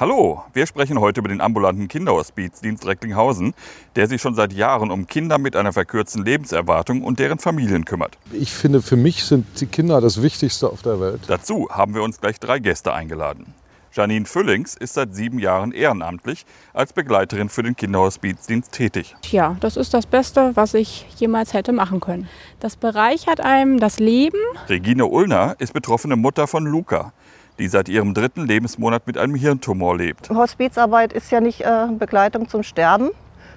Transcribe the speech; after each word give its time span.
Hallo, 0.00 0.42
wir 0.54 0.66
sprechen 0.66 0.98
heute 0.98 1.20
über 1.20 1.28
den 1.28 1.42
ambulanten 1.42 1.86
Kinderhospizdienst 1.86 2.86
Recklinghausen, 2.86 3.52
der 3.96 4.06
sich 4.06 4.22
schon 4.22 4.34
seit 4.34 4.54
Jahren 4.54 4.90
um 4.90 5.06
Kinder 5.06 5.36
mit 5.36 5.54
einer 5.54 5.74
verkürzten 5.74 6.24
Lebenserwartung 6.24 7.02
und 7.02 7.18
deren 7.18 7.38
Familien 7.38 7.84
kümmert. 7.84 8.16
Ich 8.32 8.50
finde, 8.50 8.80
für 8.80 8.96
mich 8.96 9.24
sind 9.24 9.60
die 9.60 9.66
Kinder 9.66 10.00
das 10.00 10.22
Wichtigste 10.22 10.70
auf 10.70 10.80
der 10.80 11.02
Welt. 11.02 11.20
Dazu 11.26 11.68
haben 11.70 11.94
wir 11.94 12.02
uns 12.02 12.18
gleich 12.18 12.40
drei 12.40 12.60
Gäste 12.60 12.94
eingeladen. 12.94 13.52
Janine 13.92 14.24
Füllings 14.24 14.74
ist 14.74 14.94
seit 14.94 15.14
sieben 15.14 15.38
Jahren 15.38 15.72
ehrenamtlich 15.72 16.46
als 16.72 16.94
Begleiterin 16.94 17.50
für 17.50 17.62
den 17.62 17.76
Kinderhospizdienst 17.76 18.72
tätig. 18.72 19.16
Ja, 19.30 19.56
das 19.60 19.76
ist 19.76 19.92
das 19.92 20.06
Beste, 20.06 20.52
was 20.54 20.72
ich 20.72 21.06
jemals 21.16 21.52
hätte 21.52 21.72
machen 21.72 22.00
können. 22.00 22.26
Das 22.60 22.76
bereichert 22.76 23.40
einem 23.40 23.80
das 23.80 23.98
Leben. 23.98 24.38
Regine 24.68 25.04
Ullner 25.06 25.56
ist 25.58 25.74
betroffene 25.74 26.16
Mutter 26.16 26.46
von 26.46 26.64
Luca, 26.64 27.12
die 27.60 27.68
seit 27.68 27.88
ihrem 27.88 28.14
dritten 28.14 28.46
Lebensmonat 28.46 29.06
mit 29.06 29.18
einem 29.18 29.34
Hirntumor 29.36 29.96
lebt. 29.96 30.30
Hospizarbeit 30.30 31.12
ist 31.12 31.30
ja 31.30 31.40
nicht 31.40 31.60
äh, 31.60 31.86
Begleitung 31.96 32.48
zum 32.48 32.62
Sterben, 32.62 33.10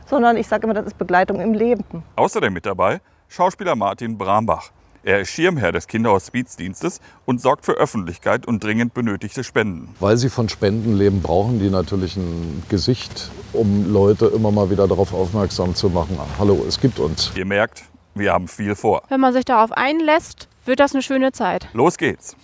sondern 0.05 0.37
ich 0.37 0.47
sage 0.47 0.65
immer, 0.65 0.73
das 0.73 0.85
ist 0.85 0.97
Begleitung 0.97 1.39
im 1.39 1.53
Leben. 1.53 2.03
Außerdem 2.17 2.53
mit 2.53 2.65
dabei 2.65 3.01
Schauspieler 3.29 3.75
Martin 3.75 4.17
Brambach. 4.17 4.69
Er 5.05 5.19
ist 5.19 5.29
Schirmherr 5.29 5.71
des 5.71 5.87
Kinderhospizdienstes 5.87 7.01
und 7.25 7.41
sorgt 7.41 7.65
für 7.65 7.73
Öffentlichkeit 7.73 8.45
und 8.45 8.63
dringend 8.63 8.93
benötigte 8.93 9.43
Spenden. 9.43 9.93
Weil 9.99 10.15
sie 10.17 10.29
von 10.29 10.47
Spenden 10.47 10.95
leben, 10.95 11.21
brauchen 11.21 11.59
die 11.59 11.69
natürlich 11.69 12.15
ein 12.15 12.63
Gesicht, 12.69 13.31
um 13.51 13.91
Leute 13.91 14.27
immer 14.27 14.51
mal 14.51 14.69
wieder 14.69 14.87
darauf 14.87 15.13
aufmerksam 15.13 15.75
zu 15.75 15.89
machen. 15.89 16.17
Hallo, 16.39 16.63
es 16.67 16.79
gibt 16.79 16.99
uns. 16.99 17.33
Ihr 17.35 17.45
merkt, 17.45 17.83
wir 18.15 18.31
haben 18.31 18.47
viel 18.47 18.75
vor. 18.75 19.03
Wenn 19.09 19.19
man 19.19 19.33
sich 19.33 19.43
darauf 19.43 19.71
einlässt, 19.73 20.47
wird 20.63 20.79
das 20.79 20.93
eine 20.93 21.01
schöne 21.01 21.33
Zeit. 21.33 21.67
Los 21.73 21.97
geht's. 21.97 22.37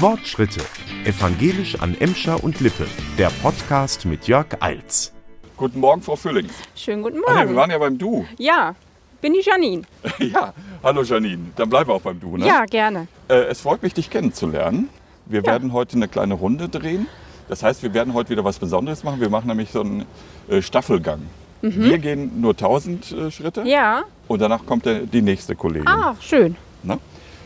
Wortschritte. 0.00 0.60
Evangelisch 1.04 1.78
an 1.80 1.96
Emscher 2.00 2.42
und 2.42 2.60
Lippe. 2.60 2.86
Der 3.18 3.30
Podcast 3.42 4.04
mit 4.06 4.26
Jörg 4.26 4.46
Eils. 4.60 5.12
Guten 5.56 5.80
Morgen, 5.80 6.00
Frau 6.02 6.16
Füllings. 6.16 6.52
Schönen 6.74 7.02
guten 7.02 7.18
Ah, 7.26 7.32
nee, 7.32 7.38
wir 7.40 7.44
Morgen. 7.44 7.56
waren 7.56 7.70
ja 7.70 7.78
beim 7.78 7.98
Du. 7.98 8.24
Ja, 8.38 8.74
bin 9.20 9.34
die 9.34 9.42
Janine. 9.42 9.82
ja, 10.18 10.54
hallo 10.82 11.02
Janine. 11.02 11.50
Dann 11.56 11.68
bleiben 11.68 11.88
wir 11.90 11.94
auch 11.94 12.00
beim 12.00 12.18
Du, 12.18 12.36
ne? 12.36 12.46
Ja, 12.46 12.64
gerne. 12.64 13.08
Äh, 13.28 13.34
es 13.50 13.60
freut 13.60 13.82
mich, 13.82 13.92
dich 13.94 14.08
kennenzulernen. 14.10 14.88
Wir 15.26 15.40
Ja. 15.40 15.46
werden 15.46 15.72
heute 15.72 15.96
eine 15.96 16.08
kleine 16.08 16.34
Runde 16.34 16.68
drehen. 16.68 17.06
Das 17.48 17.62
heißt, 17.62 17.82
wir 17.82 17.92
werden 17.92 18.14
heute 18.14 18.30
wieder 18.30 18.44
was 18.44 18.58
Besonderes 18.58 19.02
machen. 19.04 19.20
Wir 19.20 19.28
machen 19.28 19.48
nämlich 19.48 19.70
so 19.70 19.80
einen 19.80 20.06
äh, 20.48 20.62
Staffelgang. 20.62 21.22
Wir 21.62 21.98
gehen 21.98 22.40
nur 22.40 22.52
1000 22.52 23.12
äh, 23.12 23.30
Schritte 23.30 23.60
Mhm. 23.62 23.66
Ja. 23.66 24.02
und 24.28 24.40
danach 24.40 24.64
kommt 24.64 24.86
der, 24.86 25.00
die 25.00 25.20
nächste 25.20 25.54
Kollegin. 25.54 25.86
Ah, 25.86 26.16
schön. 26.18 26.56
Ne? 26.82 26.98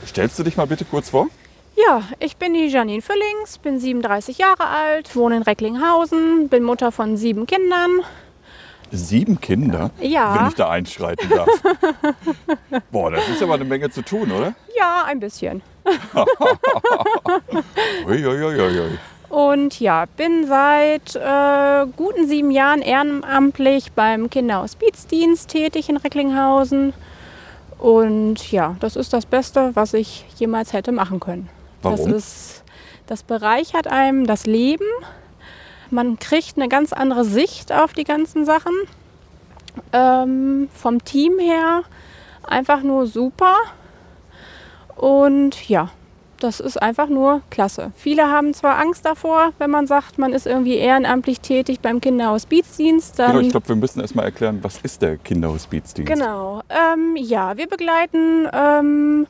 Stellst 0.07 0.39
du 0.39 0.45
dich 0.45 0.57
mal 0.57 0.69
bitte 0.69 0.85
kurz 0.85 1.11
vor? 1.11 1.27
Ja, 1.77 2.03
ich 2.21 2.37
bin 2.37 2.55
die 2.55 2.69
Janine 2.69 3.03
Füllings, 3.03 3.59
bin 3.59 3.81
37 3.81 4.39
Jahre 4.39 4.67
alt, 4.67 5.17
wohne 5.17 5.39
in 5.39 5.43
Recklinghausen, 5.43 6.49
bin 6.49 6.63
Mutter 6.63 6.93
von 6.93 7.17
sieben 7.17 7.47
Kindern. 7.47 7.91
Sieben 8.93 9.41
Kinder? 9.41 9.91
Ja. 10.01 10.39
Wenn 10.39 10.49
ich 10.49 10.55
da 10.55 10.71
einschreiten 10.71 11.29
darf. 11.29 11.49
Boah, 12.93 13.11
das 13.11 13.29
ist 13.29 13.43
aber 13.43 13.55
eine 13.55 13.65
Menge 13.65 13.91
zu 13.91 14.03
tun, 14.03 14.31
oder? 14.31 14.55
Ja, 14.77 15.05
ein 15.07 15.19
bisschen. 15.19 15.63
Uiuiuiui. 18.07 18.99
Und 19.29 19.81
ja, 19.81 20.05
bin 20.17 20.47
seit 20.47 21.17
äh, 21.17 21.91
guten 21.97 22.29
sieben 22.29 22.53
Jahren 22.53 22.83
ehrenamtlich 22.83 23.91
beim 23.93 24.31
Kinderhospizdienst 24.31 25.49
tätig 25.49 25.89
in 25.89 25.97
Recklinghausen. 25.97 26.93
Und 27.79 28.53
ja, 28.53 28.77
das 28.79 28.95
ist 28.95 29.13
das 29.13 29.27
Beste, 29.27 29.73
was 29.75 29.93
ich 29.93 30.25
jemals 30.37 30.73
hätte 30.73 30.93
machen 30.93 31.19
können. 31.19 31.49
Warum? 31.85 32.13
Das, 32.13 32.17
ist, 32.17 32.65
das 33.07 33.23
bereichert 33.23 33.87
einem 33.87 34.27
das 34.27 34.47
Leben. 34.47 34.87
Man 35.91 36.19
kriegt 36.19 36.57
eine 36.57 36.69
ganz 36.69 36.93
andere 36.93 37.25
Sicht 37.25 37.73
auf 37.73 37.93
die 37.93 38.05
ganzen 38.05 38.45
Sachen. 38.45 38.73
Ähm, 39.93 40.69
vom 40.75 41.05
Team 41.05 41.39
her 41.39 41.83
einfach 42.43 42.83
nur 42.83 43.07
super. 43.07 43.57
Und 44.97 45.69
ja, 45.69 45.91
das 46.41 46.61
ist 46.61 46.81
einfach 46.81 47.09
nur 47.09 47.43
klasse. 47.51 47.93
Viele 47.97 48.31
haben 48.31 48.55
zwar 48.55 48.79
Angst 48.79 49.05
davor, 49.07 49.53
wenn 49.59 49.71
man 49.71 49.87
sagt, 49.87 50.19
man 50.19 50.33
ist 50.33 50.47
irgendwie 50.47 50.77
ehrenamtlich 50.77 51.41
tätig 51.41 51.81
beim 51.81 52.01
Kinderhospizdienst. 52.01 53.19
Dann 53.19 53.33
Genau, 53.33 53.41
ich 53.41 53.51
glaube, 53.51 53.69
wir 53.69 53.77
müssen 53.77 54.01
erst 54.01 54.15
mal 54.15 54.25
erklären, 54.25 54.59
was 54.63 54.79
ist 54.83 55.03
der 55.03 55.17
Kinderhospizdienst? 55.17 56.13
Genau. 56.13 56.61
Ähm, 56.69 57.17
ja, 57.17 57.57
wir 57.57 57.67
begleiten 57.67 58.49
ähm, 58.53 59.27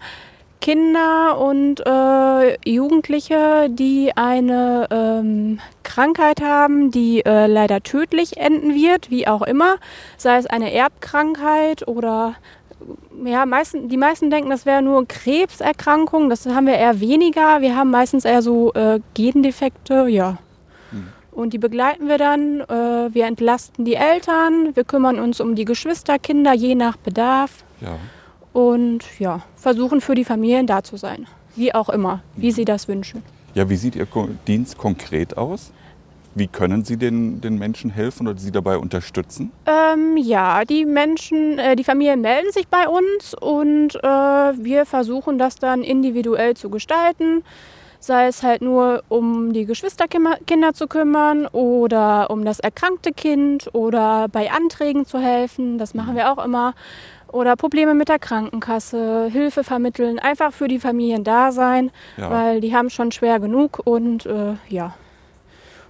Kinder 0.64 1.38
und 1.38 1.82
äh, 1.84 2.56
Jugendliche, 2.66 3.68
die 3.68 4.16
eine 4.16 4.88
ähm, 4.90 5.60
Krankheit 5.82 6.40
haben, 6.40 6.90
die 6.90 7.22
äh, 7.26 7.46
leider 7.46 7.82
tödlich 7.82 8.38
enden 8.38 8.74
wird, 8.74 9.10
wie 9.10 9.28
auch 9.28 9.42
immer. 9.42 9.76
Sei 10.16 10.38
es 10.38 10.46
eine 10.46 10.72
Erbkrankheit 10.72 11.86
oder 11.86 12.36
ja, 13.26 13.44
meisten, 13.44 13.90
die 13.90 13.98
meisten 13.98 14.30
denken, 14.30 14.48
das 14.48 14.64
wäre 14.64 14.80
nur 14.80 15.06
Krebserkrankung. 15.06 16.30
Das 16.30 16.46
haben 16.46 16.66
wir 16.66 16.76
eher 16.76 16.98
weniger. 16.98 17.60
Wir 17.60 17.76
haben 17.76 17.90
meistens 17.90 18.24
eher 18.24 18.40
so 18.40 18.72
äh, 18.72 19.00
Gendefekte, 19.12 20.06
ja. 20.08 20.38
Und 21.30 21.52
die 21.52 21.58
begleiten 21.58 22.08
wir 22.08 22.16
dann. 22.16 22.60
Äh, 22.62 23.12
wir 23.12 23.26
entlasten 23.26 23.84
die 23.84 23.96
Eltern. 23.96 24.74
Wir 24.74 24.84
kümmern 24.84 25.20
uns 25.20 25.40
um 25.42 25.56
die 25.56 25.66
Geschwisterkinder, 25.66 26.54
je 26.54 26.74
nach 26.74 26.96
Bedarf. 26.96 27.64
Ja. 27.82 27.98
Und 28.54 29.04
ja, 29.18 29.42
versuchen 29.56 30.00
für 30.00 30.14
die 30.14 30.24
Familien 30.24 30.66
da 30.66 30.82
zu 30.82 30.96
sein. 30.96 31.26
Wie 31.56 31.74
auch 31.74 31.90
immer, 31.90 32.22
wie 32.36 32.50
sie 32.52 32.64
das 32.64 32.88
wünschen. 32.88 33.22
ja, 33.54 33.68
wie 33.68 33.76
sieht 33.76 33.94
Ihr 33.94 34.06
Dienst 34.46 34.78
konkret 34.78 35.36
aus? 35.36 35.70
Wie 36.36 36.48
können 36.48 36.84
Sie 36.84 36.96
den, 36.96 37.40
den 37.40 37.58
Menschen 37.58 37.90
helfen 37.90 38.26
oder 38.26 38.38
Sie 38.38 38.50
dabei 38.50 38.76
unterstützen? 38.78 39.52
Ähm, 39.66 40.16
ja, 40.16 40.64
die 40.64 40.84
Menschen, 40.84 41.58
äh, 41.60 41.76
die 41.76 41.84
Familien 41.84 42.20
melden 42.22 42.50
sich 42.50 42.66
bei 42.66 42.88
uns 42.88 43.34
und 43.40 43.94
äh, 43.94 44.08
wir 44.64 44.84
versuchen 44.86 45.38
das 45.38 45.56
dann 45.56 45.82
individuell 45.84 46.54
zu 46.56 46.70
gestalten. 46.70 47.44
Sei 48.00 48.26
es 48.26 48.42
halt 48.42 48.62
nur 48.62 49.04
um 49.08 49.52
die 49.52 49.64
Geschwisterkinder 49.64 50.74
zu 50.74 50.88
kümmern 50.88 51.46
oder 51.46 52.30
um 52.30 52.44
das 52.44 52.58
erkrankte 52.58 53.12
Kind 53.12 53.70
oder 53.72 54.26
bei 54.28 54.50
Anträgen 54.50 55.06
zu 55.06 55.18
helfen. 55.18 55.78
Das 55.78 55.94
machen 55.94 56.16
wir 56.16 56.32
auch 56.32 56.44
immer. 56.44 56.74
Oder 57.34 57.56
Probleme 57.56 57.94
mit 57.94 58.08
der 58.08 58.20
Krankenkasse, 58.20 59.28
Hilfe 59.32 59.64
vermitteln, 59.64 60.20
einfach 60.20 60.52
für 60.52 60.68
die 60.68 60.78
Familien 60.78 61.24
da 61.24 61.50
sein, 61.50 61.90
Ja. 62.16 62.30
weil 62.30 62.60
die 62.60 62.72
haben 62.76 62.90
schon 62.90 63.10
schwer 63.10 63.40
genug 63.40 63.80
und 63.84 64.24
äh, 64.24 64.54
ja, 64.68 64.94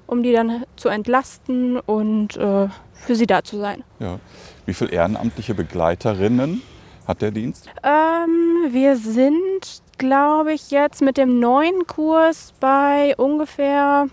um 0.07 0.23
die 0.23 0.33
dann 0.33 0.65
zu 0.77 0.89
entlasten 0.89 1.79
und 1.79 2.39
äh, 2.39 2.69
für 2.95 3.15
sie 3.15 3.27
da 3.27 3.45
zu 3.45 3.59
sein. 3.59 3.85
Ja. 3.99 4.19
Wie 4.65 4.73
viele 4.73 4.93
ehrenamtliche 4.93 5.53
Begleiterinnen 5.55 6.63
hat 7.07 7.21
der 7.21 7.31
Dienst? 7.31 7.69
Ähm, 7.83 8.73
wir 8.73 8.97
sind, 8.97 9.83
glaube 9.99 10.55
ich, 10.55 10.71
jetzt 10.71 11.03
mit 11.03 11.19
dem 11.19 11.41
neuen 11.41 11.87
Kurs 11.87 12.55
bei 12.59 13.15
ungefähr 13.19 14.07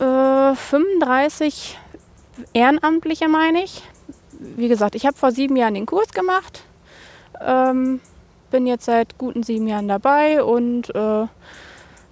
äh, 0.00 0.54
35 0.56 1.78
Ehrenamtliche, 2.54 3.28
meine 3.28 3.62
ich. 3.62 3.84
Wie 4.38 4.68
gesagt, 4.68 4.94
ich 4.94 5.06
habe 5.06 5.16
vor 5.16 5.32
sieben 5.32 5.56
Jahren 5.56 5.74
den 5.74 5.86
Kurs 5.86 6.12
gemacht. 6.12 6.62
Ähm, 7.40 8.00
bin 8.50 8.66
jetzt 8.66 8.84
seit 8.86 9.18
guten 9.18 9.42
sieben 9.42 9.66
Jahren 9.66 9.88
dabei 9.88 10.42
und 10.42 10.94
äh, 10.94 11.26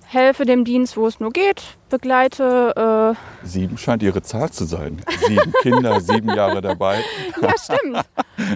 helfe 0.09 0.45
dem 0.45 0.65
Dienst, 0.65 0.97
wo 0.97 1.07
es 1.07 1.21
nur 1.21 1.31
geht. 1.31 1.63
Begleite 1.89 3.15
äh, 3.43 3.47
Sieben 3.47 3.77
scheint 3.79 4.03
Ihre 4.03 4.23
Zahl 4.23 4.51
zu 4.51 4.65
sein. 4.65 5.01
Sieben 5.27 5.53
Kinder, 5.63 6.01
sieben 6.01 6.29
Jahre 6.35 6.61
dabei. 6.61 7.03
Ja, 7.41 7.51
stimmt. 7.59 8.01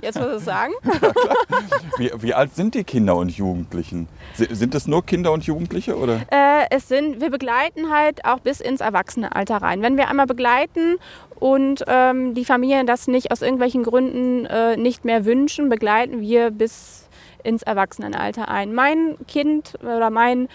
Jetzt 0.02 0.18
muss 0.20 0.38
ich 0.38 0.44
sagen. 0.44 0.72
Wie, 1.96 2.10
wie 2.18 2.34
alt 2.34 2.54
sind 2.54 2.74
die 2.74 2.84
Kinder 2.84 3.16
und 3.16 3.30
Jugendlichen? 3.30 4.08
Si- 4.34 4.48
Sind 4.54 4.74
es 4.74 4.86
nur 4.86 5.04
Kinder 5.04 5.32
und 5.32 5.44
Jugendliche 5.44 5.96
oder? 5.96 6.20
Äh, 6.30 6.66
es 6.70 6.88
sind, 6.88 7.20
wir 7.20 7.30
begleiten 7.30 7.90
halt 7.90 8.24
auch 8.24 8.38
bis 8.40 8.60
ins 8.60 8.80
Erwachsenealter 8.80 9.56
rein. 9.58 9.82
Wenn 9.82 9.96
wir 9.96 10.08
einmal 10.08 10.26
begleiten 10.26 10.96
und 11.38 11.84
ähm, 11.88 12.34
die 12.34 12.44
Familien 12.44 12.86
das 12.86 13.06
nicht 13.06 13.32
aus 13.32 13.42
irgendwelchen 13.42 13.82
Gründen 13.82 14.46
äh, 14.46 14.76
nicht 14.76 15.04
mehr 15.04 15.24
wünschen, 15.24 15.68
begleiten 15.68 16.20
wir 16.20 16.50
bis 16.50 17.08
ins 17.42 17.62
Erwachsenenalter 17.62 18.48
ein. 18.48 18.74
Mein 18.74 19.16
Kind 19.28 19.74
oder 19.82 20.10
mein 20.10 20.48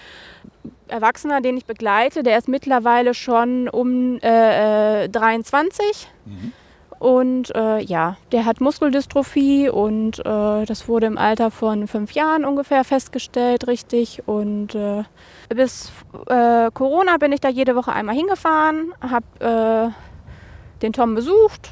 Erwachsener, 0.87 1.41
den 1.41 1.57
ich 1.57 1.65
begleite, 1.65 2.23
der 2.23 2.37
ist 2.37 2.47
mittlerweile 2.47 3.13
schon 3.13 3.67
um 3.69 4.19
äh, 4.21 5.03
äh, 5.05 5.09
23. 5.09 6.07
Und 6.99 7.53
äh, 7.55 7.81
ja, 7.81 8.17
der 8.31 8.45
hat 8.45 8.61
Muskeldystrophie 8.61 9.69
und 9.69 10.19
äh, 10.19 10.65
das 10.65 10.87
wurde 10.87 11.07
im 11.07 11.17
Alter 11.17 11.51
von 11.51 11.87
fünf 11.87 12.11
Jahren 12.11 12.45
ungefähr 12.45 12.83
festgestellt, 12.83 13.67
richtig. 13.67 14.23
Und 14.27 14.75
äh, 14.75 15.03
bis 15.49 15.91
äh, 16.27 16.71
Corona 16.73 17.17
bin 17.17 17.31
ich 17.31 17.41
da 17.41 17.49
jede 17.49 17.75
Woche 17.75 17.91
einmal 17.91 18.15
hingefahren, 18.15 18.93
habe 19.01 19.93
äh, 19.93 20.81
den 20.81 20.93
Tom 20.93 21.15
besucht. 21.15 21.71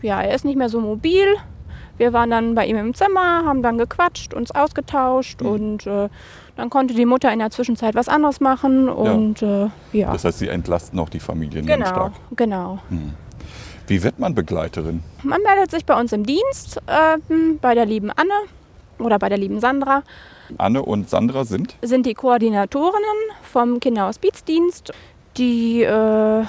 Ja, 0.00 0.22
er 0.22 0.34
ist 0.34 0.44
nicht 0.44 0.56
mehr 0.56 0.68
so 0.68 0.80
mobil. 0.80 1.26
Wir 1.98 2.12
waren 2.12 2.30
dann 2.30 2.54
bei 2.54 2.64
ihm 2.66 2.76
im 2.76 2.94
Zimmer, 2.94 3.44
haben 3.44 3.62
dann 3.62 3.76
gequatscht, 3.76 4.32
uns 4.32 4.52
ausgetauscht 4.52 5.42
und 5.42 5.86
äh, 5.86 6.08
Dann 6.58 6.70
konnte 6.70 6.92
die 6.92 7.06
Mutter 7.06 7.32
in 7.32 7.38
der 7.38 7.50
Zwischenzeit 7.52 7.94
was 7.94 8.08
anderes 8.08 8.40
machen 8.40 8.88
und 8.88 9.42
ja. 9.42 9.66
Äh, 9.66 9.70
ja. 9.92 10.12
Das 10.12 10.24
heißt, 10.24 10.40
sie 10.40 10.48
entlasten 10.48 10.98
auch 10.98 11.08
die 11.08 11.20
Familien 11.20 11.64
ganz 11.64 11.84
Genau, 11.84 11.94
stark. 11.94 12.12
genau. 12.34 12.78
Wie 13.86 14.02
wird 14.02 14.18
man 14.18 14.34
Begleiterin? 14.34 15.04
Man 15.22 15.40
meldet 15.42 15.70
sich 15.70 15.86
bei 15.86 15.94
uns 15.98 16.12
im 16.12 16.26
Dienst, 16.26 16.80
ähm, 16.88 17.60
bei 17.60 17.76
der 17.76 17.86
lieben 17.86 18.10
Anne 18.10 18.32
oder 18.98 19.20
bei 19.20 19.28
der 19.28 19.38
lieben 19.38 19.60
Sandra, 19.60 20.02
Anne 20.56 20.82
und 20.82 21.08
Sandra 21.08 21.44
sind? 21.44 21.76
sind 21.80 22.06
die 22.06 22.14
Koordinatorinnen 22.14 23.18
vom 23.42 23.78
Kinderhospizdienst. 23.78 24.92
Die, 25.36 25.82
äh, 25.84 25.86
ja, 25.88 26.46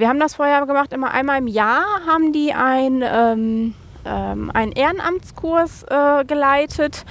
wir 0.00 0.08
haben 0.10 0.20
das 0.20 0.34
vorher 0.34 0.66
gemacht, 0.66 0.92
immer 0.92 1.10
einmal 1.12 1.38
im 1.38 1.46
Jahr 1.46 1.84
haben 2.06 2.34
die 2.34 2.52
ein, 2.52 3.02
ähm, 3.02 3.74
ähm, 4.04 4.50
einen 4.52 4.72
Ehrenamtskurs 4.72 5.84
äh, 5.84 6.26
geleitet. 6.26 7.06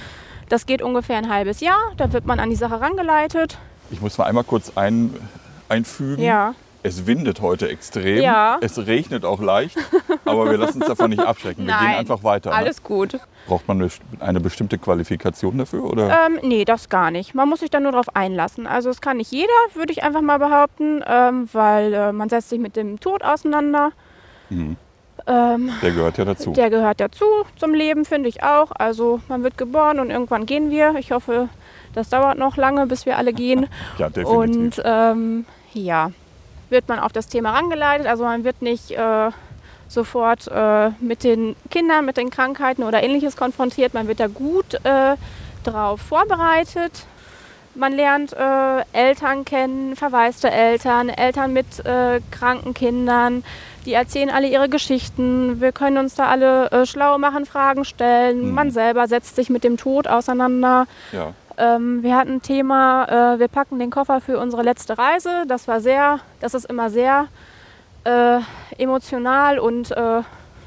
Das 0.54 0.66
geht 0.66 0.82
ungefähr 0.82 1.16
ein 1.18 1.28
halbes 1.28 1.58
Jahr. 1.58 1.80
Da 1.96 2.12
wird 2.12 2.26
man 2.26 2.38
an 2.38 2.48
die 2.48 2.54
Sache 2.54 2.80
rangeleitet. 2.80 3.58
Ich 3.90 4.00
muss 4.00 4.16
mal 4.18 4.26
einmal 4.26 4.44
kurz 4.44 4.70
ein, 4.76 5.12
einfügen. 5.68 6.22
Ja. 6.22 6.54
Es 6.84 7.08
windet 7.08 7.40
heute 7.40 7.68
extrem. 7.68 8.22
Ja. 8.22 8.58
Es 8.60 8.78
regnet 8.86 9.24
auch 9.24 9.40
leicht. 9.40 9.76
Aber 10.24 10.48
wir 10.48 10.56
lassen 10.56 10.80
uns 10.80 10.86
davon 10.86 11.10
nicht 11.10 11.24
abschrecken. 11.26 11.66
Wir 11.66 11.76
gehen 11.76 11.96
einfach 11.96 12.22
weiter. 12.22 12.50
ne? 12.50 12.56
Alles 12.56 12.84
gut. 12.84 13.18
Braucht 13.48 13.66
man 13.66 13.82
eine, 13.82 13.90
eine 14.20 14.38
bestimmte 14.38 14.78
Qualifikation 14.78 15.58
dafür? 15.58 15.82
Oder? 15.82 16.26
Ähm, 16.26 16.38
nee, 16.42 16.64
das 16.64 16.88
gar 16.88 17.10
nicht. 17.10 17.34
Man 17.34 17.48
muss 17.48 17.58
sich 17.58 17.70
da 17.70 17.80
nur 17.80 17.90
drauf 17.90 18.14
einlassen. 18.14 18.68
Also 18.68 18.90
es 18.90 19.00
kann 19.00 19.16
nicht 19.16 19.32
jeder, 19.32 19.50
würde 19.74 19.92
ich 19.92 20.04
einfach 20.04 20.22
mal 20.22 20.38
behaupten, 20.38 21.02
ähm, 21.04 21.48
weil 21.52 21.92
äh, 21.92 22.12
man 22.12 22.28
setzt 22.28 22.50
sich 22.50 22.60
mit 22.60 22.76
dem 22.76 23.00
Tod 23.00 23.24
auseinander. 23.24 23.90
Mhm. 24.50 24.76
Ähm, 25.26 25.70
Der 25.80 25.90
gehört 25.92 26.18
ja 26.18 26.24
dazu. 26.24 26.52
der 26.52 26.68
gehört 26.70 27.00
dazu, 27.00 27.24
zum 27.56 27.72
Leben 27.72 28.04
finde 28.04 28.28
ich 28.28 28.42
auch. 28.42 28.70
Also 28.74 29.20
man 29.28 29.42
wird 29.42 29.56
geboren 29.56 29.98
und 30.00 30.10
irgendwann 30.10 30.44
gehen 30.46 30.70
wir. 30.70 30.94
Ich 30.96 31.12
hoffe, 31.12 31.48
das 31.94 32.10
dauert 32.10 32.36
noch 32.38 32.56
lange, 32.56 32.86
bis 32.86 33.06
wir 33.06 33.16
alle 33.16 33.32
gehen. 33.32 33.68
ja, 33.98 34.10
definitiv. 34.10 34.32
Und 34.36 34.82
ähm, 34.84 35.46
ja, 35.72 36.10
wird 36.68 36.88
man 36.88 36.98
auf 36.98 37.12
das 37.12 37.28
Thema 37.28 37.52
rangeleitet. 37.52 38.06
Also 38.06 38.24
man 38.24 38.44
wird 38.44 38.60
nicht 38.60 38.90
äh, 38.90 39.30
sofort 39.88 40.46
äh, 40.48 40.90
mit 41.00 41.24
den 41.24 41.56
Kindern, 41.70 42.04
mit 42.04 42.16
den 42.16 42.30
Krankheiten 42.30 42.82
oder 42.82 43.02
ähnliches 43.02 43.36
konfrontiert. 43.36 43.94
Man 43.94 44.08
wird 44.08 44.20
da 44.20 44.26
gut 44.26 44.74
äh, 44.84 45.16
drauf 45.64 46.00
vorbereitet. 46.00 47.06
Man 47.76 47.92
lernt 47.92 48.32
äh, 48.34 48.84
Eltern 48.92 49.44
kennen, 49.44 49.96
verwaiste 49.96 50.50
Eltern, 50.50 51.08
Eltern 51.08 51.52
mit 51.52 51.84
äh, 51.84 52.20
kranken 52.30 52.72
Kindern. 52.72 53.42
Die 53.84 53.92
erzählen 53.92 54.30
alle 54.30 54.48
ihre 54.48 54.68
Geschichten. 54.68 55.60
Wir 55.60 55.72
können 55.72 55.98
uns 55.98 56.14
da 56.14 56.26
alle 56.26 56.70
äh, 56.70 56.86
schlau 56.86 57.18
machen, 57.18 57.44
Fragen 57.44 57.84
stellen. 57.84 58.48
Mhm. 58.48 58.54
Man 58.54 58.70
selber 58.70 59.06
setzt 59.08 59.36
sich 59.36 59.50
mit 59.50 59.64
dem 59.64 59.76
Tod 59.76 60.06
auseinander. 60.08 60.86
ja. 61.12 61.32
Ähm, 61.56 62.02
wir 62.02 62.16
hatten 62.16 62.32
ein 62.32 62.42
Thema, 62.42 63.34
äh, 63.34 63.38
wir 63.38 63.46
packen 63.46 63.78
den 63.78 63.90
Koffer 63.90 64.20
für 64.20 64.40
unsere 64.40 64.64
letzte 64.64 64.98
Reise. 64.98 65.44
Das 65.46 65.68
war 65.68 65.80
sehr, 65.80 66.18
das 66.40 66.52
ist 66.52 66.64
immer 66.64 66.90
sehr 66.90 67.28
äh, 68.02 68.40
emotional 68.76 69.60
und 69.60 69.92
äh, 69.92 70.22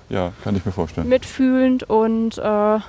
ja, 0.09 0.31
kann 0.45 0.55
ich 0.55 0.65
mir 0.65 0.71
vorstellen. 0.71 1.09
mitfühlend 1.09 1.83
und 1.89 2.37
äh, 2.37 2.79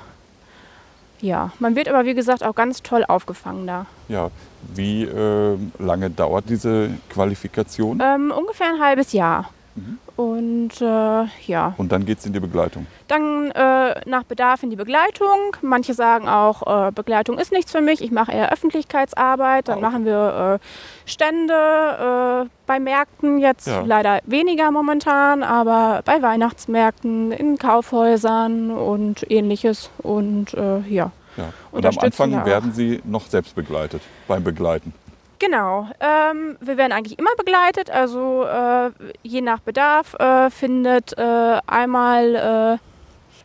ja, 1.21 1.51
man 1.59 1.75
wird 1.75 1.89
aber 1.89 2.05
wie 2.05 2.15
gesagt 2.15 2.45
auch 2.45 2.55
ganz 2.55 2.83
toll 2.83 3.05
aufgefangen 3.07 3.67
da. 3.67 3.87
Ja. 4.09 4.31
Wie 4.75 5.03
äh, 5.03 5.59
lange 5.81 6.11
dauert 6.11 6.45
diese 6.49 6.91
Qualifikation? 7.11 8.01
Ähm, 8.01 8.33
ungefähr 8.37 8.69
ein 8.69 8.81
halbes 8.81 9.13
Jahr. 9.13 9.51
Mhm. 9.75 9.99
Und 10.19 10.81
äh, 10.81 11.25
ja, 11.47 11.75
Und 11.77 11.93
dann 11.93 12.05
geht 12.05 12.19
es 12.19 12.27
in 12.27 12.33
die 12.33 12.41
Begleitung. 12.41 12.89
dann 13.07 13.53
äh, 13.53 14.01
nach 14.05 14.25
Bedarf 14.25 14.65
in 14.65 14.71
die 14.71 14.75
Begleitung. 14.75 15.55
Manche 15.63 15.95
sagen 15.95 16.29
auch, 16.29 16.89
äh, 16.89 16.91
Begleitung 16.91 17.39
ist 17.39 17.53
nichts 17.53 17.71
für 17.71 17.81
mich, 17.81 18.03
ich 18.03 18.11
mache 18.11 18.33
eher 18.33 18.51
Öffentlichkeitsarbeit. 18.53 19.69
Dann 19.69 19.79
okay. 19.79 19.87
machen 19.87 20.05
wir 20.05 20.59
äh, 20.61 21.09
Stände 21.09 21.55
äh, 21.55 22.49
bei 22.67 22.81
Märkten, 22.81 23.39
jetzt 23.39 23.69
Ja. 23.69 23.83
leider 23.87 24.19
weniger 24.27 24.73
momentan, 24.73 25.45
aber 25.45 26.03
bei 26.05 26.21
Weihnachtsmärkten, 26.21 27.31
in 27.31 27.57
Kaufhäusern 27.57 28.73
und 28.73 29.25
ähnliches. 29.31 29.91
Und 29.99 30.53
äh, 30.55 30.81
ja, 30.89 31.13
Ja. 31.37 31.53
Und 31.71 31.87
am 31.87 31.97
Anfang 32.01 32.45
werden 32.45 32.73
Sie 32.73 33.01
noch 33.05 33.29
selbst 33.29 33.55
begleitet 33.55 34.03
beim 34.27 34.43
Begleiten. 34.43 34.93
Genau. 35.39 35.89
Ähm, 36.01 36.57
wir 36.61 36.77
werden 36.77 36.93
eigentlich 36.93 37.19
immer 37.19 37.35
begleitet. 37.37 37.91
Also 37.91 38.45
äh, 38.45 38.91
je 39.23 39.41
nach 39.41 39.61
Bedarf 39.61 40.15
äh, 40.15 40.51
findet 40.51 41.17
äh, 41.17 41.61
einmal 41.67 42.81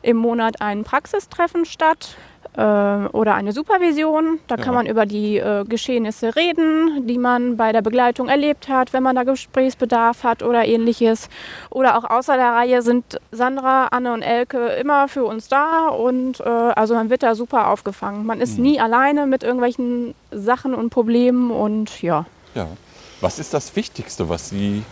äh, 0.03 0.07
im 0.07 0.17
Monat 0.17 0.61
ein 0.61 0.83
Praxistreffen 0.83 1.65
statt 1.65 2.17
oder 2.61 3.33
eine 3.35 3.51
Supervision. 3.51 4.39
Da 4.47 4.55
Ja. 4.55 4.63
kann 4.63 4.75
man 4.75 4.85
über 4.85 5.05
die 5.05 5.37
äh, 5.37 5.63
Geschehnisse 5.65 6.35
reden, 6.35 7.07
die 7.07 7.17
man 7.17 7.57
bei 7.57 7.71
der 7.71 7.81
Begleitung 7.81 8.29
erlebt 8.29 8.67
hat, 8.69 8.93
wenn 8.93 9.01
man 9.03 9.15
da 9.15 9.23
Gesprächsbedarf 9.23 10.23
hat 10.23 10.43
oder 10.43 10.65
ähnliches. 10.65 11.29
Oder 11.71 11.97
auch 11.97 12.03
außer 12.09 12.35
der 12.35 12.51
Reihe 12.53 12.81
sind 12.81 13.19
Sandra, 13.31 13.87
Anne 13.87 14.13
und 14.13 14.21
Elke 14.21 14.67
immer 14.79 15.07
für 15.07 15.25
uns 15.25 15.47
da 15.47 15.87
und 15.87 16.39
äh, 16.41 16.43
also 16.43 16.93
man 16.93 17.09
wird 17.09 17.23
da 17.23 17.33
super 17.35 17.69
aufgefangen. 17.69 18.25
Man 18.25 18.39
ist 18.41 18.57
Mhm. 18.57 18.63
nie 18.63 18.79
alleine 18.79 19.25
mit 19.25 19.43
irgendwelchen 19.43 20.13
Sachen 20.31 20.73
und 20.75 20.89
Problemen 20.91 21.49
und 21.51 22.01
ja. 22.01 22.25
Ja. 22.55 22.67
Was 23.21 23.39
ist 23.39 23.53
das 23.53 23.75
Wichtigste, 23.75 24.29
was 24.29 24.49
Sie 24.49 24.83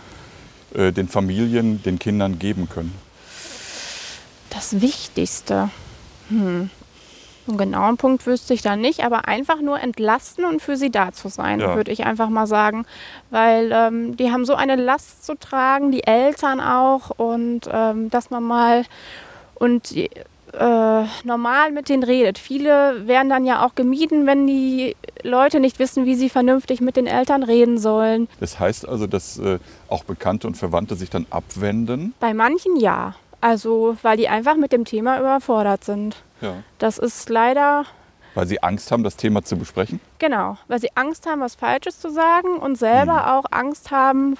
äh, 0.74 0.90
den 0.90 1.06
Familien, 1.06 1.82
den 1.82 1.98
Kindern 1.98 2.38
geben 2.38 2.68
können? 2.68 2.92
Das 4.50 4.80
Wichtigste. 4.80 5.70
Hm. 6.28 6.70
Einen 7.48 7.58
genauen 7.58 7.96
Punkt 7.96 8.24
wüsste 8.26 8.54
ich 8.54 8.62
da 8.62 8.76
nicht, 8.76 9.04
aber 9.04 9.26
einfach 9.26 9.60
nur 9.60 9.80
entlasten 9.80 10.44
und 10.44 10.62
für 10.62 10.76
sie 10.76 10.90
da 10.90 11.12
zu 11.12 11.28
sein, 11.28 11.58
Ja. 11.60 11.74
würde 11.74 11.90
ich 11.90 12.04
einfach 12.04 12.28
mal 12.28 12.46
sagen. 12.46 12.86
Weil 13.30 13.72
ähm, 13.72 14.16
die 14.16 14.30
haben 14.30 14.44
so 14.44 14.54
eine 14.54 14.76
Last 14.76 15.24
zu 15.24 15.34
tragen, 15.36 15.90
die 15.90 16.04
Eltern 16.06 16.60
auch, 16.60 17.10
und 17.10 17.62
ähm, 17.72 18.10
dass 18.10 18.30
man 18.30 18.44
mal 18.44 18.84
und 19.54 19.92
äh, 19.96 21.04
normal 21.24 21.72
mit 21.72 21.88
denen 21.88 22.02
redet. 22.02 22.38
Viele 22.38 23.06
werden 23.06 23.28
dann 23.28 23.44
ja 23.46 23.64
auch 23.64 23.74
gemieden, 23.74 24.26
wenn 24.26 24.46
die 24.46 24.94
Leute 25.22 25.60
nicht 25.60 25.78
wissen, 25.78 26.04
wie 26.04 26.14
sie 26.14 26.28
vernünftig 26.28 26.80
mit 26.80 26.96
den 26.96 27.06
Eltern 27.06 27.42
reden 27.42 27.78
sollen. 27.78 28.28
Das 28.40 28.60
heißt 28.60 28.86
also, 28.88 29.06
dass 29.06 29.38
äh, 29.38 29.58
auch 29.88 30.04
Bekannte 30.04 30.46
und 30.46 30.56
Verwandte 30.56 30.94
sich 30.94 31.10
dann 31.10 31.26
abwenden. 31.30 32.12
Bei 32.20 32.34
manchen 32.34 32.76
ja. 32.76 33.14
Also, 33.42 33.96
weil 34.02 34.16
die 34.16 34.28
einfach 34.28 34.56
mit 34.56 34.72
dem 34.72 34.84
Thema 34.84 35.18
überfordert 35.18 35.82
sind. 35.84 36.22
Ja. 36.40 36.54
Das 36.78 36.96
ist 36.96 37.28
leider 37.28 37.84
Weil 38.34 38.46
sie 38.46 38.62
Angst 38.62 38.90
haben, 38.92 39.02
das 39.02 39.16
Thema 39.16 39.42
zu 39.42 39.56
besprechen. 39.56 40.00
Genau, 40.18 40.56
weil 40.68 40.80
sie 40.80 40.88
Angst 40.94 41.26
haben, 41.26 41.40
was 41.42 41.54
Falsches 41.56 42.00
zu 42.00 42.10
sagen 42.10 42.56
und 42.58 42.76
selber 42.78 43.14
Mhm. 43.14 43.28
auch 43.28 43.44
Angst 43.50 43.90
haben 43.90 44.38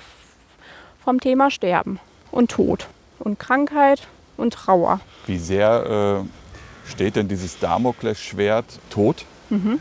vom 1.04 1.20
Thema 1.20 1.50
Sterben 1.50 1.98
und 2.30 2.50
Tod 2.52 2.86
und 3.18 3.38
Krankheit 3.40 4.06
und 4.36 4.54
Trauer. 4.54 5.00
Wie 5.26 5.36
sehr 5.38 6.22
äh, 6.24 6.88
steht 6.90 7.16
denn 7.16 7.26
dieses 7.28 7.58
Damoklesschwert 7.58 8.64
Tod 8.88 9.24
Mhm. 9.50 9.80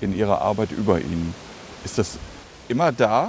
in 0.00 0.16
Ihrer 0.16 0.40
Arbeit 0.40 0.72
über 0.72 0.98
Ihnen? 1.00 1.34
Ist 1.84 1.98
das 1.98 2.18
immer 2.68 2.92
da 2.92 3.28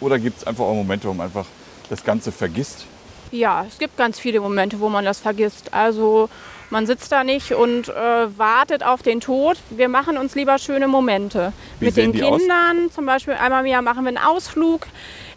oder 0.00 0.18
gibt 0.18 0.38
es 0.38 0.46
einfach 0.46 0.64
auch 0.64 0.74
Momente, 0.74 1.06
wo 1.08 1.12
man 1.12 1.26
einfach 1.26 1.46
das 1.90 2.02
Ganze 2.02 2.32
vergisst? 2.32 2.86
Ja, 3.30 3.64
es 3.68 3.78
gibt 3.78 3.96
ganz 3.96 4.18
viele 4.18 4.40
Momente, 4.40 4.80
wo 4.80 4.88
man 4.88 5.04
das 5.04 5.20
vergisst. 5.20 5.74
Also 5.74 6.28
man 6.70 6.86
sitzt 6.86 7.12
da 7.12 7.22
nicht 7.24 7.52
und 7.52 7.88
äh, 7.88 8.38
wartet 8.38 8.84
auf 8.84 9.02
den 9.02 9.20
Tod. 9.20 9.56
Wir 9.70 9.88
machen 9.88 10.16
uns 10.16 10.34
lieber 10.34 10.58
schöne 10.58 10.88
Momente. 10.88 11.52
Wie 11.78 11.86
mit 11.86 11.96
den 11.96 12.12
die 12.12 12.22
aus? 12.22 12.40
Kindern, 12.40 12.90
zum 12.90 13.06
Beispiel 13.06 13.34
einmal 13.34 13.64
im 13.64 13.70
Jahr 13.70 13.82
machen 13.82 14.04
wir 14.04 14.08
einen 14.08 14.18
Ausflug 14.18 14.86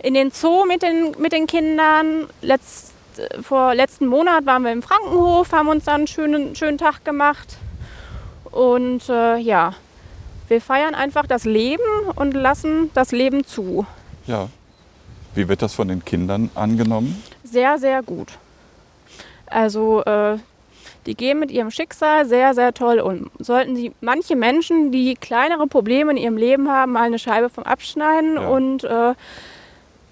in 0.01 0.13
den 0.13 0.31
Zoo 0.31 0.65
mit 0.65 0.81
den, 0.81 1.15
mit 1.19 1.31
den 1.31 1.45
Kindern. 1.45 2.27
Letzt, 2.41 2.93
vor 3.41 3.75
letzten 3.75 4.07
Monat 4.07 4.45
waren 4.45 4.63
wir 4.63 4.71
im 4.71 4.81
Frankenhof, 4.81 5.51
haben 5.51 5.67
uns 5.67 5.85
dann 5.85 5.95
einen 5.95 6.07
schönen, 6.07 6.55
schönen 6.55 6.77
Tag 6.77 7.05
gemacht. 7.05 7.57
Und 8.51 9.07
äh, 9.09 9.37
ja, 9.37 9.73
wir 10.47 10.61
feiern 10.61 10.95
einfach 10.95 11.27
das 11.27 11.45
Leben 11.45 11.83
und 12.15 12.33
lassen 12.33 12.89
das 12.93 13.11
Leben 13.11 13.45
zu. 13.45 13.85
Ja. 14.25 14.49
Wie 15.35 15.47
wird 15.47 15.61
das 15.61 15.75
von 15.75 15.87
den 15.87 16.03
Kindern 16.03 16.49
angenommen? 16.55 17.21
Sehr, 17.49 17.77
sehr 17.77 18.03
gut. 18.03 18.29
Also 19.47 20.03
äh, 20.03 20.37
die 21.05 21.15
gehen 21.15 21.39
mit 21.39 21.49
ihrem 21.51 21.71
Schicksal 21.71 22.25
sehr, 22.27 22.53
sehr 22.53 22.73
toll 22.73 22.99
um. 22.99 23.31
Sollten 23.39 23.75
sie 23.75 23.91
manche 24.01 24.35
Menschen, 24.35 24.91
die 24.91 25.15
kleinere 25.15 25.65
Probleme 25.67 26.11
in 26.11 26.17
ihrem 26.17 26.37
Leben 26.37 26.69
haben, 26.69 26.91
mal 26.93 27.03
eine 27.03 27.19
Scheibe 27.19 27.49
vom 27.49 27.63
Abschneiden 27.63 28.35
Ja. 28.35 28.47
und 28.47 28.83
äh, 28.83 29.13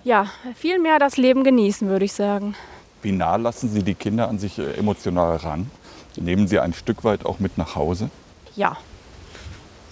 ja, 0.04 0.28
viel 0.56 0.80
mehr 0.80 1.00
das 1.00 1.18
Leben 1.18 1.44
genießen, 1.44 1.90
würde 1.90 2.06
ich 2.06 2.14
sagen. 2.14 2.56
Wie 3.02 3.12
nah 3.12 3.36
lassen 3.36 3.70
Sie 3.70 3.84
die 3.84 3.94
Kinder 3.94 4.30
an 4.30 4.40
sich 4.40 4.58
äh, 4.58 4.74
emotional 4.74 5.36
ran? 5.38 5.70
Nehmen 6.16 6.48
Sie 6.48 6.60
ein 6.60 6.74
Stück 6.74 7.04
weit 7.04 7.26
auch 7.26 7.40
mit 7.40 7.58
nach 7.58 7.76
Hause? 7.76 8.10
Ja, 8.56 8.78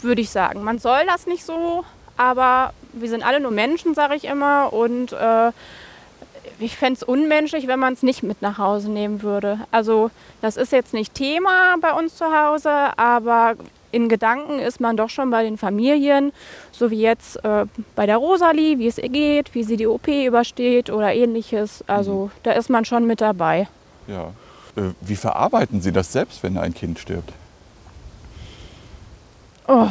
würde 0.02 0.22
ich 0.22 0.30
sagen. 0.32 0.64
Man 0.64 0.80
soll 0.80 1.06
das 1.06 1.28
nicht 1.28 1.44
so, 1.46 1.84
aber 2.18 2.74
wir 2.94 3.10
sind 3.10 3.24
alle 3.24 3.40
nur 3.40 3.52
Menschen, 3.52 3.94
sage 3.94 4.16
ich 4.16 4.24
immer. 4.26 4.74
Und 4.74 5.12
äh, 5.14 5.52
ich 6.60 6.76
fände 6.78 6.94
es 6.96 7.04
unmenschlich, 7.04 7.68
wenn 7.68 7.80
man 7.80 7.94
es 7.94 8.04
nicht 8.04 8.24
mit 8.24 8.42
nach 8.42 8.58
Hause 8.58 8.90
nehmen 8.92 9.22
würde. 9.22 9.60
Also 9.72 10.12
das 10.42 10.58
ist 10.58 10.72
jetzt 10.72 10.94
nicht 10.94 11.14
Thema 11.14 11.76
bei 11.82 11.94
uns 11.94 12.16
zu 12.16 12.26
Hause, 12.26 12.72
aber 12.98 13.56
in 13.92 14.10
Gedanken 14.10 14.60
ist 14.60 14.82
man 14.82 14.98
doch 14.98 15.10
schon 15.10 15.30
bei 15.30 15.44
den 15.44 15.58
Familien, 15.58 16.34
so 16.72 16.92
wie 16.92 17.02
jetzt 17.02 17.44
äh, 17.46 17.66
bei 17.96 18.06
der 18.06 18.18
Rosalie, 18.18 18.78
wie 18.78 18.88
es 18.88 18.98
ihr 18.98 19.10
geht, 19.10 19.56
wie 19.56 19.64
sie 19.64 19.78
die 19.78 19.88
OP 19.88 20.08
übersteht 20.08 20.90
oder 20.90 21.14
ähnliches. 21.14 21.84
Also 21.88 22.30
da 22.44 22.52
ist 22.52 22.70
man 22.70 22.84
schon 22.84 23.08
mit 23.08 23.22
dabei. 23.22 23.68
Ja. 24.08 24.32
Äh, 24.76 24.92
Wie 25.02 25.16
verarbeiten 25.16 25.82
Sie 25.82 25.92
das 25.92 26.12
selbst, 26.12 26.44
wenn 26.44 26.58
ein 26.58 26.74
Kind 26.74 27.00
stirbt? 27.00 27.32
Oh, 29.68 29.88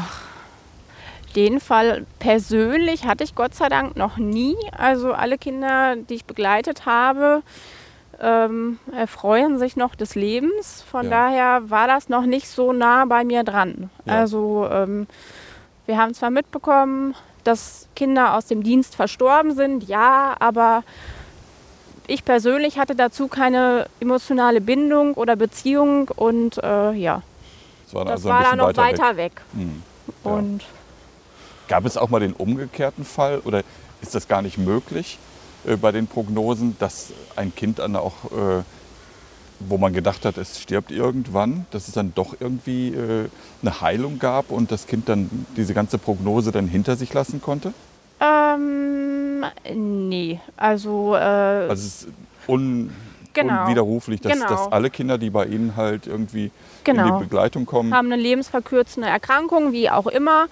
den 1.37 1.61
Fall 1.61 2.07
persönlich 2.19 3.07
hatte 3.07 3.25
ich 3.25 3.35
Gott 3.35 3.55
sei 3.55 3.69
Dank 3.69 3.97
noch 3.97 4.17
nie. 4.17 4.57
Also 4.77 5.13
alle 5.13 5.39
Kinder, 5.39 5.97
die 5.97 6.15
ich 6.15 6.25
begleitet 6.25 6.87
habe, 6.87 7.43
ähm, 8.21 8.79
erfreuen 8.97 9.59
sich 9.59 9.77
noch 9.77 9.95
des 9.95 10.15
Lebens. 10.15 10.83
Von 10.89 11.05
Ja. 11.05 11.11
daher 11.11 11.71
war 11.71 11.87
das 11.89 12.09
noch 12.09 12.27
nicht 12.27 12.49
so 12.49 12.73
nah 12.73 13.05
bei 13.07 13.25
mir 13.25 13.43
dran. 13.45 13.91
Ja. 14.05 14.21
Also 14.21 14.69
ähm, 14.71 15.07
wir 15.87 15.99
haben 15.99 16.15
zwar 16.15 16.31
mitbekommen, 16.31 17.15
dass 17.43 17.89
Kinder 17.97 18.35
aus 18.35 18.47
dem 18.47 18.63
Dienst 18.63 18.95
verstorben 18.97 19.55
sind, 19.55 19.87
ja, 19.89 20.35
aber 20.39 20.83
ich 22.07 22.25
persönlich 22.25 22.79
hatte 22.79 22.95
dazu 22.95 23.29
keine 23.29 23.87
emotionale 24.01 24.61
Bindung 24.61 25.15
oder 25.15 25.37
Beziehung 25.37 26.09
und 26.17 26.59
äh, 26.63 26.93
ja, 26.93 27.23
Das 27.85 27.95
war, 27.95 28.05
das 28.05 28.13
also 28.13 28.29
war 28.29 28.41
bisschen 28.43 28.59
noch 28.59 28.67
weiter, 28.69 28.83
weiter 28.83 29.17
weg. 29.17 29.33
weg. 29.33 29.43
Hm. 29.55 29.83
Ja. 30.25 30.31
Und 30.31 30.61
Gab 31.69 31.87
es 31.87 31.97
auch 31.97 32.11
mal 32.11 32.21
den 32.21 32.33
umgekehrten 32.33 33.05
Fall 33.05 33.39
oder 33.45 33.63
ist 34.03 34.15
das 34.15 34.29
gar 34.29 34.43
nicht 34.43 34.59
möglich 34.59 35.19
äh, 35.67 35.77
bei 35.77 35.93
den 35.93 36.07
Prognosen, 36.07 36.77
dass 36.79 37.13
ein 37.37 37.55
Kind 37.55 37.79
dann 37.79 37.97
auch, 37.97 38.13
äh, 38.33 38.63
wo 39.61 39.79
man 39.79 39.93
gedacht 39.95 40.25
hat, 40.27 40.37
es 40.37 40.61
stirbt 40.61 40.91
irgendwann, 40.91 41.65
dass 41.71 41.89
es 41.89 41.95
dann 41.95 42.13
doch 42.15 42.35
irgendwie 42.39 42.89
äh, 42.89 43.29
eine 43.63 43.81
Heilung 43.81 44.19
gab 44.19 44.51
und 44.51 44.71
das 44.71 44.87
Kind 44.87 45.09
dann 45.09 45.47
diese 45.57 45.73
ganze 45.75 45.97
Prognose 45.99 46.53
dann 46.53 46.69
hinter 46.69 46.97
sich 46.97 47.15
lassen 47.15 47.41
konnte? 47.41 47.73
Ähm, 48.21 49.45
nee. 49.75 50.41
Also, 50.57 51.15
äh, 51.15 51.19
Also 51.19 51.73
es 51.73 52.03
ist 52.03 52.09
un, 52.47 52.91
Genau. 53.33 53.63
unwiderruflich, 53.63 54.21
dass, 54.21 54.33
Genau. 54.33 54.47
dass 54.49 54.71
alle 54.71 54.91
Kinder, 54.91 55.19
die 55.19 55.29
bei 55.31 55.47
Ihnen 55.47 55.75
halt 55.77 56.07
irgendwie 56.07 56.51
Genau. 56.85 57.07
in 57.09 57.15
die 57.19 57.25
Begleitung 57.25 57.67
kommen, 57.67 57.93
haben 57.93 58.13
eine 58.13 58.21
lebensverkürzende 58.21 59.09
Erkrankung, 59.09 59.73
wie 59.73 59.91
auch 59.91 60.07
immer. 60.07 60.47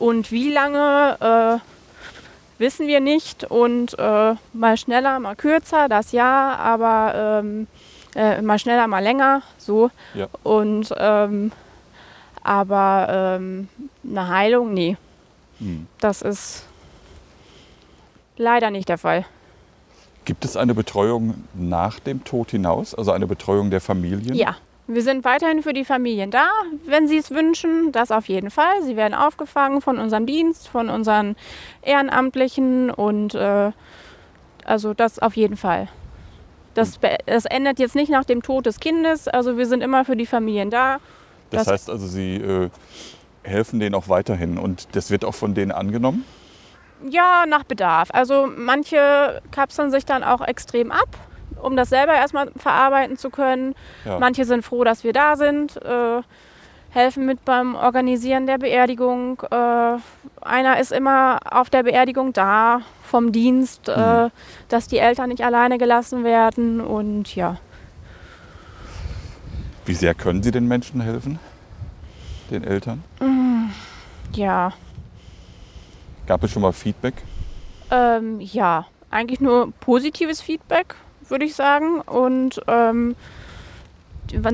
Und 0.00 0.32
wie 0.32 0.50
lange, 0.50 1.60
äh, 1.60 2.60
wissen 2.60 2.88
wir 2.88 3.00
nicht. 3.00 3.44
Und 3.44 3.96
äh, 3.98 4.34
mal 4.52 4.76
schneller, 4.76 5.20
mal 5.20 5.36
kürzer, 5.36 5.88
das 5.88 6.10
ja, 6.10 6.56
aber 6.56 7.42
ähm, 7.44 7.68
äh, 8.16 8.42
mal 8.42 8.58
schneller, 8.58 8.88
mal 8.88 9.04
länger, 9.04 9.42
so. 9.58 9.90
Ja. 10.14 10.26
Und, 10.42 10.92
ähm, 10.98 11.52
aber 12.42 13.36
ähm, 13.38 13.68
eine 14.02 14.28
Heilung, 14.28 14.74
nee. 14.74 14.96
Hm. 15.58 15.86
Das 16.00 16.22
ist 16.22 16.64
leider 18.36 18.70
nicht 18.70 18.88
der 18.88 18.98
Fall. 18.98 19.26
gibt 20.24 20.44
es 20.44 20.56
eine 20.56 20.74
Betreuung 20.74 21.44
nach 21.54 22.00
dem 22.00 22.24
Tod 22.24 22.52
hinaus, 22.52 22.94
also 22.94 23.12
eine 23.12 23.26
Betreuung 23.26 23.70
der 23.70 23.80
Familien? 23.80 24.34
Ja, 24.34 24.56
wir 24.94 25.02
sind 25.02 25.24
weiterhin 25.24 25.62
für 25.62 25.72
die 25.72 25.84
Familien 25.84 26.30
da, 26.30 26.48
wenn 26.86 27.06
sie 27.06 27.18
es 27.18 27.30
wünschen. 27.30 27.92
Das 27.92 28.10
auf 28.10 28.26
jeden 28.28 28.50
Fall. 28.50 28.82
Sie 28.82 28.96
werden 28.96 29.14
aufgefangen 29.14 29.80
von 29.80 29.98
unserem 29.98 30.26
Dienst, 30.26 30.68
von 30.68 30.88
unseren 30.88 31.36
Ehrenamtlichen 31.82 32.90
und 32.90 33.34
äh, 33.34 33.72
also 34.64 34.94
das 34.94 35.18
auf 35.18 35.36
jeden 35.36 35.56
Fall. 35.56 35.88
Das, 36.74 36.98
das 37.26 37.44
endet 37.46 37.78
jetzt 37.78 37.94
nicht 37.96 38.10
nach 38.10 38.24
dem 38.24 38.42
Tod 38.42 38.66
des 38.66 38.78
Kindes. 38.80 39.26
Also 39.28 39.56
wir 39.58 39.66
sind 39.66 39.82
immer 39.82 40.04
für 40.04 40.16
die 40.16 40.26
Familien 40.26 40.70
da. 40.70 40.98
Das, 41.50 41.64
Das- 41.64 41.72
heißt 41.72 41.90
also, 41.90 42.06
Sie 42.06 42.36
äh, 42.36 42.70
helfen 43.42 43.80
denen 43.80 43.94
auch 43.94 44.08
weiterhin 44.08 44.58
und 44.58 44.88
das 44.94 45.10
wird 45.10 45.24
auch 45.24 45.34
von 45.34 45.54
denen 45.54 45.72
angenommen? 45.72 46.24
Ja, 47.08 47.44
nach 47.48 47.64
Bedarf. 47.64 48.10
Also 48.12 48.46
manche 48.54 49.40
kapseln 49.50 49.90
sich 49.90 50.04
dann 50.04 50.22
auch 50.22 50.42
extrem 50.42 50.92
ab, 50.92 51.08
um 51.62 51.76
das 51.76 51.88
selber 51.90 52.14
erstmal 52.14 52.50
verarbeiten 52.56 53.16
zu 53.16 53.30
können. 53.30 53.74
Ja. 54.04 54.18
Manche 54.18 54.44
sind 54.44 54.64
froh, 54.64 54.84
dass 54.84 55.04
wir 55.04 55.12
da 55.12 55.36
sind, 55.36 55.76
äh, 55.82 56.22
helfen 56.90 57.24
mit 57.26 57.44
beim 57.44 57.74
Organisieren 57.76 58.46
der 58.46 58.58
Beerdigung. 58.58 59.40
Äh, 59.50 59.98
einer 60.40 60.80
ist 60.80 60.90
immer 60.92 61.38
auf 61.50 61.70
der 61.70 61.84
Beerdigung 61.84 62.32
da 62.32 62.80
vom 63.04 63.30
Dienst, 63.32 63.88
äh, 63.88 64.30
dass 64.68 64.88
die 64.88 64.98
Eltern 64.98 65.28
nicht 65.28 65.44
alleine 65.44 65.78
gelassen 65.78 66.24
werden. 66.24 66.80
Und 66.80 67.34
ja, 67.36 67.56
Wie 69.86 69.94
sehr 69.94 70.14
können 70.14 70.42
Sie 70.42 70.50
den 70.50 70.66
Menschen 70.68 71.00
helfen? 71.00 71.38
Den 72.50 72.64
Eltern? 72.64 73.04
ja, 74.34 74.72
Gab 76.26 76.44
es 76.44 76.52
schon 76.52 76.62
mal 76.62 76.72
Feedback? 76.72 77.14
ähm, 77.90 78.38
ja, 78.40 78.86
eigentlich 79.10 79.40
nur 79.40 79.72
positives 79.80 80.40
Feedback, 80.40 80.94
würde 81.30 81.44
ich 81.44 81.54
sagen. 81.54 82.00
Und 82.00 82.60
ähm, 82.66 83.16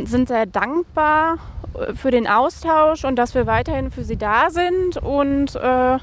sind 0.04 0.28
sehr 0.28 0.46
dankbar 0.46 1.38
äh, 1.74 1.94
für 1.94 2.10
den 2.10 2.26
Austausch 2.26 3.04
und 3.04 3.16
dass 3.16 3.34
wir 3.34 3.46
weiterhin 3.46 3.90
für 3.90 4.04
sie 4.04 4.16
da 4.16 4.50
sind. 4.50 4.96
Und 4.96 5.54
äh, 5.56 5.98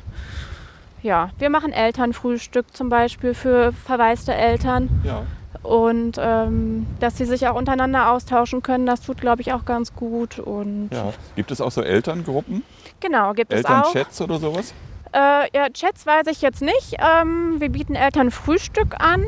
ja, 1.02 1.30
wir 1.38 1.50
machen 1.50 1.74
Elternfrühstück 1.74 2.76
zum 2.76 2.90
Beispiel 2.90 3.34
für 3.34 3.72
verwaiste 3.74 4.34
Eltern. 4.34 4.90
Ja. 5.04 5.24
Und 5.62 6.18
ähm, 6.20 6.88
dass 7.00 7.18
sie 7.18 7.26
sich 7.26 7.48
auch 7.48 7.56
untereinander 7.56 8.12
austauschen 8.12 8.62
können, 8.64 8.86
das 8.86 9.02
tut, 9.02 9.22
glaube 9.22 9.42
ich, 9.42 9.54
auch 9.54 9.64
ganz 9.64 9.94
gut. 9.96 10.40
Und 10.40 10.90
ja. 10.92 11.14
Gibt 11.36 11.52
es 11.52 11.62
auch 11.62 11.72
so 11.72 11.82
Elterngruppen? 11.82 12.64
genau, 13.00 13.34
gibt 13.34 13.54
es 13.54 13.66
auch. 13.66 13.86
Elternchats 13.86 14.22
oder 14.22 14.40
sowas? 14.40 14.74
Äh, 15.14 15.48
ja, 15.56 15.70
Chats 15.70 16.06
weiß 16.06 16.28
ich 16.28 16.42
jetzt 16.42 16.62
nicht. 16.62 16.96
Ähm, 16.98 17.60
wir 17.60 17.70
bieten 17.70 17.96
Elternfrühstück 17.96 18.96
an, 19.00 19.24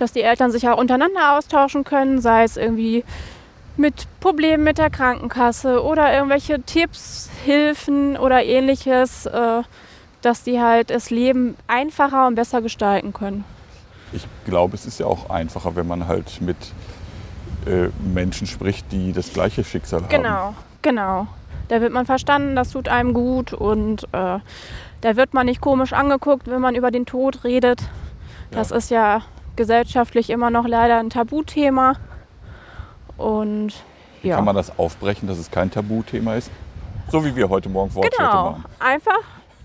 dass 0.00 0.12
die 0.12 0.22
Eltern 0.22 0.50
sich 0.50 0.68
auch 0.68 0.78
untereinander 0.78 1.36
austauschen 1.36 1.84
können, 1.84 2.20
sei 2.20 2.44
es 2.44 2.56
irgendwie 2.56 3.04
mit 3.76 4.06
Problemen 4.20 4.64
mit 4.64 4.78
der 4.78 4.90
Krankenkasse 4.90 5.82
oder 5.82 6.12
irgendwelche 6.12 6.60
Tipps, 6.62 7.30
Hilfen 7.44 8.16
oder 8.16 8.44
ähnliches, 8.44 9.26
äh, 9.26 9.62
dass 10.22 10.42
die 10.42 10.60
halt 10.60 10.90
das 10.90 11.10
Leben 11.10 11.56
einfacher 11.66 12.26
und 12.26 12.34
besser 12.34 12.60
gestalten 12.60 13.12
können. 13.12 13.44
Ich 14.12 14.26
glaube, 14.44 14.74
es 14.74 14.86
ist 14.86 15.00
ja 15.00 15.06
auch 15.06 15.30
einfacher, 15.30 15.76
wenn 15.76 15.86
man 15.86 16.08
halt 16.08 16.40
mit 16.40 16.56
äh, 17.66 17.88
Menschen 18.12 18.46
spricht, 18.46 18.90
die 18.92 19.12
das 19.12 19.32
gleiche 19.32 19.64
Schicksal 19.64 20.02
haben. 20.02 20.08
Genau, 20.10 20.54
genau. 20.82 21.26
Da 21.68 21.80
wird 21.80 21.92
man 21.92 22.04
verstanden, 22.04 22.56
das 22.56 22.70
tut 22.70 22.88
einem 22.88 23.14
gut 23.14 23.52
und 23.52 24.04
äh, 24.12 24.38
da 25.00 25.16
wird 25.16 25.32
man 25.32 25.46
nicht 25.46 25.60
komisch 25.60 25.92
angeguckt, 25.92 26.48
wenn 26.48 26.60
man 26.60 26.74
über 26.74 26.90
den 26.90 27.06
Tod 27.06 27.44
redet. 27.44 27.80
Das 28.50 28.70
Ja. 28.70 28.76
ist 28.76 28.90
ja 28.90 29.22
gesellschaftlich 29.60 30.30
immer 30.30 30.48
noch 30.48 30.66
leider 30.66 30.98
ein 30.98 31.10
Tabuthema. 31.10 31.96
Und 33.18 33.74
ja, 34.22 34.36
Kann 34.36 34.46
man 34.46 34.56
das 34.56 34.78
aufbrechen, 34.78 35.28
dass 35.28 35.36
es 35.36 35.50
kein 35.50 35.70
Tabuthema 35.70 36.36
ist? 36.36 36.50
So 37.10 37.22
wie 37.26 37.36
wir 37.36 37.50
heute 37.50 37.68
Morgen 37.68 37.94
Wortschritte 37.94 38.16
genau, 38.22 38.52
machen. 38.52 38.64
einfach 38.78 39.18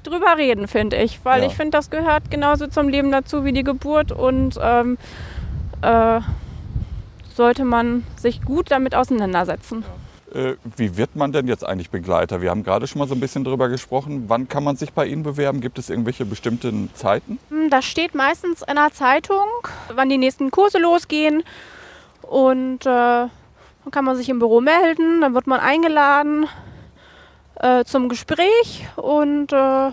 drüber 0.04 0.36
reden, 0.38 0.68
finde 0.68 0.98
ich. 0.98 1.24
Weil 1.24 1.42
Ja. 1.44 1.48
ich 1.48 1.56
finde, 1.56 1.72
das 1.78 1.90
gehört 1.90 2.30
genauso 2.30 2.68
zum 2.68 2.90
Leben 2.90 3.10
dazu 3.10 3.46
wie 3.46 3.54
die 3.54 3.64
Geburt 3.64 4.12
und 4.12 4.60
ähm, 4.62 4.98
äh, 5.82 6.20
sollte 7.34 7.64
man 7.64 8.04
sich 8.18 8.42
gut 8.42 8.72
damit 8.72 8.96
auseinandersetzen. 8.96 9.84
Äh, 9.84 9.86
wie 10.76 10.98
wird 10.98 11.16
man 11.16 11.32
denn 11.32 11.48
jetzt 11.48 11.66
eigentlich 11.66 11.90
Begleiter? 11.90 12.42
Wir 12.42 12.50
haben 12.50 12.64
gerade 12.64 12.88
schon 12.88 13.00
mal 13.00 13.08
so 13.08 13.16
ein 13.16 13.20
bisschen 13.20 13.44
drüber 13.44 13.70
gesprochen. 13.70 14.26
Wann 14.28 14.48
kann 14.50 14.64
man 14.64 14.76
sich 14.76 14.92
bei 14.94 15.06
Ihnen 15.06 15.24
bewerben? 15.24 15.62
Gibt 15.62 15.80
es 15.80 15.90
irgendwelche 15.90 16.26
bestimmten 16.26 16.90
Zeiten? 16.94 17.40
Hm, 17.50 17.70
Das 17.70 17.86
steht 17.86 18.16
meistens 18.16 18.62
in 18.62 18.76
der 18.76 18.92
Zeitung, 18.92 19.46
wann 19.94 20.10
die 20.10 20.18
nächsten 20.18 20.52
Kurse 20.52 20.78
losgehen. 20.78 21.44
Und 22.22 22.86
äh, 22.86 22.90
dann 22.90 23.92
kann 23.92 24.04
man 24.06 24.16
sich 24.18 24.30
im 24.30 24.40
Büro 24.40 24.62
melden, 24.62 25.22
dann 25.22 25.34
wird 25.36 25.48
man 25.48 25.60
eingeladen 25.60 26.48
äh, 27.56 27.84
zum 27.86 28.10
Gespräch 28.10 28.88
und 28.96 29.54
äh, 29.54 29.92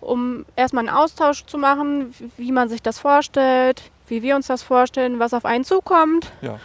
um 0.00 0.44
erstmal 0.56 0.86
einen 0.86 0.96
Austausch 0.96 1.44
zu 1.46 1.58
machen, 1.58 2.12
wie 2.36 2.52
man 2.52 2.68
sich 2.68 2.82
das 2.82 2.98
vorstellt, 2.98 3.82
wie 4.08 4.22
wir 4.22 4.36
uns 4.36 4.46
das 4.46 4.62
vorstellen, 4.62 5.18
was 5.18 5.32
auf 5.32 5.44
einen 5.44 5.64
zukommt. 5.64 6.30
Ja. 6.40 6.58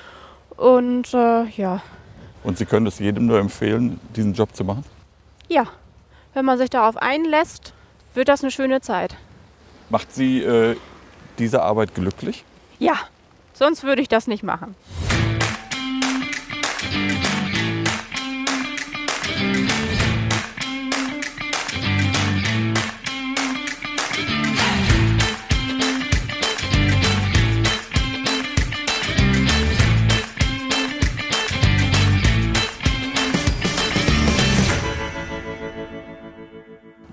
Und 0.58 1.14
äh, 1.14 1.46
ja, 1.50 1.82
Und 2.44 2.58
Sie 2.58 2.66
können 2.66 2.88
es 2.88 3.00
jedem 3.00 3.26
nur 3.26 3.40
empfehlen, 3.40 4.00
diesen 4.16 4.34
Job 4.34 4.56
zu 4.56 4.64
machen? 4.64 4.84
ja, 5.50 5.68
wenn 6.34 6.46
man 6.46 6.58
sich 6.58 6.70
darauf 6.72 6.98
einlässt, 6.98 7.74
wird 8.16 8.28
das 8.28 8.42
eine 8.42 8.50
schöne 8.50 8.82
Zeit. 8.82 9.16
Macht 9.90 10.12
Sie 10.14 10.42
äh, 10.42 10.76
diese 11.38 11.62
Arbeit 11.62 11.94
glücklich? 11.94 12.44
Ja, 12.80 12.96
sonst 13.54 13.84
würde 13.84 14.02
ich 14.02 14.08
das 14.08 14.26
nicht 14.26 14.42
machen. 14.42 14.76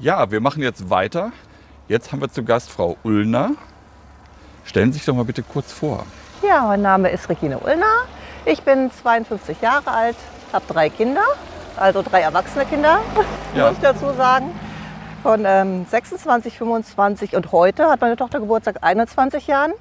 Ja, 0.00 0.30
wir 0.30 0.40
machen 0.40 0.62
jetzt 0.62 0.88
weiter. 0.90 1.32
Jetzt 1.88 2.12
haben 2.12 2.20
wir 2.20 2.30
zu 2.30 2.42
Gast 2.44 2.70
Frau 2.70 2.96
Ullner. 3.02 3.50
Stellen 4.64 4.92
Sie 4.92 4.98
sich 4.98 5.06
doch 5.06 5.14
mal 5.14 5.24
bitte 5.24 5.42
kurz 5.42 5.72
vor. 5.72 6.04
Ja, 6.46 6.62
mein 6.66 6.82
Name 6.82 7.10
ist 7.10 7.28
Regine 7.28 7.58
Ullner. 7.58 8.04
Ich 8.46 8.62
bin 8.62 8.90
52 8.90 9.60
Jahre 9.60 9.90
alt, 9.90 10.16
habe 10.52 10.64
drei 10.68 10.88
Kinder, 10.88 11.22
also 11.76 12.02
drei 12.02 12.20
erwachsene 12.22 12.64
Kinder, 12.64 13.00
Ja. 13.54 13.66
muss 13.68 13.74
ich 13.76 13.82
dazu 13.82 14.12
sagen. 14.16 14.46
Von 15.22 15.42
ähm, 15.44 15.84
26, 15.90 16.56
25 16.56 17.36
und 17.36 17.52
heute 17.52 17.88
hat 17.90 18.00
meine 18.00 18.16
Tochter 18.16 18.40
Geburtstag 18.40 18.76
21 18.82 19.46
Jahren. 19.48 19.72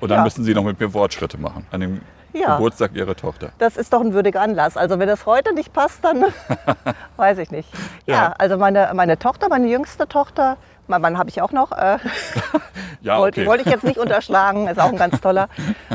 Und 0.00 0.10
dann 0.10 0.18
Ja. 0.18 0.24
müssen 0.24 0.44
Sie 0.44 0.52
noch 0.52 0.64
mit 0.64 0.78
mir 0.78 0.92
Wortschritte 0.92 1.38
machen 1.38 1.66
an 1.70 1.80
dem 1.80 2.00
Ja. 2.32 2.56
Geburtstag 2.56 2.92
Ihrer 2.94 3.14
Tochter. 3.14 3.50
Das 3.58 3.76
ist 3.76 3.92
doch 3.92 4.00
ein 4.00 4.12
würdiger 4.14 4.40
Anlass. 4.40 4.76
Also 4.76 4.98
wenn 4.98 5.08
das 5.08 5.26
heute 5.26 5.52
nicht 5.54 5.72
passt, 5.72 6.04
dann 6.04 6.24
weiß 7.16 7.38
ich 7.38 7.50
nicht. 7.50 7.68
Ja, 8.06 8.14
Ja. 8.14 8.34
also 8.38 8.56
meine, 8.56 8.90
meine 8.94 9.18
Tochter, 9.18 9.48
meine 9.48 9.66
jüngste 9.68 10.08
Tochter, 10.08 10.56
mein 10.86 11.00
Mann 11.02 11.18
habe 11.18 11.28
ich 11.30 11.42
auch 11.42 11.52
noch, 11.52 11.72
äh, 11.72 11.98
Ja, 13.02 13.18
wollte, 13.18 13.40
okay. 13.40 13.48
wollte 13.50 13.64
ich 13.64 13.70
jetzt 13.70 13.84
nicht 13.84 13.98
unterschlagen, 13.98 14.68
ist 14.68 14.80
auch 14.80 14.90
ein 14.90 14.96
ganz 14.96 15.20
toller. 15.20 15.48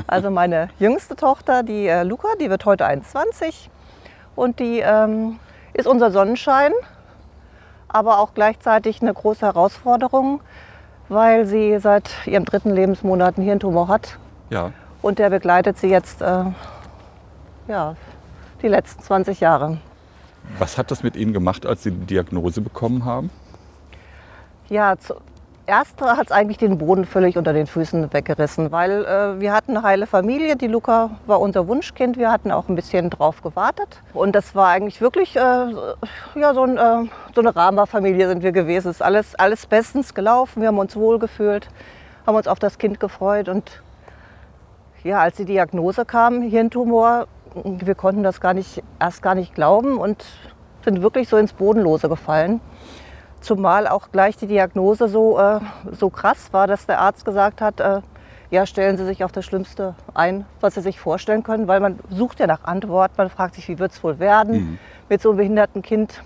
Also 0.08 0.30
meine 0.30 0.70
jüngste 0.78 1.16
Tochter, 1.16 1.64
die 1.64 1.88
äh, 1.88 2.04
Luca, 2.04 2.28
die 2.40 2.50
wird 2.50 2.66
heute 2.66 2.86
21 2.86 3.70
und 4.36 4.60
die 4.60 4.80
ähm, 4.80 5.40
ist 5.74 5.88
unser 5.88 6.12
Sonnenschein, 6.12 6.74
aber 7.88 8.20
auch 8.20 8.34
gleichzeitig 8.34 9.02
eine 9.02 9.14
große 9.14 9.46
Herausforderung, 9.46 10.42
weil 11.10 11.46
sie 11.46 11.80
seit 11.80 12.10
ihrem 12.26 12.44
dritten 12.46 12.72
Lebensmonat 12.76 13.38
einen 13.38 13.46
Hirntumor 13.46 13.88
hat 13.88 14.18
Ja. 14.50 14.72
Und 15.08 15.20
der 15.20 15.30
begleitet 15.30 15.78
sie 15.78 15.88
jetzt 15.88 16.22
äh, 16.22 16.44
ja, 17.70 17.96
die 18.62 18.68
letzten 18.68 19.02
20 19.02 19.40
Jahre. 19.40 19.78
Was 20.60 20.78
hat 20.78 20.92
das 20.92 21.02
mit 21.02 21.16
Ihnen 21.16 21.32
gemacht, 21.32 21.66
als 21.66 21.84
Sie 21.84 21.92
die 21.92 22.06
Diagnose 22.06 22.60
bekommen 22.60 23.06
haben? 23.06 23.30
Ja, 24.68 24.96
zuerst 24.98 26.02
hat 26.02 26.26
es 26.26 26.32
eigentlich 26.32 26.58
den 26.58 26.78
Boden 26.78 27.06
völlig 27.06 27.38
unter 27.38 27.54
den 27.54 27.68
Füßen 27.68 28.12
weggerissen, 28.12 28.74
weil 28.74 29.06
äh, 29.06 29.40
wir 29.40 29.54
hatten 29.54 29.78
eine 29.78 29.84
heile 29.88 30.08
Familie. 30.08 30.58
Die 30.58 30.68
Luca 30.68 31.12
war 31.26 31.40
unser 31.40 31.70
Wunschkind. 31.70 32.18
Wir 32.18 32.30
hatten 32.30 32.52
auch 32.52 32.68
ein 32.68 32.76
bisschen 32.76 33.10
drauf 33.10 33.42
gewartet. 33.42 34.02
Und 34.14 34.36
das 34.36 34.56
war 34.56 34.68
eigentlich 34.68 35.00
wirklich 35.00 35.38
äh, 35.38 35.40
ja, 35.40 36.54
so, 36.54 36.64
ein, 36.64 36.78
äh, 36.78 37.10
so 37.34 37.40
eine 37.40 37.56
Rama-Familie 37.56 38.28
sind 38.28 38.44
wir 38.44 38.52
gewesen. 38.52 38.90
Es 38.90 38.98
ist 38.98 39.02
alles, 39.02 39.36
alles 39.36 39.68
bestens 39.68 40.14
gelaufen. 40.14 40.62
Wir 40.62 40.68
haben 40.68 40.80
uns 40.80 40.98
wohlgefühlt, 40.98 41.70
haben 42.26 42.36
uns 42.36 42.48
auf 42.48 42.60
das 42.60 42.78
Kind 42.78 43.00
gefreut. 43.00 43.48
Und 43.48 43.82
ja, 45.08 45.20
als 45.20 45.38
die 45.38 45.46
Diagnose 45.46 46.06
kam, 46.06 46.42
Hirntumor, 46.42 47.28
wir 47.64 47.96
konnten 47.96 48.24
das 48.24 48.42
gar 48.42 48.54
nicht, 48.54 48.84
erst 49.00 49.22
gar 49.22 49.36
nicht 49.36 49.56
glauben 49.56 49.98
und 49.98 50.26
sind 50.84 51.02
wirklich 51.02 51.30
so 51.30 51.38
ins 51.38 51.54
Bodenlose 51.54 52.10
gefallen. 52.10 52.60
Zumal 53.40 53.88
auch 53.88 54.12
gleich 54.12 54.36
die 54.36 54.48
Diagnose 54.48 55.08
so, 55.08 55.40
äh, 55.40 55.60
so 55.92 56.10
krass 56.10 56.52
war, 56.52 56.68
dass 56.68 56.86
der 56.86 57.00
Arzt 57.00 57.24
gesagt 57.24 57.62
hat, 57.62 57.80
äh, 57.80 58.02
ja, 58.50 58.66
stellen 58.66 58.98
Sie 58.98 59.06
sich 59.06 59.24
auf 59.24 59.32
das 59.32 59.46
Schlimmste 59.46 59.96
ein, 60.14 60.46
was 60.62 60.76
Sie 60.76 60.82
sich 60.82 61.00
vorstellen 61.00 61.44
können, 61.44 61.68
weil 61.68 61.80
man 61.80 62.00
sucht 62.10 62.40
ja 62.40 62.48
nach 62.48 62.64
Antwort, 62.64 63.12
man 63.18 63.30
fragt 63.30 63.56
sich, 63.56 63.68
wie 63.68 63.80
wird 63.80 63.92
es 63.92 64.04
wohl 64.04 64.20
werden 64.20 64.80
mit 65.10 65.22
so 65.22 65.30
einem 65.30 65.38
behinderten 65.38 65.82
Kind. 65.82 66.24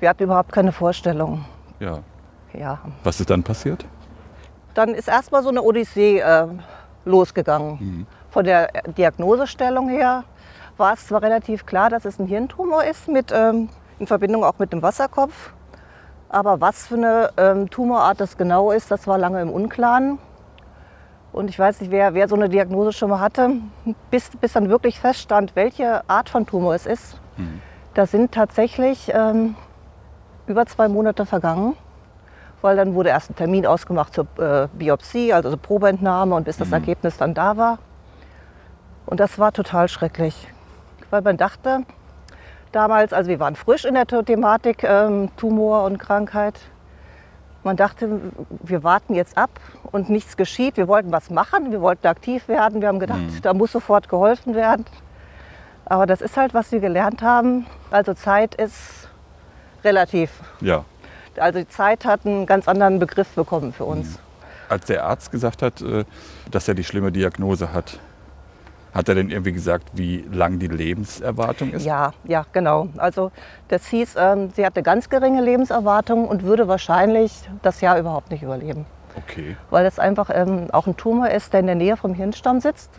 Wir 0.00 0.08
hatten 0.08 0.24
überhaupt 0.24 0.52
keine 0.52 0.72
Vorstellung. 0.72 1.44
Ja. 1.80 2.00
Ja. 2.52 2.78
Was 3.04 3.20
ist 3.20 3.30
dann 3.30 3.42
passiert? 3.42 3.84
Dann 4.74 4.90
ist 4.90 5.08
erstmal 5.08 5.42
so 5.42 5.48
eine 5.48 5.62
Odyssee 5.62 6.20
äh, 6.20 6.46
losgegangen. 7.06 8.06
Von 8.30 8.44
der 8.44 8.68
Diagnosestellung 8.98 9.88
her 9.88 10.24
war 10.76 10.92
es 10.92 11.06
zwar 11.06 11.22
relativ 11.22 11.64
klar, 11.64 11.88
dass 11.88 12.04
es 12.04 12.18
ein 12.18 12.26
Hirntumor 12.26 12.84
ist, 12.84 13.08
mit, 13.08 13.32
ähm, 13.32 13.70
in 13.98 14.06
Verbindung 14.06 14.44
auch 14.44 14.58
mit 14.58 14.72
dem 14.72 14.82
Wasserkopf. 14.82 15.52
Aber 16.28 16.60
was 16.60 16.88
für 16.88 16.96
eine 16.96 17.30
ähm, 17.38 17.70
Tumorart 17.70 18.20
das 18.20 18.36
genau 18.36 18.72
ist, 18.72 18.90
das 18.90 19.06
war 19.06 19.16
lange 19.16 19.40
im 19.40 19.50
Unklaren. 19.50 20.18
Und 21.32 21.48
ich 21.48 21.58
weiß 21.58 21.80
nicht, 21.80 21.90
wer, 21.90 22.14
wer 22.14 22.28
so 22.28 22.34
eine 22.34 22.48
Diagnose 22.48 22.92
schon 22.92 23.10
mal 23.10 23.20
hatte, 23.20 23.52
bis, 24.10 24.30
bis 24.40 24.52
dann 24.52 24.68
wirklich 24.68 24.98
feststand, 25.00 25.54
welche 25.54 26.08
Art 26.08 26.28
von 26.28 26.46
Tumor 26.46 26.74
es 26.74 26.86
ist. 26.86 27.20
Da 27.94 28.06
sind 28.06 28.32
tatsächlich 28.32 29.10
ähm, 29.14 29.54
über 30.46 30.66
zwei 30.66 30.88
Monate 30.88 31.26
vergangen 31.26 31.74
weil 32.66 32.76
dann 32.76 32.94
wurde 32.94 33.10
erst 33.10 33.30
ein 33.30 33.36
Termin 33.36 33.64
ausgemacht 33.64 34.12
zur 34.12 34.26
äh, 34.40 34.66
Biopsie, 34.76 35.32
also 35.32 35.50
zur 35.50 35.58
Probeentnahme 35.60 36.34
und 36.34 36.42
bis 36.42 36.56
das 36.56 36.72
Ergebnis 36.72 37.16
dann 37.16 37.32
da 37.32 37.56
war. 37.56 37.78
Und 39.06 39.20
das 39.20 39.38
war 39.38 39.52
total 39.52 39.88
schrecklich, 39.88 40.48
weil 41.10 41.22
man 41.22 41.36
dachte, 41.36 41.84
damals, 42.72 43.12
also 43.12 43.30
wir 43.30 43.38
waren 43.38 43.54
frisch 43.54 43.84
in 43.84 43.94
der 43.94 44.04
Thematik 44.08 44.82
ähm, 44.82 45.30
Tumor 45.36 45.84
und 45.84 45.98
Krankheit, 45.98 46.58
man 47.62 47.76
dachte, 47.76 48.20
wir 48.64 48.82
warten 48.82 49.14
jetzt 49.14 49.38
ab 49.38 49.50
und 49.92 50.10
nichts 50.10 50.36
geschieht. 50.36 50.76
Wir 50.76 50.88
wollten 50.88 51.12
was 51.12 51.30
machen, 51.30 51.70
wir 51.70 51.80
wollten 51.80 52.08
aktiv 52.08 52.48
werden, 52.48 52.80
wir 52.80 52.88
haben 52.88 52.98
gedacht, 52.98 53.20
da 53.42 53.54
muss 53.54 53.70
sofort 53.70 54.08
geholfen 54.08 54.56
werden. 54.56 54.86
Aber 55.84 56.06
das 56.06 56.20
ist 56.20 56.36
halt, 56.36 56.52
was 56.52 56.72
wir 56.72 56.80
gelernt 56.80 57.22
haben. 57.22 57.66
Also 57.92 58.12
Zeit 58.14 58.56
ist 58.56 59.08
relativ. 59.84 60.32
Ja. 60.60 60.84
Also 61.40 61.58
die 61.60 61.68
Zeit 61.68 62.04
hat 62.04 62.26
einen 62.26 62.46
ganz 62.46 62.68
anderen 62.68 62.98
Begriff 62.98 63.28
bekommen 63.34 63.72
für 63.72 63.84
uns. 63.84 64.18
Als 64.68 64.86
der 64.86 65.04
Arzt 65.04 65.30
gesagt 65.30 65.62
hat, 65.62 65.80
äh, 65.80 66.04
dass 66.50 66.66
er 66.68 66.74
die 66.74 66.84
schlimme 66.84 67.12
Diagnose 67.12 67.72
hat, 67.72 67.98
hat 68.92 69.08
er 69.08 69.14
denn 69.14 69.28
irgendwie 69.28 69.52
gesagt, 69.52 69.90
wie 69.92 70.24
lang 70.32 70.58
die 70.58 70.68
Lebenserwartung 70.68 71.72
ist? 71.72 71.84
Ja, 71.84 72.12
ja, 72.24 72.46
genau. 72.52 72.88
Also 72.96 73.30
das 73.68 73.86
hieß, 73.88 74.14
ähm, 74.18 74.50
sie 74.56 74.64
hat 74.64 74.74
eine 74.74 74.82
ganz 74.82 75.10
geringe 75.10 75.42
Lebenserwartung 75.42 76.26
und 76.26 76.44
würde 76.44 76.66
wahrscheinlich 76.66 77.32
das 77.62 77.82
Jahr 77.82 77.98
überhaupt 77.98 78.30
nicht 78.30 78.42
überleben. 78.42 78.86
Okay. 79.16 79.56
Weil 79.70 79.86
es 79.86 79.98
einfach 79.98 80.30
ähm, 80.32 80.68
auch 80.72 80.86
ein 80.86 80.96
Tumor 80.96 81.28
ist, 81.28 81.52
der 81.52 81.60
in 81.60 81.66
der 81.66 81.74
Nähe 81.74 81.96
vom 81.96 82.14
Hirnstamm 82.14 82.60
sitzt. 82.60 82.90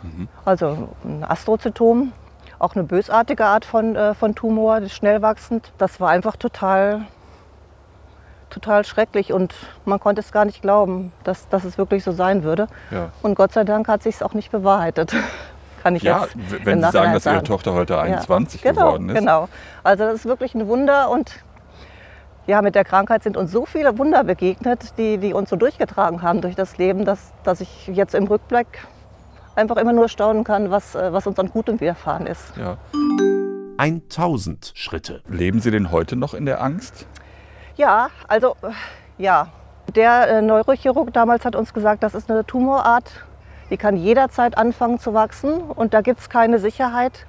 Also 0.44 0.88
ein 1.04 1.24
Astrozytom, 1.24 2.12
auch 2.58 2.74
eine 2.74 2.84
bösartige 2.84 3.44
Art 3.44 3.64
von, 3.64 3.96
äh, 3.96 4.14
von 4.14 4.34
Tumor, 4.34 4.80
das 4.80 4.92
schnell 4.92 5.22
wachsend. 5.22 5.72
Das 5.78 6.00
war 6.00 6.10
einfach 6.10 6.36
total, 6.36 7.02
total 8.50 8.84
schrecklich 8.84 9.32
und 9.32 9.54
man 9.84 10.00
konnte 10.00 10.20
es 10.20 10.32
gar 10.32 10.44
nicht 10.44 10.62
glauben, 10.62 11.12
dass, 11.24 11.48
dass 11.48 11.64
es 11.64 11.78
wirklich 11.78 12.04
so 12.04 12.12
sein 12.12 12.42
würde. 12.42 12.66
Ja. 12.90 13.10
Und 13.22 13.34
Gott 13.34 13.52
sei 13.52 13.64
Dank 13.64 13.88
hat 13.88 14.02
sich 14.02 14.16
es 14.16 14.22
auch 14.22 14.34
nicht 14.34 14.50
bewahrheitet. 14.50 15.14
Kann 15.82 15.94
ich 15.94 16.02
Ja, 16.02 16.22
jetzt 16.22 16.66
wenn 16.66 16.82
Sie 16.82 16.90
sagen, 16.90 17.12
dass 17.12 17.24
Ihre 17.24 17.42
Tochter 17.44 17.72
heute 17.72 18.00
21 18.00 18.62
ja, 18.62 18.72
genau, 18.72 18.86
geworden 18.86 19.08
ist. 19.10 19.14
Genau. 19.18 19.48
Also 19.84 20.04
das 20.04 20.14
ist 20.16 20.24
wirklich 20.24 20.54
ein 20.54 20.66
Wunder 20.66 21.08
und 21.10 21.32
ja, 22.48 22.62
mit 22.62 22.74
der 22.74 22.84
Krankheit 22.84 23.22
sind 23.22 23.36
uns 23.36 23.52
so 23.52 23.66
viele 23.66 23.98
Wunder 23.98 24.24
begegnet, 24.24 24.94
die, 24.96 25.18
die 25.18 25.34
uns 25.34 25.50
so 25.50 25.56
durchgetragen 25.56 26.22
haben 26.22 26.40
durch 26.40 26.56
das 26.56 26.78
Leben, 26.78 27.04
dass, 27.04 27.32
dass 27.44 27.60
ich 27.60 27.86
jetzt 27.88 28.14
im 28.14 28.24
Rückblick 28.24 28.66
einfach 29.54 29.76
immer 29.76 29.92
nur 29.92 30.08
staunen 30.08 30.44
kann, 30.44 30.70
was, 30.70 30.94
äh, 30.94 31.12
was 31.12 31.26
uns 31.26 31.38
an 31.38 31.50
Gutem 31.50 31.80
widerfahren 31.80 32.26
ist. 32.26 32.56
Ja. 32.56 32.78
1000 33.76 34.72
Schritte. 34.74 35.22
Leben 35.28 35.60
Sie 35.60 35.70
denn 35.70 35.92
heute 35.92 36.16
noch 36.16 36.32
in 36.34 36.46
der 36.46 36.62
Angst? 36.62 37.06
Ja, 37.78 38.08
also 38.26 38.56
äh, 38.62 39.22
ja. 39.22 39.48
Der 39.94 40.28
äh, 40.28 40.42
Neurochirurg 40.42 41.14
damals 41.14 41.46
hat 41.46 41.56
uns 41.56 41.72
gesagt, 41.72 42.02
das 42.02 42.14
ist 42.14 42.30
eine 42.30 42.44
Tumorart, 42.44 43.10
die 43.70 43.78
kann 43.78 43.96
jederzeit 43.96 44.58
anfangen 44.58 44.98
zu 44.98 45.14
wachsen 45.14 45.62
und 45.62 45.94
da 45.94 46.02
gibt 46.02 46.20
es 46.20 46.28
keine 46.28 46.58
Sicherheit. 46.58 47.24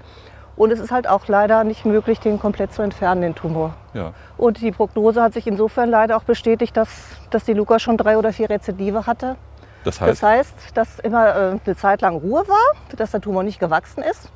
Und 0.58 0.72
es 0.74 0.80
ist 0.82 0.92
halt 0.92 1.08
auch 1.08 1.28
leider 1.28 1.64
nicht 1.64 1.86
möglich, 1.86 2.20
den 2.20 2.38
komplett 2.38 2.74
zu 2.74 2.82
entfernen, 2.82 3.22
den 3.22 3.36
Tumor. 3.36 3.76
Ja. 3.94 4.12
Und 4.38 4.60
die 4.60 4.74
Prognose 4.74 5.22
hat 5.22 5.34
sich 5.34 5.48
insofern 5.48 5.90
leider 5.90 6.18
auch 6.18 6.24
bestätigt, 6.24 6.76
dass, 6.76 6.90
dass 7.30 7.46
die 7.46 7.54
Luca 7.54 7.80
schon 7.80 7.96
drei 7.96 8.18
oder 8.18 8.34
vier 8.34 8.50
Rezidive 8.50 9.06
hatte. 9.06 9.38
Das 9.86 10.00
Das 10.00 10.22
heißt, 10.22 10.24
heißt, 10.24 10.78
dass 10.78 11.00
immer 11.00 11.28
äh, 11.28 11.60
eine 11.66 11.76
Zeit 11.78 12.02
lang 12.02 12.18
Ruhe 12.18 12.46
war, 12.46 12.76
dass 12.98 13.12
der 13.12 13.22
Tumor 13.22 13.44
nicht 13.44 13.62
gewachsen 13.62 14.04
ist. 14.04 14.30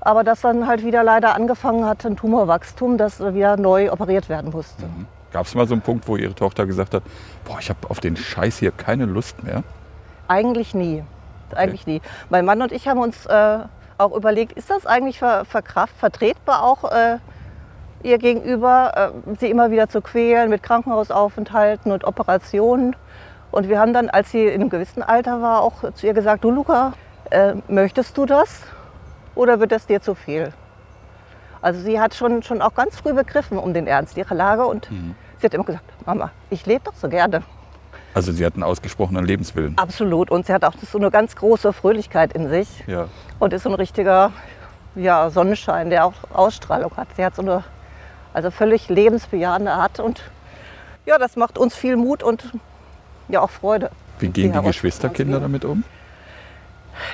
Aber 0.00 0.22
dass 0.22 0.42
dann 0.42 0.68
halt 0.68 0.84
wieder 0.84 1.02
leider 1.02 1.34
angefangen 1.34 1.84
hat, 1.84 2.06
ein 2.06 2.16
Tumorwachstum, 2.16 2.96
das 2.96 3.18
wieder 3.18 3.56
neu 3.56 3.90
operiert 3.90 4.28
werden 4.28 4.52
musste. 4.52 4.84
Gab 5.32 5.46
es 5.46 5.54
mal 5.54 5.66
so 5.66 5.74
einen 5.74 5.82
Punkt, 5.82 6.08
wo 6.08 6.16
Ihre 6.16 6.34
Tochter 6.34 6.66
gesagt 6.66 6.94
hat, 6.94 7.02
boah, 7.44 7.58
ich 7.60 7.68
habe 7.70 7.88
auf 7.88 8.00
den 8.00 8.16
Scheiß 8.16 8.58
hier 8.58 8.72
keine 8.72 9.04
Lust 9.06 9.42
mehr? 9.42 9.62
Eigentlich 10.26 10.74
nie. 10.74 11.04
Eigentlich 11.54 11.86
nie. 11.86 12.02
Mein 12.28 12.44
Mann 12.44 12.60
und 12.60 12.72
ich 12.72 12.88
haben 12.88 13.00
uns 13.00 13.26
äh, 13.26 13.58
auch 13.96 14.14
überlegt, 14.14 14.52
ist 14.52 14.70
das 14.70 14.86
eigentlich 14.86 15.18
ver, 15.18 15.44
verkraft, 15.44 15.94
vertretbar 15.96 16.62
auch 16.62 16.90
äh, 16.90 17.18
ihr 18.02 18.18
gegenüber, 18.18 19.12
äh, 19.26 19.36
sie 19.38 19.50
immer 19.50 19.70
wieder 19.70 19.88
zu 19.88 20.00
quälen 20.00 20.50
mit 20.50 20.62
Krankenhausaufenthalten 20.62 21.92
und 21.92 22.04
Operationen. 22.04 22.94
Und 23.50 23.68
wir 23.68 23.80
haben 23.80 23.92
dann, 23.92 24.10
als 24.10 24.30
sie 24.30 24.46
in 24.46 24.60
einem 24.60 24.70
gewissen 24.70 25.02
Alter 25.02 25.40
war, 25.40 25.62
auch 25.62 25.92
zu 25.94 26.06
ihr 26.06 26.14
gesagt, 26.14 26.44
du 26.44 26.50
Luca, 26.50 26.92
äh, 27.30 27.54
möchtest 27.68 28.16
du 28.16 28.26
das 28.26 28.62
oder 29.34 29.60
wird 29.60 29.72
das 29.72 29.86
dir 29.86 30.00
zu 30.00 30.14
viel? 30.14 30.52
Also 31.62 31.80
sie 31.80 31.98
hat 32.00 32.14
schon, 32.14 32.42
schon 32.42 32.62
auch 32.62 32.74
ganz 32.74 32.96
früh 32.96 33.12
begriffen 33.12 33.58
um 33.58 33.74
den 33.74 33.86
Ernst 33.86 34.16
ihrer 34.16 34.34
Lage 34.34 34.64
und 34.66 34.88
sie 35.38 35.46
hat 35.46 35.54
immer 35.54 35.64
gesagt, 35.64 35.84
Mama, 36.06 36.30
ich 36.50 36.66
lebe 36.66 36.82
doch 36.84 36.94
so 36.94 37.08
gerne. 37.08 37.42
Also 38.14 38.32
Sie 38.32 38.44
hatten 38.44 38.62
ausgesprochenen 38.62 39.24
Lebenswillen. 39.26 39.76
Absolut. 39.78 40.30
Und 40.30 40.46
sie 40.46 40.52
hat 40.52 40.64
auch 40.64 40.72
so 40.90 40.98
eine 40.98 41.10
ganz 41.10 41.36
große 41.36 41.72
Fröhlichkeit 41.72 42.32
in 42.32 42.48
sich 42.48 42.68
Ja. 42.86 43.06
und 43.38 43.52
ist 43.52 43.62
so 43.64 43.68
ein 43.68 43.74
richtiger 43.74 44.32
ja, 44.96 45.30
Sonnenschein, 45.30 45.90
der 45.90 46.04
auch 46.06 46.14
Ausstrahlung 46.32 46.90
hat. 46.96 47.08
Sie 47.16 47.24
hat 47.24 47.36
so 47.36 47.42
eine 47.42 47.62
also 48.32 48.50
völlig 48.50 48.88
lebensbejahende 48.88 49.70
Art 49.70 50.00
und 50.00 50.22
ja, 51.06 51.18
das 51.18 51.36
macht 51.36 51.58
uns 51.58 51.74
viel 51.76 51.96
Mut 51.96 52.22
und 52.22 52.52
ja 53.28 53.40
auch 53.40 53.50
Freude. 53.50 53.90
Wie 54.18 54.28
gehen 54.28 54.50
die 54.50 54.54
heraus- 54.54 54.66
Geschwisterkinder 54.68 55.38
damit 55.38 55.64
um? 55.64 55.84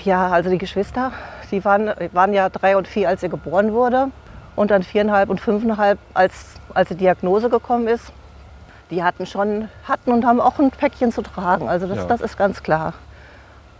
Ja, 0.04 0.28
also 0.28 0.48
die 0.48 0.58
Geschwister, 0.58 1.12
die 1.50 1.64
waren, 1.64 1.90
waren 2.12 2.32
ja 2.32 2.48
drei 2.48 2.76
und 2.76 2.88
vier, 2.88 3.08
als 3.08 3.20
sie 3.20 3.28
geboren 3.28 3.72
wurde. 3.72 4.08
Und 4.56 4.70
dann 4.70 4.82
viereinhalb 4.82 5.30
und 5.30 5.40
fünfeinhalb, 5.40 5.98
als, 6.14 6.54
als 6.74 6.88
die 6.88 6.96
Diagnose 6.96 7.50
gekommen 7.50 7.88
ist. 7.88 8.12
Die 8.90 9.02
hatten 9.02 9.26
schon, 9.26 9.68
hatten 9.88 10.12
und 10.12 10.24
haben 10.24 10.40
auch 10.40 10.58
ein 10.58 10.70
Päckchen 10.70 11.10
zu 11.10 11.22
tragen. 11.22 11.68
Also 11.68 11.86
das, 11.86 11.98
Ja. 11.98 12.04
das 12.04 12.20
ist 12.20 12.36
ganz 12.36 12.62
klar. 12.62 12.92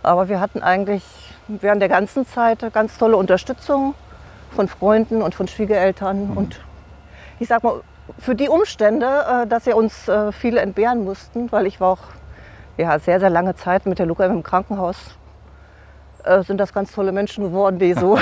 Aber 0.03 0.27
wir 0.27 0.39
hatten 0.39 0.61
eigentlich 0.61 1.03
während 1.47 1.81
der 1.81 1.89
ganzen 1.89 2.25
Zeit 2.27 2.65
ganz 2.73 2.97
tolle 2.97 3.15
Unterstützung 3.17 3.95
von 4.55 4.67
Freunden 4.67 5.21
und 5.21 5.35
von 5.35 5.47
Schwiegereltern. 5.47 6.31
Und 6.35 6.59
ich 7.39 7.47
sag 7.47 7.63
mal, 7.63 7.81
für 8.19 8.35
die 8.35 8.49
Umstände, 8.49 9.07
äh, 9.07 9.47
dass 9.47 9.63
sie 9.65 9.73
uns 9.73 10.07
äh, 10.07 10.31
viele 10.31 10.59
entbehren 10.61 11.03
mussten, 11.03 11.51
weil 11.51 11.65
ich 11.65 11.79
war 11.79 11.91
auch 11.91 12.03
ja, 12.77 12.99
sehr, 12.99 13.19
sehr 13.19 13.29
lange 13.29 13.55
Zeit 13.55 13.85
mit 13.85 13.99
der 13.99 14.05
Luca 14.05 14.25
im 14.25 14.43
Krankenhaus, 14.43 14.97
äh, 16.23 16.43
sind 16.43 16.57
das 16.59 16.73
ganz 16.73 16.91
tolle 16.91 17.11
Menschen 17.11 17.43
geworden, 17.45 17.79
die 17.79 17.93
so, 17.93 18.17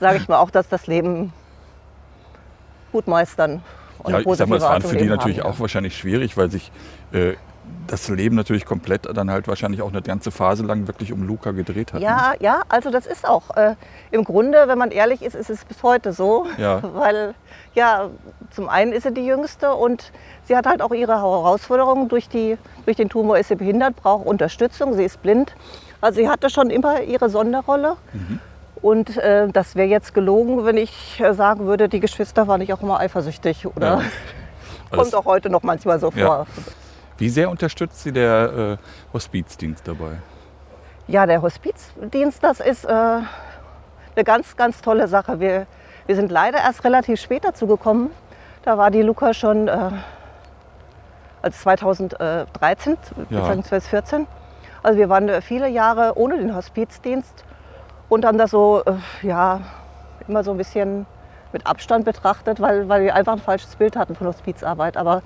sage 0.00 0.16
ich 0.16 0.28
mal, 0.28 0.38
auch 0.38 0.50
dass 0.50 0.68
das 0.68 0.86
Leben 0.86 1.32
gut 2.94 3.08
meistern. 3.08 3.60
Ja, 4.06 4.20
ich 4.20 4.36
sag 4.36 4.48
mal, 4.48 4.56
es 4.56 4.62
Art 4.62 4.84
für 4.84 4.96
die 4.96 5.06
natürlich 5.06 5.40
haben, 5.40 5.50
auch 5.50 5.58
wahrscheinlich 5.58 5.96
schwierig, 5.96 6.36
weil 6.36 6.48
sich 6.48 6.70
äh, 7.12 7.32
das 7.88 8.08
Leben 8.08 8.36
natürlich 8.36 8.64
komplett 8.64 9.08
dann 9.12 9.30
halt 9.30 9.48
wahrscheinlich 9.48 9.82
auch 9.82 9.88
eine 9.88 10.00
ganze 10.00 10.30
Phase 10.30 10.62
lang 10.62 10.86
wirklich 10.86 11.12
um 11.12 11.26
Luca 11.26 11.50
gedreht 11.50 11.92
hat. 11.92 12.00
ne? 12.00 12.06
Ja, 12.06 12.34
ja, 12.38 12.62
also 12.68 12.90
das 12.90 13.06
ist 13.06 13.26
auch 13.28 13.56
äh, 13.56 13.74
im 14.12 14.22
Grunde, 14.22 14.68
wenn 14.68 14.78
man 14.78 14.92
ehrlich 14.92 15.22
ist, 15.22 15.34
ist 15.34 15.50
es 15.50 15.64
bis 15.64 15.82
heute 15.82 16.12
so. 16.12 16.46
Ja. 16.56 16.82
Weil 16.94 17.34
ja, 17.74 18.10
zum 18.50 18.68
einen 18.68 18.92
ist 18.92 19.02
sie 19.02 19.12
die 19.12 19.26
Jüngste 19.26 19.74
und 19.74 20.12
sie 20.44 20.56
hat 20.56 20.66
halt 20.66 20.80
auch 20.80 20.92
ihre 20.92 21.16
Herausforderungen. 21.16 22.08
Durch, 22.08 22.28
die, 22.28 22.58
durch 22.84 22.96
den 22.96 23.08
Tumor 23.08 23.38
ist 23.38 23.48
sie 23.48 23.56
behindert, 23.56 23.96
braucht 23.96 24.24
Unterstützung, 24.24 24.94
sie 24.94 25.04
ist 25.04 25.20
blind. 25.20 25.56
Also 26.00 26.20
sie 26.20 26.28
hatte 26.28 26.48
schon 26.48 26.70
immer 26.70 27.02
ihre 27.02 27.28
Sonderrolle. 27.28 27.96
Mhm. 28.12 28.38
Und 28.84 29.16
äh, 29.16 29.48
das 29.48 29.76
wäre 29.76 29.88
jetzt 29.88 30.12
gelogen, 30.12 30.66
wenn 30.66 30.76
ich 30.76 31.18
äh, 31.18 31.32
sagen 31.32 31.64
würde, 31.64 31.88
die 31.88 32.00
Geschwister 32.00 32.46
waren 32.48 32.60
nicht 32.60 32.70
auch 32.74 32.82
immer 32.82 33.00
eifersüchtig. 33.00 33.66
Oder 33.66 33.86
Ja. 33.86 34.02
Kommt 34.98 35.14
auch 35.14 35.24
heute 35.24 35.48
noch 35.48 35.62
manchmal 35.62 35.98
so 35.98 36.12
Ja. 36.14 36.26
vor. 36.26 36.46
Wie 37.16 37.30
sehr 37.30 37.48
unterstützt 37.48 38.02
Sie 38.02 38.12
der 38.12 38.78
äh, 38.78 39.14
Hospizdienst 39.14 39.88
dabei? 39.88 40.18
Ja, 41.06 41.24
der 41.24 41.40
Hospizdienst, 41.40 42.44
das 42.44 42.60
ist 42.60 42.84
äh, 42.84 42.88
eine 42.90 43.24
ganz, 44.22 44.54
ganz 44.54 44.82
tolle 44.82 45.08
Sache. 45.08 45.40
Wir, 45.40 45.66
wir 46.04 46.14
sind 46.14 46.30
leider 46.30 46.58
erst 46.58 46.84
relativ 46.84 47.18
spät 47.18 47.42
dazu 47.46 47.66
gekommen. 47.66 48.10
Da 48.64 48.76
war 48.76 48.90
die 48.90 49.00
Luca 49.00 49.32
schon 49.32 49.66
äh, 49.66 49.78
also 51.40 51.56
2013 51.58 52.98
Ja. 53.30 53.40
bzw. 53.48 53.62
2014. 53.62 54.26
Also 54.82 54.98
wir 54.98 55.08
waren 55.08 55.40
viele 55.40 55.68
Jahre 55.68 56.18
ohne 56.18 56.36
den 56.36 56.54
Hospizdienst 56.54 57.46
und 58.08 58.24
haben 58.24 58.38
das 58.38 58.50
so 58.50 58.82
äh, 58.86 59.26
ja, 59.26 59.60
immer 60.28 60.42
so 60.44 60.50
ein 60.52 60.56
bisschen 60.56 61.06
mit 61.52 61.66
Abstand 61.66 62.04
betrachtet, 62.04 62.60
weil, 62.60 62.88
weil 62.88 63.04
wir 63.04 63.14
einfach 63.14 63.32
ein 63.32 63.38
falsches 63.38 63.76
Bild 63.76 63.96
hatten 63.96 64.14
von 64.16 64.26
Hospizarbeit. 64.26 64.96
Aber 64.96 65.22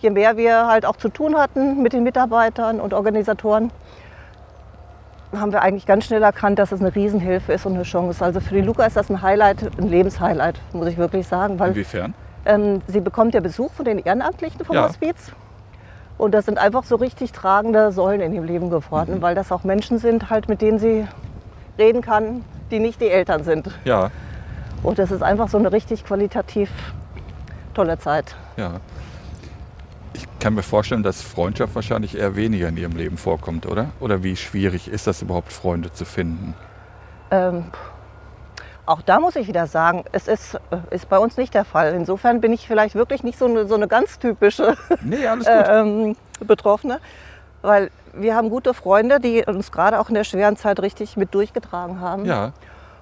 je 0.00 0.10
mehr 0.10 0.36
wir 0.36 0.66
halt 0.66 0.86
auch 0.86 0.96
zu 0.96 1.08
tun 1.08 1.36
hatten 1.36 1.82
mit 1.82 1.92
den 1.92 2.02
Mitarbeitern 2.04 2.80
und 2.80 2.94
Organisatoren, 2.94 3.70
haben 5.34 5.50
wir 5.52 5.62
eigentlich 5.62 5.86
ganz 5.86 6.04
schnell 6.04 6.22
erkannt, 6.22 6.58
dass 6.58 6.72
es 6.72 6.80
eine 6.80 6.94
Riesenhilfe 6.94 7.52
ist 7.54 7.64
und 7.64 7.74
eine 7.74 7.84
Chance. 7.84 8.22
Also 8.22 8.40
für 8.40 8.54
die 8.54 8.60
Luca 8.60 8.84
ist 8.84 8.96
das 8.96 9.08
ein 9.10 9.22
Highlight, 9.22 9.62
ein 9.78 9.88
Lebenshighlight, 9.88 10.60
muss 10.74 10.88
ich 10.88 10.98
wirklich 10.98 11.26
sagen. 11.26 11.58
Weil 11.58 11.70
Inwiefern? 11.70 12.12
ähm, 12.44 12.82
sie 12.86 13.00
bekommt 13.00 13.32
ja 13.34 13.40
Besuch 13.40 13.72
von 13.72 13.84
den 13.86 13.98
Ehrenamtlichen 13.98 14.62
vom 14.64 14.76
Ja. 14.76 14.84
Hospiz. 14.88 15.32
Und 16.18 16.32
das 16.34 16.44
sind 16.44 16.58
einfach 16.58 16.84
so 16.84 16.96
richtig 16.96 17.32
tragende 17.32 17.92
Säulen 17.92 18.20
in 18.20 18.34
ihrem 18.34 18.44
Leben 18.44 18.68
geworden, 18.70 19.16
Mhm. 19.16 19.22
weil 19.22 19.34
das 19.34 19.50
auch 19.50 19.64
Menschen 19.64 19.96
sind, 19.98 20.28
halt, 20.28 20.48
mit 20.50 20.60
denen 20.60 20.78
sie 20.78 21.08
reden 21.78 22.02
kann, 22.02 22.44
die 22.70 22.78
nicht 22.78 23.00
die 23.00 23.08
Eltern 23.08 23.44
sind. 23.44 23.68
Ja, 23.84 24.10
Und 24.82 24.98
das 24.98 25.10
ist 25.10 25.22
einfach 25.22 25.48
so 25.48 25.58
eine 25.58 25.72
richtig 25.72 26.04
qualitativ 26.04 26.70
tolle 27.74 27.98
Zeit. 27.98 28.34
ja. 28.56 28.80
Ich 30.14 30.26
kann 30.40 30.54
mir 30.54 30.62
vorstellen, 30.62 31.02
dass 31.02 31.22
Freundschaft 31.22 31.74
wahrscheinlich 31.74 32.18
eher 32.18 32.36
weniger 32.36 32.68
in 32.68 32.76
Ihrem 32.76 32.96
Leben 32.96 33.16
vorkommt, 33.16 33.64
oder? 33.64 33.90
Oder 34.00 34.22
wie 34.22 34.36
schwierig 34.36 34.88
ist 34.88 35.06
das 35.06 35.22
überhaupt, 35.22 35.52
Freunde 35.52 35.90
zu 35.92 36.04
finden? 36.04 36.54
Ähm, 37.30 37.64
auch 38.84 39.00
da 39.00 39.20
muss 39.20 39.36
ich 39.36 39.46
wieder 39.48 39.66
sagen, 39.66 40.04
es 40.12 40.28
ist, 40.28 40.56
äh, 40.70 40.94
ist 40.94 41.08
bei 41.08 41.16
uns 41.18 41.36
nicht 41.38 41.54
der 41.54 41.64
Fall. 41.64 41.94
Insofern 41.94 42.40
bin 42.42 42.52
ich 42.52 42.66
vielleicht 42.66 42.94
wirklich 42.94 43.22
nicht 43.22 43.38
so 43.38 43.46
eine, 43.46 43.66
so 43.66 43.74
eine 43.74 43.88
ganz 43.88 44.18
typische 44.18 44.76
Nee, 45.02 45.26
gut. 45.38 45.46
ähm, 45.48 46.16
Betroffene, 46.40 46.98
weil 47.62 47.90
wir 48.14 48.34
haben 48.34 48.50
gute 48.50 48.74
Freunde, 48.74 49.20
die 49.20 49.44
uns 49.46 49.72
gerade 49.72 49.98
auch 50.00 50.08
in 50.08 50.14
der 50.14 50.24
schweren 50.24 50.56
Zeit 50.56 50.80
richtig 50.80 51.16
mit 51.16 51.34
durchgetragen 51.34 52.00
haben. 52.00 52.24
ja, 52.24 52.52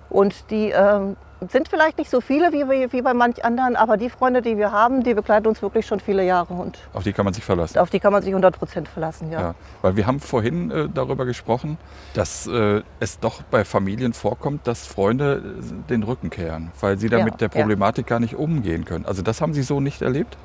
Und 0.09 0.51
die 0.51 0.71
ähm, 0.71 1.17
sind 1.49 1.69
vielleicht 1.69 1.97
nicht 1.97 2.11
so 2.11 2.21
viele 2.21 2.53
wie, 2.53 2.69
wie, 2.69 2.93
wie 2.93 3.01
bei 3.01 3.15
manch 3.15 3.43
anderen, 3.45 3.75
aber 3.75 3.97
die 3.97 4.11
Freunde, 4.11 4.43
die 4.43 4.59
wir 4.59 4.73
haben, 4.73 5.03
die 5.03 5.15
begleiten 5.15 5.47
uns 5.47 5.63
wirklich 5.63 5.87
schon 5.87 5.99
viele 5.99 6.23
Jahre 6.23 6.53
und 6.53 6.79
auf 6.93 7.03
die 7.03 7.15
kann 7.15 7.25
man 7.25 7.33
sich 7.33 7.43
verlassen. 7.45 7.79
auf 7.79 7.89
die 7.89 7.99
kann 7.99 8.13
man 8.13 8.23
sich 8.23 8.31
100 8.31 8.59
Prozent 8.59 8.89
verlassen. 8.89 9.31
Ja. 9.33 9.41
Ja, 9.41 9.55
weil 9.81 9.97
wir 9.97 10.07
haben 10.07 10.21
vorhin 10.21 10.71
äh, 10.71 10.89
darüber 10.93 11.25
gesprochen, 11.25 11.79
dass 12.13 12.47
äh, 12.47 12.83
es 13.01 13.21
doch 13.21 13.41
bei 13.51 13.65
Familien 13.65 14.13
vorkommt, 14.13 14.67
dass 14.67 14.87
Freunde 14.87 15.43
äh, 15.59 15.89
den 15.89 16.03
Rücken 16.03 16.29
kehren, 16.29 16.73
weil 16.81 16.99
sie 16.99 17.09
da 17.09 17.19
Ja, 17.19 17.25
mit 17.25 17.41
der 17.41 17.49
ja. 17.49 17.59
Problematik 17.61 18.07
gar 18.07 18.21
nicht 18.21 18.35
umgehen 18.35 18.85
können. 18.85 19.07
Also 19.07 19.23
das 19.23 19.41
haben 19.41 19.55
Sie 19.55 19.63
so 19.63 19.81
nicht 19.81 20.03
erlebt? 20.03 20.37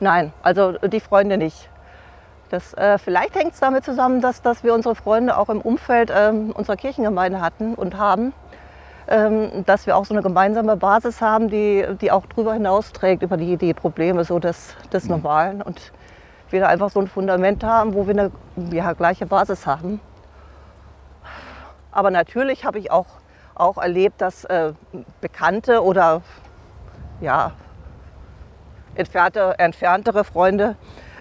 Nein, 0.00 0.32
also 0.42 0.72
die 0.78 1.00
Freunde 1.00 1.36
nicht. 1.38 1.68
Das, 2.50 2.74
äh, 2.74 2.98
vielleicht 2.98 3.34
hängt 3.34 3.54
es 3.54 3.60
damit 3.60 3.84
zusammen, 3.84 4.20
dass, 4.20 4.40
dass 4.40 4.62
wir 4.62 4.72
unsere 4.72 4.94
Freunde 4.94 5.36
auch 5.36 5.48
im 5.48 5.60
Umfeld 5.60 6.12
ähm, 6.14 6.52
unserer 6.52 6.76
Kirchengemeinde 6.76 7.40
hatten 7.40 7.74
und 7.74 7.98
haben. 7.98 8.32
Ähm, 9.08 9.64
dass 9.66 9.86
wir 9.86 9.96
auch 9.96 10.04
so 10.04 10.14
eine 10.14 10.22
gemeinsame 10.22 10.76
Basis 10.76 11.20
haben, 11.20 11.48
die, 11.48 11.86
die 12.00 12.10
auch 12.10 12.26
darüber 12.26 12.54
hinausträgt, 12.54 13.22
über 13.22 13.36
die, 13.36 13.56
die 13.56 13.72
Probleme 13.72 14.24
so 14.24 14.40
des, 14.40 14.74
des 14.92 15.08
Normalen. 15.08 15.62
Und 15.62 15.92
wir 16.50 16.60
da 16.60 16.66
einfach 16.66 16.90
so 16.90 17.00
ein 17.00 17.06
Fundament 17.06 17.62
haben, 17.62 17.94
wo 17.94 18.06
wir 18.06 18.14
eine 18.14 18.32
ja, 18.72 18.92
gleiche 18.94 19.26
Basis 19.26 19.66
haben. 19.66 20.00
Aber 21.92 22.10
natürlich 22.10 22.64
habe 22.64 22.78
ich 22.78 22.90
auch, 22.90 23.06
auch 23.54 23.78
erlebt, 23.78 24.20
dass 24.20 24.44
äh, 24.44 24.72
Bekannte 25.20 25.82
oder 25.82 26.22
ja, 27.20 27.52
entfernte, 28.96 29.54
entferntere 29.58 30.24
Freunde 30.24 30.76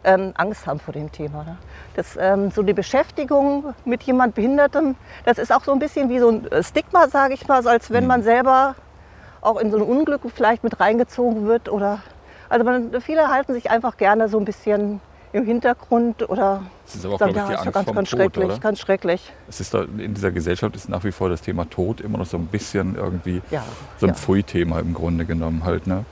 ähm, 0.05 0.31
Angst 0.35 0.65
haben 0.67 0.79
vor 0.79 0.93
dem 0.93 1.11
Thema. 1.11 1.43
Ne? 1.43 1.57
Das, 1.95 2.17
ähm, 2.19 2.51
so 2.51 2.63
die 2.63 2.73
Beschäftigung 2.73 3.73
mit 3.83 4.03
jemand 4.03 4.35
Behindertem, 4.35 4.95
das 5.25 5.37
ist 5.37 5.51
auch 5.53 5.63
so 5.63 5.71
ein 5.73 5.79
bisschen 5.79 6.09
wie 6.09 6.19
so 6.19 6.29
ein 6.29 6.51
äh, 6.51 6.63
Stigma, 6.63 7.07
sage 7.09 7.33
ich 7.33 7.47
mal, 7.47 7.61
so 7.63 7.69
als 7.69 7.91
wenn 7.91 8.07
man 8.07 8.23
selber 8.23 8.75
auch 9.41 9.57
in 9.59 9.71
so 9.71 9.77
ein 9.77 9.83
Unglück 9.83 10.21
vielleicht 10.33 10.63
mit 10.63 10.79
reingezogen 10.79 11.47
wird. 11.47 11.69
Oder, 11.69 11.99
also 12.49 12.63
man, 12.65 13.01
viele 13.01 13.29
halten 13.29 13.53
sich 13.53 13.69
einfach 13.69 13.97
gerne 13.97 14.29
so 14.29 14.39
ein 14.39 14.45
bisschen 14.45 15.01
im 15.33 15.45
Hintergrund 15.45 16.27
oder 16.29 16.63
Das 16.85 16.95
ist 16.95 17.05
aber 17.05 17.15
auch, 17.15 17.19
sagen, 17.19 17.31
ich, 17.31 17.35
die 17.35 17.55
Angst 17.55 17.73
ganz, 17.73 17.85
ganz 17.93 18.09
Tod, 18.09 18.19
schrecklich, 18.19 18.45
oder? 18.45 18.57
ganz 18.59 18.79
schrecklich. 18.79 19.33
Es 19.49 19.59
ist 19.59 19.73
da, 19.73 19.83
in 19.83 20.13
dieser 20.13 20.31
Gesellschaft 20.31 20.75
ist 20.75 20.87
nach 20.87 21.03
wie 21.03 21.11
vor 21.11 21.27
das 21.29 21.41
Thema 21.41 21.69
Tod 21.69 21.99
immer 21.99 22.17
noch 22.17 22.25
so 22.25 22.37
ein 22.37 22.47
bisschen 22.47 22.95
irgendwie 22.95 23.41
Ja, 23.51 23.63
so 23.99 24.05
ein 24.05 24.13
ja. 24.13 24.15
Pfui-Thema 24.15 24.79
im 24.79 24.93
Grunde 24.93 25.25
genommen 25.25 25.65
halt. 25.65 25.87
Ne? 25.87 26.05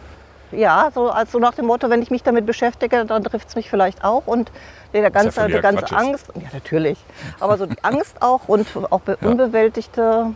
Ja, 0.56 0.90
so, 0.94 1.10
also 1.10 1.40
nach 1.40 1.54
dem 1.56 1.66
Motto, 1.66 1.90
wenn 1.90 2.02
ich 2.02 2.12
mich 2.12 2.24
damit 2.24 2.46
beschäftige, 2.46 3.06
dann 3.06 3.24
trifft 3.24 3.50
es 3.50 3.56
mich 3.56 3.70
vielleicht 3.70 4.04
auch. 4.04 4.24
Und 4.28 4.52
der 4.94 5.10
ganze, 5.12 5.32
völliger 5.32 5.58
die 5.58 5.62
ganze 5.62 5.82
Quatsch 5.86 5.92
ist. 5.92 5.98
Angst, 5.98 6.28
ja 6.36 6.48
natürlich, 6.54 7.04
aber 7.40 7.58
so 7.58 7.66
die 7.66 7.84
Angst 7.84 8.22
auch 8.22 8.48
und 8.48 8.68
auch 8.90 9.02
Ja. 9.08 9.16
unbewältigte 9.28 10.28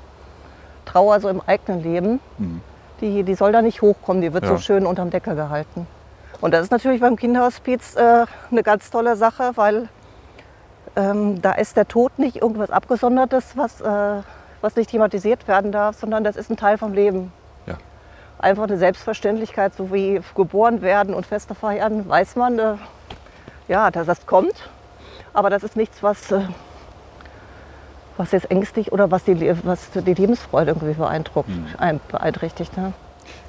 Trauer 0.86 1.20
so 1.20 1.30
im 1.30 1.42
eigenen 1.46 1.84
Leben, 1.84 2.20
Mhm. 2.38 2.62
die, 3.02 3.24
die 3.24 3.36
soll 3.36 3.52
da 3.52 3.62
nicht 3.62 3.82
hochkommen, 3.82 4.22
die 4.22 4.34
wird 4.34 4.44
Ja. 4.46 4.52
so 4.52 4.58
schön 4.58 4.86
unterm 4.86 5.10
Deckel 5.10 5.36
gehalten. 5.36 5.86
Und 6.42 6.54
das 6.54 6.62
ist 6.64 6.72
natürlich 6.72 7.02
beim 7.02 7.16
Kinderhospiz 7.16 7.96
äh, 7.96 8.26
eine 8.52 8.64
ganz 8.64 8.90
tolle 8.90 9.16
Sache, 9.16 9.52
weil 9.56 9.90
ähm, 10.96 11.42
da 11.42 11.52
ist 11.54 11.78
der 11.78 11.88
Tod 11.88 12.18
nicht 12.18 12.38
irgendwas 12.38 12.72
Abgesondertes, 12.72 13.56
was, 13.56 13.82
äh, 13.82 14.22
was 14.62 14.76
nicht 14.76 14.90
thematisiert 14.90 15.48
werden 15.48 15.72
darf, 15.72 15.98
sondern 16.00 16.24
das 16.24 16.36
ist 16.36 16.50
ein 16.50 16.58
Teil 16.58 16.78
vom 16.78 16.94
Leben 16.94 17.32
Ja. 17.36 17.37
Einfach 18.40 18.64
eine 18.64 18.78
Selbstverständlichkeit, 18.78 19.74
so 19.76 19.92
wie 19.94 20.22
geboren 20.36 20.82
werden 20.82 21.14
und 21.14 21.26
Feste 21.26 21.56
feiern, 21.56 22.08
weiß 22.08 22.36
man, 22.36 22.60
äh, 22.60 22.74
ja, 23.68 23.92
dass 23.92 24.06
das 24.08 24.26
kommt. 24.26 24.70
Aber 25.34 25.50
das 25.50 25.64
ist 25.64 25.76
nichts, 25.76 26.02
was, 26.04 26.32
äh, 26.32 26.42
was 28.18 28.32
jetzt 28.32 28.50
ängstigt 28.50 28.92
oder 28.92 29.12
was 29.12 29.24
die, 29.26 29.54
was 29.64 29.92
die 29.92 30.14
Lebensfreude 30.14 30.72
irgendwie 30.72 30.94
beeindruckt, 30.94 31.50
ein- 31.78 32.00
beeinträchtigt. 32.08 32.76
Ne? 32.78 32.94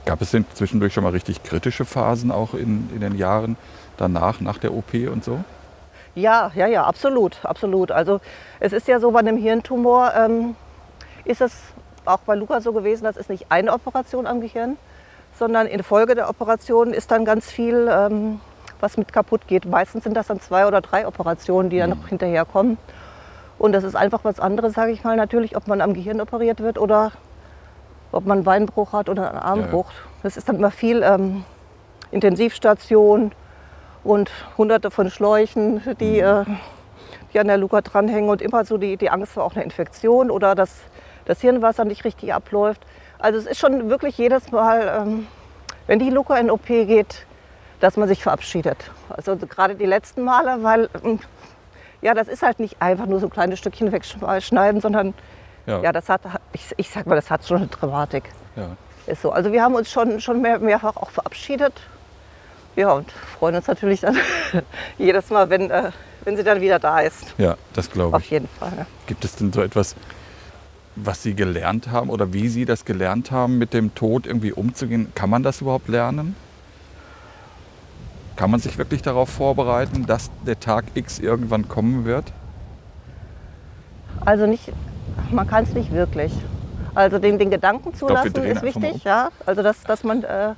Gab 0.05 0.21
es 0.21 0.31
denn 0.33 0.45
zwischendurch 0.55 0.93
schon 0.93 1.05
mal 1.05 1.11
richtig 1.13 1.43
kritische 1.43 1.85
Phasen 1.85 2.31
auch 2.31 2.55
in, 2.55 2.91
in 2.95 3.01
den 3.01 3.17
Jahren 3.17 3.57
danach, 3.97 4.41
nach 4.41 4.59
der 4.59 4.73
OP 4.75 4.93
und 5.11 5.25
so? 5.25 5.43
Ja, 6.15 6.51
ja, 6.55 6.67
ja, 6.67 6.85
absolut, 6.85 7.45
absolut. 7.45 7.91
Also 7.93 8.21
es 8.61 8.73
ist 8.73 8.89
ja 8.89 8.99
so 9.01 9.11
bei 9.13 9.21
einem 9.21 9.37
Hirntumor, 9.37 10.13
ähm, 10.15 10.57
ist 11.25 11.41
es 11.41 11.53
auch 12.09 12.21
bei 12.21 12.35
Luca 12.35 12.61
so 12.61 12.73
gewesen, 12.73 13.05
das 13.05 13.17
ist 13.17 13.31
nicht 13.31 13.47
eine 13.51 13.73
Operation 13.73 14.27
am 14.27 14.41
Gehirn, 14.41 14.77
sondern 15.39 15.67
in 15.67 15.83
Folge 15.83 16.15
der 16.15 16.29
Operation 16.29 16.93
ist 16.93 17.11
dann 17.11 17.25
ganz 17.25 17.51
viel 17.51 17.89
ähm, 17.91 18.41
was 18.81 18.97
mit 18.97 19.13
kaputt 19.13 19.47
geht. 19.47 19.65
Meistens 19.65 20.05
sind 20.05 20.17
das 20.17 20.29
dann 20.29 20.41
zwei 20.41 20.67
oder 20.67 20.81
drei 20.81 21.07
Operationen, 21.07 21.71
die 21.71 21.79
dann 21.79 21.91
noch 21.91 22.09
hinterherkommen. 22.09 22.79
Und 23.59 23.73
das 23.73 23.85
ist 23.85 23.97
einfach 23.97 24.21
was 24.23 24.39
anderes, 24.39 24.75
sage 24.75 24.93
ich 24.93 25.03
mal, 25.03 25.17
natürlich, 25.17 25.57
ob 25.57 25.67
man 25.67 25.81
am 25.81 25.95
Gehirn 25.95 26.21
operiert 26.21 26.61
wird 26.61 26.79
oder 26.79 27.13
ob 28.13 28.25
man 28.25 28.39
einen 28.39 28.45
Beinbruch 28.45 28.93
hat 28.93 29.09
oder 29.09 29.31
einen 29.31 29.39
Armbruch. 29.39 29.91
Das 30.23 30.37
ist 30.37 30.49
dann 30.49 30.57
immer 30.57 30.71
viel 30.71 31.03
ähm, 31.03 31.45
Intensivstation 32.11 33.33
und 34.05 34.31
hunderte 34.57 34.91
von 34.91 35.11
Schläuchen, 35.11 35.83
die, 36.01 36.21
äh, 36.21 36.45
die 37.33 37.41
an 37.41 37.49
der 37.49 37.59
Luca 37.59 37.81
dranhängen 37.81 38.31
und 38.31 38.41
immer 38.41 38.65
so 38.65 38.79
die, 38.79 38.97
die 38.97 39.11
Angst 39.11 39.33
vor 39.33 39.45
auch 39.45 39.55
einer 39.55 39.65
Infektion 39.65 40.31
oder 40.31 40.55
dass 40.55 40.71
das 41.29 41.41
Hirnwasser 41.41 41.85
nicht 41.85 42.05
richtig 42.05 42.35
abläuft. 42.35 42.83
Also 43.21 43.39
es 43.39 43.47
ist 43.47 43.59
schon 43.61 43.89
wirklich 43.89 44.19
jedes 44.19 44.51
Mal, 44.51 45.03
ähm, 45.07 45.27
wenn 45.87 46.01
die 46.01 46.11
Luca 46.11 46.37
in 46.37 46.51
OP 46.51 46.67
geht, 46.67 47.25
dass 47.81 47.97
man 47.97 48.09
sich 48.09 48.23
verabschiedet. 48.23 48.91
Also 49.09 49.37
gerade 49.37 49.77
die 49.77 49.87
letzten 49.87 50.23
Male, 50.25 50.59
weil 50.63 50.89
ähm, 51.05 51.21
ja, 52.03 52.15
das 52.15 52.27
ist 52.29 52.43
halt 52.43 52.59
nicht 52.61 52.81
einfach 52.83 53.07
nur 53.07 53.21
so 53.21 53.29
kleine 53.29 53.57
Stückchen 53.57 53.93
wegschneiden, 53.93 54.81
sondern 54.81 55.15
Ja. 55.67 55.81
ja, 55.81 55.93
das 55.93 56.09
hat, 56.09 56.23
ich, 56.53 56.67
ich 56.77 56.91
sag 56.91 57.07
mal, 57.07 57.15
das 57.15 57.31
hat 57.31 57.47
schon 57.47 57.59
eine 57.59 57.67
Dramatik. 57.69 58.25
Ja. 58.57 58.71
Ist 59.07 59.23
so. 59.23 59.31
Also 59.31 59.53
wir 59.53 59.63
haben 59.63 59.75
uns 59.75 59.91
schon, 59.91 60.21
schon 60.21 60.41
mehr, 60.43 60.59
mehrfach 60.59 60.97
auch 60.97 61.11
verabschiedet. 61.11 61.73
Ja, 62.77 62.93
und 62.93 63.11
freuen 63.11 63.57
uns 63.57 63.67
natürlich 63.67 64.01
dann 64.01 64.17
jedes 64.99 65.31
Mal, 65.31 65.51
wenn, 65.51 65.71
äh, 65.71 65.91
wenn 66.25 66.37
sie 66.37 66.45
dann 66.45 66.61
wieder 66.61 66.79
da 66.79 67.01
ist. 67.01 67.35
ja, 67.39 67.57
das 67.75 67.91
glaube 67.91 68.17
Auf 68.17 68.23
ich. 68.25 68.31
jeden 68.31 68.49
Fall. 68.49 68.73
Ja. 68.77 68.87
Gibt 69.07 69.25
es 69.25 69.35
denn 69.37 69.53
so 69.53 69.63
etwas, 69.63 69.97
was 71.05 71.23
Sie 71.23 71.35
gelernt 71.35 71.91
haben 71.91 72.11
oder 72.11 72.33
wie 72.33 72.49
Sie 72.49 72.65
das 72.65 72.85
gelernt 72.85 73.31
haben, 73.31 73.59
mit 73.59 73.73
dem 73.75 73.95
Tod 73.95 74.27
irgendwie 74.27 74.53
umzugehen? 74.53 75.13
Kann 75.15 75.31
man 75.31 75.43
das 75.43 75.61
überhaupt 75.61 75.89
lernen? 75.89 76.37
Kann 78.37 78.51
man 78.51 78.61
sich 78.61 78.79
wirklich 78.79 79.03
darauf 79.03 79.29
vorbereiten, 79.29 80.07
dass 80.07 80.31
der 80.47 80.61
Tag 80.61 80.85
X 80.95 81.19
irgendwann 81.19 81.69
kommen 81.69 82.05
wird? 82.05 82.33
Also 84.25 84.47
nicht, 84.47 84.73
man 85.31 85.47
kann 85.47 85.65
es 85.65 85.73
nicht 85.75 85.93
wirklich. 85.93 86.33
Also 86.95 87.19
den, 87.19 87.39
den 87.39 87.51
Gedanken 87.51 87.95
zulassen 87.95 88.35
ist 88.45 88.63
wichtig, 88.63 89.05
ja. 89.05 89.31
Also 89.47 89.63
dass, 89.63 89.83
dass, 89.85 90.05
man, 90.05 90.23
äh, 90.25 90.55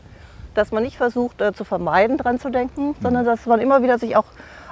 dass 0.55 0.72
man 0.72 0.83
nicht 0.83 0.96
versucht 0.96 1.40
äh, 1.40 1.53
zu 1.53 1.64
vermeiden, 1.64 2.18
dran 2.18 2.38
zu 2.38 2.50
denken, 2.50 2.88
Mhm. 2.88 2.94
sondern 3.03 3.24
dass 3.24 3.46
man 3.46 3.61
immer 3.61 3.83
wieder 3.83 3.98
sich 3.98 4.16
auch 4.16 4.26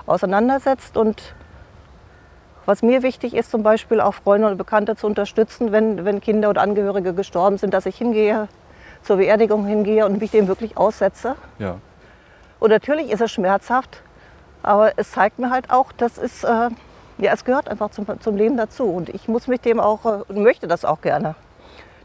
auseinandersetzt. 0.07 0.97
Und 0.97 1.35
was 2.69 2.83
mir 2.83 3.03
wichtig 3.03 3.33
ist, 3.33 3.51
zum 3.51 3.63
Beispiel 3.63 3.99
auch 3.99 4.13
Freunde 4.13 4.47
und 4.47 4.59
Bekannte 4.59 4.95
zu 4.95 5.07
unterstützen, 5.07 5.73
wenn, 5.73 6.05
wenn 6.05 6.21
Kinder 6.21 6.51
oder 6.51 6.61
Angehörige 6.61 7.15
gestorben 7.15 7.57
sind, 7.57 7.73
dass 7.73 7.87
ich 7.87 7.97
hingehe, 7.97 8.47
zur 9.03 9.17
Beerdigung 9.17 9.65
hingehe 9.65 10.05
und 10.05 10.21
mich 10.21 10.33
dem 10.33 10.49
wirklich 10.49 10.77
aussetze. 10.77 11.37
Ja. 11.59 11.77
Und 12.61 12.69
natürlich 12.69 13.11
ist 13.11 13.23
es 13.23 13.33
schmerzhaft, 13.33 14.03
aber 14.63 14.93
es 14.99 15.13
zeigt 15.13 15.39
mir 15.39 15.49
halt 15.49 15.71
auch, 15.71 15.93
das 15.93 16.19
ist, 16.19 16.45
äh, 16.45 16.69
ja, 17.17 17.33
es 17.33 17.47
gehört 17.47 17.71
einfach 17.71 17.91
zum, 17.91 18.07
zum 18.21 18.37
Leben 18.37 18.59
dazu. 18.59 18.85
Und 18.85 19.09
ich 19.09 19.29
muss 19.29 19.47
mich 19.47 19.63
dem 19.63 19.81
auch, 19.81 20.05
äh, 20.05 20.23
und 20.29 20.43
möchte 20.43 20.69
das 20.69 20.85
auch 20.85 21.01
gerne, 21.01 21.37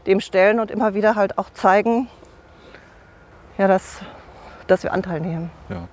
dem 0.06 0.20
stellen 0.20 0.60
und 0.60 0.70
immer 0.70 0.94
wieder 0.94 1.14
halt 1.14 1.36
auch 1.36 1.50
zeigen, 1.50 2.08
ja, 3.58 3.68
dass, 3.68 4.00
dass 4.66 4.82
wir 4.82 4.94
Anteil 4.94 5.20
nehmen. 5.20 5.50
ja. 5.68 5.88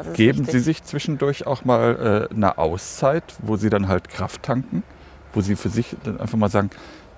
Ist 0.00 0.14
Geben. 0.14 0.44
Sie 0.44 0.58
sich 0.58 0.82
zwischendurch 0.84 1.46
auch 1.46 1.64
mal 1.64 2.28
äh, 2.30 2.34
eine 2.34 2.58
Auszeit, 2.58 3.24
wo 3.42 3.56
Sie 3.56 3.70
dann 3.70 3.88
halt 3.88 4.08
Kraft 4.08 4.42
tanken? 4.42 4.82
Wo 5.32 5.40
Sie 5.40 5.56
für 5.56 5.68
sich 5.68 5.96
dann 6.04 6.20
einfach 6.20 6.38
mal 6.38 6.50
sagen, 6.50 6.70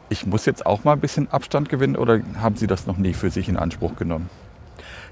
ich 0.09 0.27
muss 0.27 0.45
jetzt 0.47 0.67
auch 0.67 0.85
mal 0.85 0.93
ein 0.93 1.01
bisschen 1.01 1.31
Abstand 1.31 1.69
gewinnen 1.69 1.97
oder 1.97 2.21
haben 2.41 2.57
Sie 2.57 2.67
das 2.67 2.87
noch 2.87 2.99
nie 2.99 3.15
für 3.15 3.31
sich 3.31 3.49
in 3.49 3.57
Anspruch 3.57 3.97
genommen? 3.97 4.29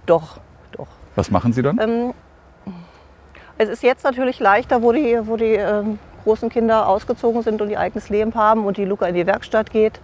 Doch, 0.07 0.41
doch. 0.73 0.89
Was 1.15 1.31
machen 1.31 1.53
Sie 1.53 1.63
dann? 1.63 1.79
Ähm, 1.81 2.15
es 3.59 3.69
ist 3.69 3.83
jetzt 3.83 4.05
natürlich 4.05 4.41
leichter, 4.41 4.83
wo 4.83 4.93
die, 4.93 5.19
wo 5.25 5.37
die 5.37 5.55
ähm, 5.55 5.99
großen 6.25 6.49
Kinder 6.49 6.89
ausgezogen 6.89 7.43
sind 7.43 7.63
und 7.63 7.71
ihr 7.71 7.81
eigenes 7.81 8.09
Leben 8.09 8.35
haben 8.35 8.65
und 8.65 8.77
die 8.77 8.85
Luca 8.85 9.07
in 9.07 9.15
die 9.15 9.27
Werkstatt 9.27 9.71
geht. 9.71 10.01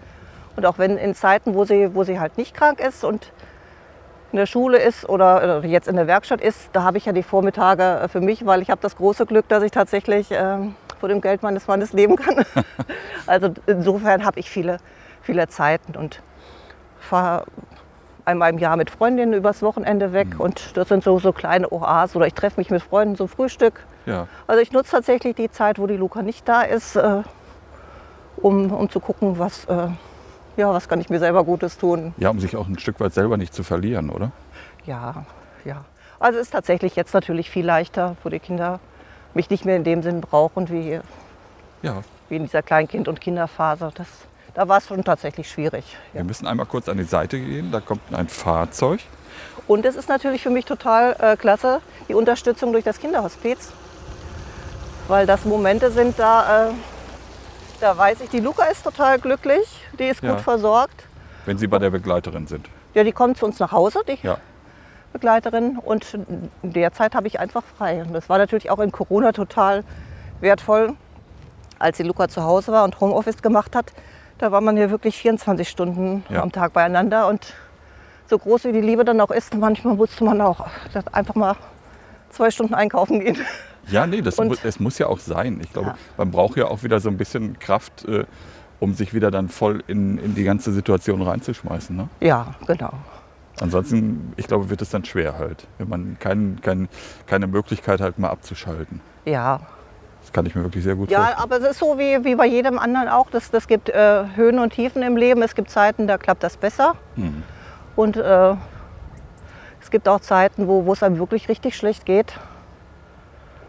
Und 0.56 0.64
auch 0.64 0.78
wenn 0.78 0.96
in 0.96 1.14
Zeiten, 1.14 1.54
wo 1.54 1.64
sie, 1.64 1.94
wo 1.94 2.04
sie 2.04 2.18
halt 2.18 2.38
nicht 2.38 2.54
krank 2.54 2.80
ist 2.80 3.04
und 3.04 3.32
in 4.36 4.40
der 4.40 4.46
Schule 4.46 4.76
ist 4.76 5.08
oder 5.08 5.64
äh, 5.64 5.66
jetzt 5.66 5.88
in 5.88 5.96
der 5.96 6.06
Werkstatt 6.06 6.42
ist, 6.42 6.68
da 6.74 6.82
habe 6.82 6.98
ich 6.98 7.06
ja 7.06 7.12
die 7.12 7.22
Vormittage 7.22 7.82
äh, 7.82 8.08
für 8.08 8.20
mich, 8.20 8.44
weil 8.44 8.60
ich 8.60 8.68
habe 8.68 8.82
das 8.82 8.94
große 8.96 9.24
Glück, 9.24 9.48
dass 9.48 9.62
ich 9.62 9.70
tatsächlich 9.70 10.28
ähm, 10.30 10.74
vor 11.00 11.08
dem 11.08 11.22
Geld 11.22 11.42
meines 11.42 11.66
Mannes 11.66 11.94
leben 11.94 12.16
kann. 12.16 12.44
also 13.26 13.54
insofern 13.66 14.26
habe 14.26 14.38
ich 14.38 14.50
viele, 14.50 14.76
viele 15.22 15.48
Zeiten 15.48 15.96
und 15.96 16.20
fahre 17.00 17.46
einmal 18.26 18.50
im 18.50 18.58
Jahr 18.58 18.76
mit 18.76 18.90
Freundinnen 18.90 19.32
übers 19.32 19.62
Wochenende 19.62 20.12
weg 20.12 20.38
und 20.38 20.76
das 20.76 20.88
sind 20.88 21.02
so, 21.02 21.18
so 21.18 21.32
kleine 21.32 21.72
Oasen 21.72 22.18
oder 22.18 22.26
ich 22.26 22.34
treffe 22.34 22.60
mich 22.60 22.68
mit 22.68 22.82
Freunden 22.82 23.16
zum 23.16 23.28
Frühstück. 23.28 23.86
Ja. 24.04 24.28
Also 24.46 24.60
ich 24.60 24.70
nutze 24.70 24.90
tatsächlich 24.90 25.34
die 25.34 25.50
Zeit, 25.50 25.78
wo 25.78 25.86
die 25.86 25.96
Luca 25.96 26.20
nicht 26.20 26.46
da 26.46 26.60
ist, 26.60 26.96
äh, 26.96 27.22
um, 28.36 28.70
um 28.70 28.90
zu 28.90 29.00
gucken, 29.00 29.38
was, 29.38 29.64
äh, 29.64 29.88
ja, 30.56 30.72
was 30.72 30.88
kann 30.88 31.00
ich 31.00 31.08
mir 31.10 31.18
selber 31.18 31.44
Gutes 31.44 31.78
tun. 31.78 32.14
ja, 32.18 32.30
um 32.30 32.40
sich 32.40 32.56
auch 32.56 32.66
ein 32.66 32.78
Stück 32.78 32.98
weit 33.00 33.12
selber 33.14 33.36
nicht 33.36 33.54
zu 33.54 33.62
verlieren, 33.62 34.10
oder? 34.10 34.30
Ja, 34.86 35.24
ja. 35.64 35.84
Also 36.18 36.38
es 36.38 36.46
ist 36.46 36.52
tatsächlich 36.52 36.96
jetzt 36.96 37.12
natürlich 37.12 37.50
viel 37.50 37.66
leichter, 37.66 38.16
wo 38.24 38.28
die 38.30 38.38
Kinder 38.38 38.80
mich 39.34 39.50
nicht 39.50 39.64
mehr 39.66 39.76
in 39.76 39.84
dem 39.84 40.02
Sinn 40.02 40.20
brauchen 40.22 40.68
wie, 40.70 41.00
Ja. 41.82 42.02
wie 42.28 42.36
in 42.36 42.44
dieser 42.44 42.62
Kleinkind- 42.62 43.06
und 43.08 43.20
Kinderphase. 43.20 43.90
Das, 43.94 44.06
da 44.54 44.66
war 44.66 44.78
es 44.78 44.86
schon 44.86 45.04
tatsächlich 45.04 45.50
schwierig. 45.50 45.84
Ja. 46.14 46.20
Wir 46.20 46.24
müssen 46.24 46.46
einmal 46.46 46.64
kurz 46.66 46.88
an 46.88 46.96
die 46.96 47.04
Seite 47.04 47.38
gehen. 47.38 47.70
Da 47.70 47.80
kommt 47.80 48.00
ein 48.14 48.28
Fahrzeug. 48.28 49.00
Und 49.66 49.84
es 49.84 49.94
ist 49.96 50.08
natürlich 50.08 50.42
für 50.42 50.48
mich 50.50 50.64
total 50.64 51.16
äh, 51.18 51.36
klasse, 51.36 51.80
die 52.08 52.14
Unterstützung 52.14 52.72
durch 52.72 52.84
das 52.84 52.98
Kinderhospiz. 52.98 53.72
Weil 55.08 55.26
das 55.26 55.44
Momente 55.44 55.90
sind, 55.90 56.18
da, 56.18 56.68
äh, 56.68 56.72
da 57.80 57.96
weiß 57.96 58.20
ich, 58.22 58.30
die 58.30 58.40
Luca 58.40 58.64
ist 58.64 58.84
total 58.84 59.18
glücklich, 59.18 59.66
die 59.98 60.04
ist 60.04 60.22
Ja. 60.22 60.32
gut 60.32 60.40
versorgt. 60.40 61.04
Wenn 61.44 61.58
Sie 61.58 61.66
bei 61.66 61.78
der 61.78 61.90
Begleiterin 61.90 62.46
sind. 62.46 62.68
Ja, 62.94 63.04
die 63.04 63.12
kommt 63.12 63.38
zu 63.38 63.46
uns 63.46 63.58
nach 63.58 63.72
Hause, 63.72 64.00
die 64.08 64.18
Ja. 64.22 64.38
Begleiterin. 65.12 65.78
Und 65.78 66.14
in 66.14 66.50
der 66.62 66.92
Zeit 66.92 67.14
habe 67.14 67.26
ich 67.26 67.38
einfach 67.38 67.62
frei. 67.78 68.02
Und 68.02 68.12
das 68.12 68.28
war 68.28 68.38
natürlich 68.38 68.70
auch 68.70 68.78
in 68.80 68.92
Corona 68.92 69.32
total 69.32 69.84
wertvoll, 70.40 70.94
als 71.78 71.96
die 71.98 72.02
Luca 72.02 72.28
zu 72.28 72.42
Hause 72.42 72.72
war 72.72 72.84
und 72.84 72.98
Homeoffice 73.00 73.42
gemacht 73.42 73.76
hat. 73.76 73.92
Da 74.38 74.52
war 74.52 74.60
man 74.60 74.76
ja 74.76 74.90
wirklich 74.90 75.16
24 75.16 75.68
Stunden 75.68 76.24
Ja. 76.28 76.42
am 76.42 76.52
Tag 76.52 76.72
beieinander. 76.72 77.28
Und 77.28 77.54
so 78.28 78.38
groß 78.38 78.64
wie 78.64 78.72
die 78.72 78.80
Liebe 78.80 79.04
dann 79.04 79.20
auch 79.20 79.30
ist, 79.30 79.54
manchmal 79.54 79.94
musste 79.94 80.24
man 80.24 80.40
auch 80.40 80.66
einfach 81.12 81.34
mal 81.36 81.54
zwei 82.30 82.50
Stunden 82.50 82.74
einkaufen 82.74 83.20
gehen. 83.20 83.38
Ja, 83.88 84.06
nee, 84.06 84.20
das, 84.22 84.36
mu 84.38 84.54
das 84.62 84.80
muss 84.80 84.98
ja 84.98 85.06
auch 85.06 85.18
sein. 85.18 85.60
Ich 85.62 85.72
glaube, 85.72 85.88
Ja. 85.88 85.94
man 86.16 86.30
braucht 86.30 86.56
ja 86.56 86.66
auch 86.66 86.82
wieder 86.82 87.00
so 87.00 87.08
ein 87.08 87.16
bisschen 87.16 87.58
Kraft, 87.58 88.04
äh, 88.06 88.24
um 88.80 88.94
sich 88.94 89.14
wieder 89.14 89.30
dann 89.30 89.48
voll 89.48 89.82
in, 89.86 90.18
in 90.18 90.34
die 90.34 90.44
ganze 90.44 90.72
Situation 90.72 91.22
reinzuschmeißen. 91.22 91.96
Ne? 91.96 92.08
Ja, 92.20 92.54
genau. 92.66 92.92
Ansonsten, 93.60 94.32
ich 94.36 94.46
glaube, 94.48 94.68
wird 94.68 94.82
es 94.82 94.90
dann 94.90 95.04
schwer 95.04 95.38
halt, 95.38 95.66
wenn 95.78 95.88
man 95.88 96.16
kein, 96.20 96.58
kein, 96.60 96.88
keine 97.26 97.46
Möglichkeit 97.46 98.00
hat, 98.02 98.18
mal 98.18 98.28
abzuschalten. 98.28 99.00
Ja, 99.24 99.60
Das 100.20 100.30
kann 100.32 100.44
ich 100.44 100.54
mir 100.54 100.62
wirklich 100.62 100.84
sehr 100.84 100.94
gut 100.94 101.10
ja 101.10 101.18
vorstellen. 101.20 101.42
aber 101.42 101.56
es 101.64 101.70
ist 101.70 101.78
so 101.78 101.98
wie, 101.98 102.22
wie 102.24 102.34
bei 102.34 102.46
jedem 102.46 102.78
anderen 102.78 103.08
auch. 103.08 103.30
Das, 103.30 103.50
das 103.50 103.66
gibt 103.66 103.88
äh, 103.88 104.24
Höhen 104.34 104.58
und 104.58 104.74
Tiefen 104.74 105.02
im 105.02 105.16
Leben. 105.16 105.40
Es 105.42 105.54
gibt 105.54 105.70
Zeiten, 105.70 106.06
da 106.06 106.18
klappt 106.18 106.42
das 106.42 106.56
besser. 106.58 106.96
Mhm. 107.16 107.44
Und 107.94 108.16
äh, 108.18 108.54
es 109.80 109.90
gibt 109.90 110.06
auch 110.08 110.20
Zeiten, 110.20 110.66
wo, 110.68 110.84
wo 110.84 110.92
es 110.92 111.02
einem 111.02 111.18
wirklich 111.18 111.48
richtig 111.48 111.76
schlecht 111.76 112.04
geht. 112.04 112.38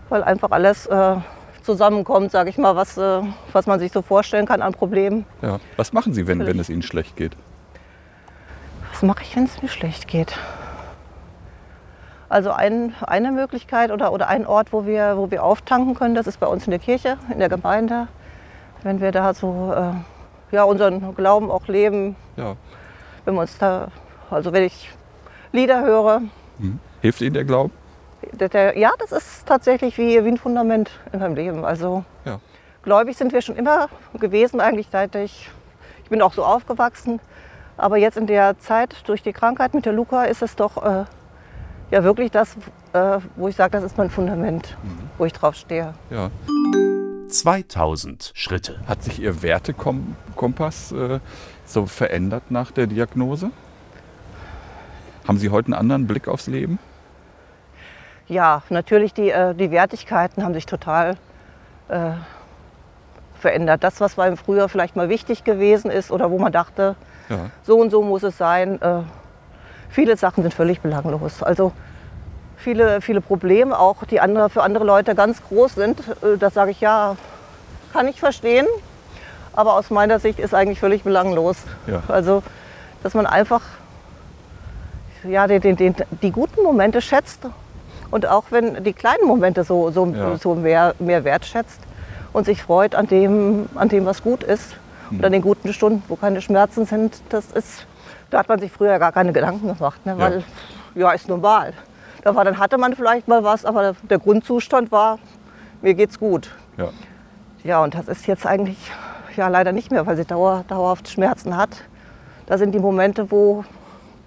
Weil 0.09 0.23
einfach 0.23 0.51
alles 0.51 0.85
äh, 0.87 1.15
zusammenkommt, 1.63 2.31
sage 2.31 2.49
ich 2.49 2.57
mal, 2.57 2.75
was, 2.75 2.97
äh, 2.97 3.21
was 3.51 3.67
man 3.67 3.79
sich 3.79 3.91
so 3.91 4.01
vorstellen 4.01 4.45
kann 4.45 4.61
an 4.61 4.73
Problemen. 4.73 5.25
Ja. 5.41 5.59
Was 5.75 5.91
machen 5.93 6.13
Sie, 6.13 6.27
wenn, 6.27 6.45
wenn 6.45 6.59
es 6.59 6.69
Ihnen 6.69 6.81
schlecht 6.81 7.15
geht? 7.15 7.35
Was 8.93 9.01
mache 9.03 9.23
ich, 9.23 9.35
wenn 9.35 9.43
es 9.45 9.61
mir 9.61 9.67
schlecht 9.69 10.07
geht? 10.07 10.37
Also 12.29 12.51
ein, 12.51 12.93
eine 13.01 13.31
Möglichkeit 13.31 13.91
oder, 13.91 14.11
oder 14.11 14.27
ein 14.27 14.45
Ort, 14.45 14.73
wo 14.73 14.85
wir, 14.85 15.17
wo 15.17 15.31
wir 15.31 15.43
auftanken 15.43 15.95
können, 15.95 16.15
das 16.15 16.27
ist 16.27 16.39
bei 16.39 16.47
uns 16.47 16.65
in 16.65 16.71
der 16.71 16.79
Kirche, 16.79 17.17
in 17.31 17.39
der 17.39 17.47
Gemeinde. 17.49 18.07
Wenn 18.83 18.99
wir 19.01 19.11
da 19.11 19.33
so 19.33 19.73
äh, 19.75 20.55
ja, 20.55 20.63
unseren 20.63 21.15
Glauben 21.15 21.49
auch 21.51 21.67
leben, 21.67 22.15
Ja. 22.35 22.55
wenn 23.25 23.35
wir 23.35 23.41
uns 23.41 23.57
da, 23.57 23.89
also 24.29 24.51
wenn 24.53 24.63
ich 24.63 24.89
Lieder 25.51 25.81
höre, 25.83 26.21
Mhm. 26.59 26.79
Hilft 27.01 27.21
Ihnen 27.21 27.35
der 27.35 27.43
Glauben? 27.45 27.71
Der, 28.33 28.49
der, 28.49 28.77
ja, 28.77 28.91
das 28.99 29.11
ist 29.11 29.45
tatsächlich 29.45 29.97
wie, 29.97 30.23
wie 30.23 30.27
ein 30.29 30.37
Fundament 30.37 30.91
in 31.11 31.19
meinem 31.19 31.35
Leben. 31.35 31.65
Also 31.65 32.03
Ja. 32.25 32.39
gläubig 32.83 33.17
sind 33.17 33.33
wir 33.33 33.41
schon 33.41 33.55
immer 33.55 33.87
gewesen, 34.19 34.59
eigentlich 34.61 34.87
seit 34.91 35.15
ich, 35.15 35.49
ich 36.03 36.09
bin 36.09 36.21
auch 36.21 36.33
so 36.33 36.43
aufgewachsen. 36.43 37.19
Aber 37.77 37.97
jetzt 37.97 38.17
in 38.17 38.25
der 38.27 38.57
Zeit 38.59 38.95
durch 39.07 39.21
die 39.21 39.33
Krankheit 39.33 39.73
mit 39.73 39.85
der 39.85 39.93
Luca 39.93 40.23
ist 40.23 40.41
es 40.41 40.55
doch 40.55 40.83
äh, 40.83 41.05
ja 41.91 42.03
wirklich 42.03 42.31
das, 42.31 42.55
äh, 42.93 43.19
wo 43.35 43.47
ich 43.47 43.55
sage, 43.55 43.71
das 43.71 43.83
ist 43.83 43.97
mein 43.97 44.09
Fundament, 44.09 44.75
wo 45.17 45.25
ich 45.25 45.33
drauf 45.33 45.55
stehe. 45.55 45.93
ja. 46.09 46.29
2000 47.29 48.31
Schritte. 48.35 48.79
Hat 48.87 49.03
sich 49.03 49.19
Ihr 49.21 49.41
Wertekompass 49.43 50.93
äh, 50.93 51.19
so 51.65 51.85
verändert 51.85 52.43
nach 52.49 52.71
der 52.71 52.87
Diagnose? 52.87 53.51
Haben 55.27 55.37
Sie 55.37 55.49
heute 55.49 55.65
einen 55.67 55.73
anderen 55.73 56.07
Blick 56.07 56.29
aufs 56.29 56.47
Leben? 56.47 56.79
Ja, 58.27 58.61
natürlich 58.69 59.13
die, 59.13 59.29
äh, 59.29 59.53
die 59.55 59.71
Wertigkeiten 59.71 60.43
haben 60.43 60.53
sich 60.53 60.65
total 60.65 61.15
äh, 61.87 62.11
verändert. 63.39 63.83
Das, 63.83 64.01
was 64.01 64.15
beim 64.15 64.35
früher 64.35 64.67
vielleicht 64.67 64.95
mal 64.95 65.09
wichtig 65.09 65.43
gewesen 65.43 65.89
ist 65.89 66.11
oder 66.11 66.29
wo 66.29 66.37
man 66.37 66.51
dachte, 66.51 66.95
Ja. 67.29 67.49
so 67.63 67.79
und 67.79 67.89
so 67.89 68.01
muss 68.01 68.23
es 68.23 68.37
sein, 68.37 68.81
äh, 68.81 68.99
viele 69.89 70.17
Sachen 70.17 70.43
sind 70.43 70.53
völlig 70.53 70.81
belanglos. 70.81 71.41
Also 71.41 71.71
viele, 72.57 72.99
viele 72.99 73.21
Probleme, 73.21 73.77
auch 73.79 74.03
die 74.03 74.19
andere, 74.19 74.49
für 74.49 74.63
andere 74.63 74.83
Leute 74.83 75.15
ganz 75.15 75.41
groß 75.47 75.75
sind, 75.75 75.99
äh, 75.99 76.37
das 76.37 76.53
sage 76.53 76.71
ich 76.71 76.81
ja, 76.81 77.15
kann 77.93 78.07
ich 78.07 78.19
verstehen. 78.19 78.67
Aber 79.53 79.75
aus 79.75 79.89
meiner 79.89 80.19
Sicht 80.19 80.37
ist 80.39 80.53
eigentlich 80.53 80.79
völlig 80.79 81.03
belanglos. 81.03 81.57
Ja. 81.87 82.03
Also, 82.09 82.43
dass 83.03 83.13
man 83.13 83.25
einfach 83.25 83.61
ja, 85.23 85.47
den, 85.47 85.61
den, 85.61 85.75
den, 85.75 85.95
die 86.21 86.31
guten 86.31 86.61
Momente 86.61 87.01
schätzt 87.01 87.47
und 88.11 88.25
auch 88.27 88.45
wenn 88.49 88.83
die 88.83 88.93
kleinen 88.93 89.25
Momente 89.27 89.63
so, 89.63 89.91
so, 89.91 90.05
Ja. 90.05 90.37
so 90.37 90.55
mehr, 90.55 90.95
mehr 90.99 91.23
wertschätzt 91.23 91.81
und 92.33 92.45
sich 92.45 92.63
freut 92.63 92.95
an 92.95 93.07
dem, 93.07 93.67
an 93.75 93.89
dem, 93.89 94.05
was 94.05 94.23
gut 94.23 94.43
ist 94.43 94.75
und 95.11 95.23
an 95.23 95.31
den 95.31 95.41
guten 95.41 95.73
Stunden, 95.73 96.03
wo 96.07 96.15
keine 96.15 96.41
Schmerzen 96.41 96.85
sind, 96.85 97.21
das 97.29 97.51
ist, 97.51 97.85
da 98.29 98.39
hat 98.39 98.49
man 98.49 98.59
sich 98.59 98.71
früher 98.71 98.99
gar 98.99 99.11
keine 99.11 99.33
Gedanken 99.33 99.67
gemacht, 99.67 100.05
ne? 100.05 100.17
weil 100.17 100.43
ja, 100.95 101.11
ist 101.11 101.27
normal. 101.27 101.73
Da 102.23 102.35
war, 102.35 102.43
dann 102.43 102.57
hatte 102.57 102.77
man 102.77 102.95
vielleicht 102.95 103.27
mal 103.27 103.43
was, 103.43 103.63
aber 103.63 103.95
der 104.09 104.19
Grundzustand 104.19 104.91
war, 104.91 105.19
mir 105.81 105.93
geht's 105.93 106.19
gut. 106.19 106.51
Ja. 106.77 106.89
Ja, 107.63 107.83
und 107.83 107.93
das 107.95 108.07
ist 108.07 108.27
jetzt 108.27 108.45
eigentlich 108.45 108.77
ja, 109.35 109.47
leider 109.47 109.71
nicht 109.71 109.91
mehr, 109.91 110.05
weil 110.05 110.17
sie 110.17 110.25
dauer, 110.25 110.63
dauerhaft 110.67 111.09
Schmerzen 111.09 111.55
hat. 111.55 111.69
Da 112.47 112.57
sind 112.57 112.73
die 112.73 112.79
Momente, 112.79 113.29
wo, 113.31 113.63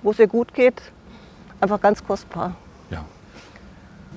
wo 0.02 0.10
es 0.12 0.18
ihr 0.18 0.28
gut 0.28 0.54
geht, 0.54 0.80
einfach 1.60 1.80
ganz 1.80 2.04
kostbar. 2.06 2.52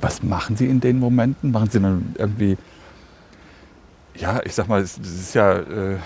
Ja. 0.04 0.10
Was 0.10 0.24
machen 0.24 0.56
Sie 0.58 0.68
in 0.68 0.82
den 0.82 1.00
Momenten? 1.00 1.52
Machen 1.52 1.70
Sie 1.70 1.80
dann 1.82 2.16
irgendwie, 2.18 2.58
ja, 4.16 4.42
ich 4.44 4.54
sag 4.56 4.68
mal, 4.68 4.82
es 4.82 4.98
es 4.98 5.13
ist 5.22 5.36
ja, 5.36 5.54
äh, 5.54 5.98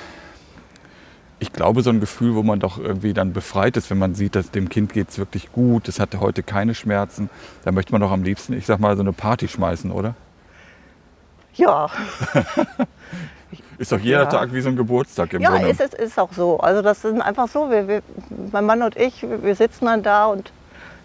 ich 1.39 1.53
glaube, 1.53 1.83
so 1.83 1.89
ein 1.91 1.99
Gefühl, 1.99 2.35
wo 2.35 2.43
man 2.43 2.59
doch 2.59 2.79
irgendwie 2.79 3.13
dann 3.13 3.33
befreit 3.33 3.77
ist, 3.77 3.89
wenn 3.91 3.99
man 3.99 4.15
sieht, 4.15 4.35
dass 4.35 4.51
dem 4.51 4.69
Kind 4.69 4.93
geht 4.93 5.09
es 5.09 5.17
wirklich 5.19 5.51
gut, 5.51 5.87
es 5.87 5.99
hatte 5.99 6.19
heute 6.19 6.43
keine 6.43 6.73
Schmerzen. 6.75 7.29
Da 7.63 7.71
möchte 7.71 7.91
man 7.91 8.01
doch 8.01 8.11
am 8.11 8.23
liebsten, 8.23 8.53
ich 8.53 8.65
sag 8.65 8.79
mal, 8.79 8.95
so 8.95 9.03
eine 9.03 9.13
Party 9.13 9.47
schmeißen, 9.47 9.91
oder? 9.91 10.15
Ja, 11.55 11.89
Ist 13.77 13.91
doch 13.91 13.99
jeder 13.99 14.25
Ja. 14.25 14.25
Tag 14.27 14.53
wie 14.53 14.61
so 14.61 14.69
ein 14.69 14.75
Geburtstag 14.75 15.33
im 15.33 15.41
ja 15.41 15.51
Grunde. 15.51 15.69
ist, 15.69 15.81
es 15.81 15.93
ist 15.93 16.19
auch 16.19 16.33
so. 16.33 16.59
Also 16.59 16.81
das 16.81 17.05
ist 17.05 17.21
einfach 17.21 17.47
so. 17.47 17.69
Wir, 17.69 17.87
wir, 17.87 18.03
mein 18.51 18.65
Mann 18.65 18.81
und 18.81 18.95
ich, 18.97 19.23
wir 19.23 19.55
sitzen 19.55 19.85
dann 19.85 20.03
da 20.03 20.25
und 20.27 20.51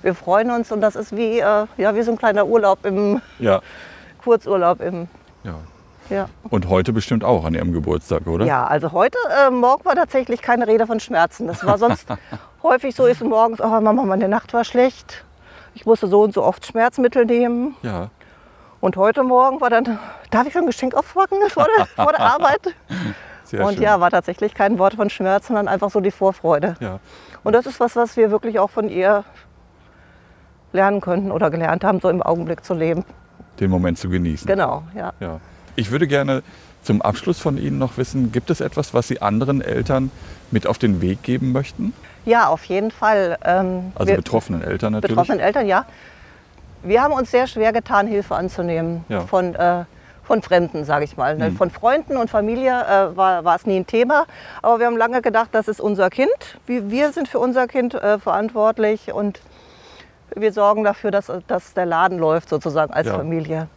wir 0.02 0.14
freuen 0.14 0.50
uns 0.50 0.70
und 0.72 0.80
das 0.80 0.96
ist 0.96 1.16
wie, 1.16 1.38
äh, 1.40 1.66
ja, 1.76 1.94
wie 1.94 2.02
so 2.02 2.12
ein 2.12 2.18
kleiner 2.18 2.46
Urlaub 2.46 2.84
im 2.84 3.20
Ja. 3.38 3.60
Kurzurlaub 4.22 4.80
im, 4.80 5.08
ja. 5.44 5.54
ja. 6.10 6.28
Und 6.48 6.68
heute 6.68 6.92
bestimmt 6.92 7.24
auch 7.24 7.44
an 7.44 7.54
Ihrem 7.54 7.72
Geburtstag, 7.72 8.26
oder? 8.26 8.44
Ja, 8.46 8.66
also 8.66 8.92
heute 8.92 9.18
äh, 9.46 9.50
Morgen 9.50 9.84
war 9.84 9.94
tatsächlich 9.94 10.42
keine 10.42 10.66
Rede 10.66 10.86
von 10.86 11.00
Schmerzen. 11.00 11.46
Das 11.46 11.64
war 11.66 11.78
sonst 11.78 12.06
häufig 12.62 12.94
so, 12.94 13.06
ist 13.06 13.22
morgens, 13.22 13.60
oh 13.60 13.66
Mama, 13.80 14.04
meine 14.04 14.28
Nacht 14.28 14.52
war 14.54 14.64
schlecht. 14.64 15.24
Ich 15.74 15.86
musste 15.86 16.06
so 16.06 16.22
und 16.22 16.34
so 16.34 16.44
oft 16.44 16.66
Schmerzmittel 16.66 17.24
nehmen. 17.24 17.74
Ja. 17.82 18.10
Und 18.80 18.96
heute 18.96 19.22
Morgen 19.22 19.60
war 19.60 19.70
dann, 19.70 19.98
darf 20.30 20.46
ich 20.46 20.52
schon 20.52 20.62
ein 20.62 20.66
Geschenk 20.66 20.94
aufpacken 20.94 21.38
vor 21.48 21.66
der, 21.76 21.86
vor 21.86 22.12
der 22.12 22.20
Arbeit? 22.20 22.74
Sehr 23.44 23.64
und 23.64 23.74
schön. 23.74 23.82
ja, 23.82 24.00
war 24.00 24.10
tatsächlich 24.10 24.54
kein 24.54 24.78
Wort 24.78 24.94
von 24.94 25.08
Schmerz, 25.10 25.46
sondern 25.48 25.68
einfach 25.68 25.90
so 25.90 26.00
die 26.00 26.10
Vorfreude. 26.10 26.76
ja. 26.80 26.98
Und 27.44 27.54
das 27.54 27.66
ist 27.66 27.80
was, 27.80 27.96
was 27.96 28.16
wir 28.16 28.30
wirklich 28.30 28.60
auch 28.60 28.70
von 28.70 28.88
ihr 28.88 29.24
lernen 30.72 31.00
könnten 31.00 31.30
oder 31.30 31.50
gelernt 31.50 31.85
haben, 31.85 32.00
so 32.00 32.08
im 32.08 32.22
Augenblick 32.22 32.64
zu 32.64 32.74
leben. 32.74 33.04
Den 33.61 33.70
Moment 33.70 33.98
zu 33.98 34.08
genießen. 34.08 34.46
Genau, 34.46 34.82
ja. 34.96 35.12
Ja. 35.20 35.40
Ich 35.76 35.90
würde 35.90 36.06
gerne 36.06 36.42
zum 36.82 37.00
Abschluss 37.02 37.38
von 37.38 37.58
Ihnen 37.58 37.78
noch 37.78 37.96
wissen, 37.96 38.32
gibt 38.32 38.50
es 38.50 38.61
etwas, 38.61 38.92
was 38.92 39.08
Sie 39.08 39.22
anderen 39.22 39.61
Eltern 39.61 40.11
mit 40.50 40.66
auf 40.66 40.78
den 40.78 41.00
Weg 41.00 41.22
geben 41.22 41.52
möchten? 41.52 41.92
Ja, 42.24 42.48
auf 42.48 42.64
jeden 42.64 42.90
Fall. 42.90 43.38
Ähm, 43.44 43.92
Also 43.94 44.14
betroffenen 44.14 44.62
Eltern 44.62 44.92
natürlich. 44.94 45.11
betroffenen 45.16 45.40
Eltern, 45.40 45.66
ja. 45.66 45.85
Wir 46.82 47.02
haben 47.02 47.12
uns 47.14 47.30
sehr 47.30 47.46
schwer 47.46 47.72
getan, 47.72 48.06
Hilfe 48.08 48.35
anzunehmen 48.35 49.04
Ja. 49.08 49.20
von, 49.20 49.54
äh, 49.54 49.85
von 50.24 50.42
Fremden, 50.42 50.85
sage 50.85 51.04
ich 51.04 51.16
mal. 51.16 51.37
Mhm. 51.37 51.56
Von 51.56 51.70
Freunden 51.70 52.16
und 52.16 52.28
Familie 52.30 52.72
äh, 52.72 53.16
war, 53.16 53.44
war 53.44 53.54
es 53.56 53.66
nie 53.66 53.76
ein 53.76 53.87
Thema. 53.87 54.24
Aber 54.62 54.80
wir 54.80 54.87
haben 54.87 54.96
lange 54.96 55.22
gedacht, 55.22 55.50
das 55.52 55.68
ist 55.68 55.80
unser 55.80 56.11
Kind. 56.11 56.30
Wir, 56.66 56.90
wir 56.90 57.12
sind 57.12 57.28
für 57.28 57.38
unser 57.38 57.68
Kind 57.68 57.94
äh, 57.94 58.18
verantwortlich 58.18 59.12
und 59.12 59.40
wir 60.37 60.53
sorgen 60.53 60.85
dafür, 60.85 61.11
dass, 61.11 61.31
dass 61.47 61.75
der 61.75 61.87
Laden 61.87 62.18
läuft, 62.18 62.49
sozusagen 62.49 62.92
als 62.92 63.07
Ja. 63.09 63.16
Familie. 63.16 63.68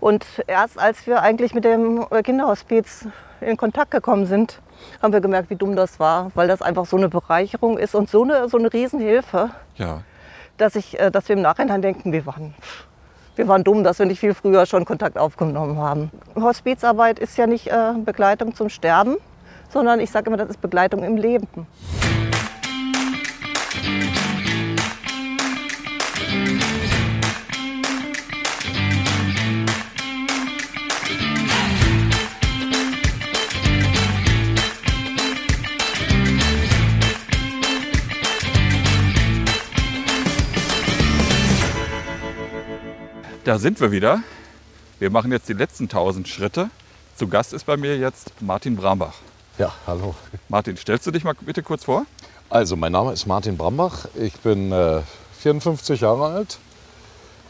Und 0.00 0.24
erst 0.46 0.78
als 0.78 1.06
wir 1.06 1.20
eigentlich 1.22 1.52
mit 1.54 1.64
dem 1.64 2.06
Kinderhospiz 2.24 3.06
in 3.42 3.56
Kontakt 3.56 3.90
gekommen 3.90 4.24
sind, 4.26 4.60
haben 5.02 5.12
wir 5.12 5.20
gemerkt, 5.20 5.50
wie 5.50 5.56
dumm 5.56 5.76
das 5.76 6.00
war, 6.00 6.30
weil 6.34 6.48
das 6.48 6.62
einfach 6.62 6.86
so 6.86 6.96
eine 6.96 7.08
Bereicherung 7.10 7.76
ist 7.76 7.94
und 7.94 8.08
so 8.08 8.22
eine, 8.22 8.48
so 8.48 8.56
eine 8.56 8.72
Riesenhilfe 8.72 9.50
Ja. 9.76 10.00
dass, 10.56 10.74
ich, 10.76 10.98
äh, 10.98 11.10
dass 11.10 11.28
wir 11.28 11.36
im 11.36 11.42
Nachhinein 11.42 11.82
denken, 11.82 12.12
wir 12.12 12.24
waren, 12.24 12.54
wir 13.36 13.46
waren 13.46 13.62
dumm, 13.62 13.84
dass 13.84 13.98
wir 13.98 14.06
nicht 14.06 14.20
viel 14.20 14.32
früher 14.34 14.64
schon 14.64 14.86
Kontakt 14.86 15.18
aufgenommen 15.18 15.76
haben. 15.78 16.10
Hospizarbeit 16.34 17.18
ist 17.18 17.36
ja 17.36 17.46
nicht 17.46 17.66
äh, 17.68 17.92
Begleitung 18.04 18.54
zum 18.54 18.70
Sterben, 18.70 19.16
sondern 19.68 20.00
ich 20.00 20.10
sage 20.10 20.28
immer, 20.28 20.38
das 20.38 20.48
ist 20.48 20.60
Begleitung 20.62 21.02
im 21.04 21.16
Leben. 21.18 21.46
Da 43.44 43.58
sind 43.58 43.80
wir 43.80 43.90
wieder. 43.90 44.22
Wir 44.98 45.08
machen 45.08 45.32
jetzt 45.32 45.48
die 45.48 45.54
letzten 45.54 45.84
1000 45.84 46.28
Schritte. 46.28 46.68
Zu 47.16 47.26
Gast 47.26 47.54
ist 47.54 47.64
bei 47.64 47.78
mir 47.78 47.96
jetzt 47.96 48.32
Martin 48.42 48.76
Brambach. 48.76 49.14
Ja, 49.56 49.72
hallo. 49.86 50.14
Martin, 50.50 50.76
stellst 50.76 51.06
du 51.06 51.10
dich 51.10 51.24
mal 51.24 51.34
bitte 51.40 51.62
kurz 51.62 51.84
vor? 51.84 52.04
Also, 52.50 52.76
mein 52.76 52.92
Name 52.92 53.12
ist 53.12 53.24
Martin 53.24 53.56
Brambach. 53.56 54.06
Ich 54.14 54.34
bin 54.40 54.72
äh, 54.72 55.00
54 55.38 56.02
Jahre 56.02 56.26
alt, 56.26 56.58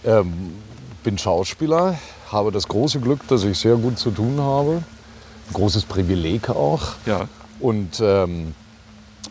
ähm, 0.05 0.53
bin 1.03 1.19
Schauspieler, 1.19 1.99
habe 2.31 2.53
das 2.53 2.69
große 2.69 3.01
Glück, 3.01 3.27
dass 3.27 3.43
ich 3.43 3.59
sehr 3.59 3.75
gut 3.75 3.99
zu 3.99 4.13
tun 4.13 4.41
habe. 4.41 4.85
Ein 5.49 5.55
großes 5.55 5.87
Privileg 5.87 6.51
auch. 6.51 6.83
Ja. 7.05 7.27
Und 7.59 7.99
ähm, 8.01 8.55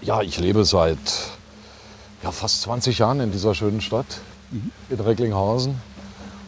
ja, 0.02 0.22
ich 0.22 0.38
lebe 0.38 0.66
seit 0.66 0.98
ja, 2.22 2.34
fast 2.34 2.64
20 2.64 3.00
Jahren 3.00 3.22
in 3.22 3.32
dieser 3.32 3.56
schönen 3.56 3.80
Stadt, 3.80 4.20
in 4.90 5.00
Recklinghausen. 5.00 5.76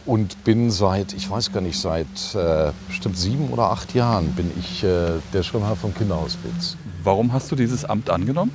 Und 0.04 0.42
bin 0.44 0.70
seit, 0.70 1.12
ich 1.12 1.30
weiß 1.30 1.52
gar 1.52 1.60
nicht, 1.60 1.78
seit 1.78 2.06
äh, 2.34 2.72
bestimmt 2.88 3.16
sieben 3.16 3.50
oder 3.50 3.70
acht 3.70 3.94
Jahren 3.94 4.32
bin 4.32 4.50
ich 4.58 4.82
äh, 4.82 5.12
der 5.32 5.42
Schirmherr 5.44 5.76
vom 5.76 5.94
Kinderhospiz. 5.94 6.76
Warum 7.04 7.32
hast 7.32 7.52
du 7.52 7.56
dieses 7.56 7.84
Amt 7.84 8.10
angenommen? 8.10 8.50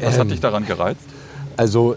Was 0.00 0.14
hat 0.14 0.22
Ähm, 0.22 0.28
dich 0.28 0.40
daran 0.40 0.64
gereizt? 0.64 1.04
Also, 1.56 1.96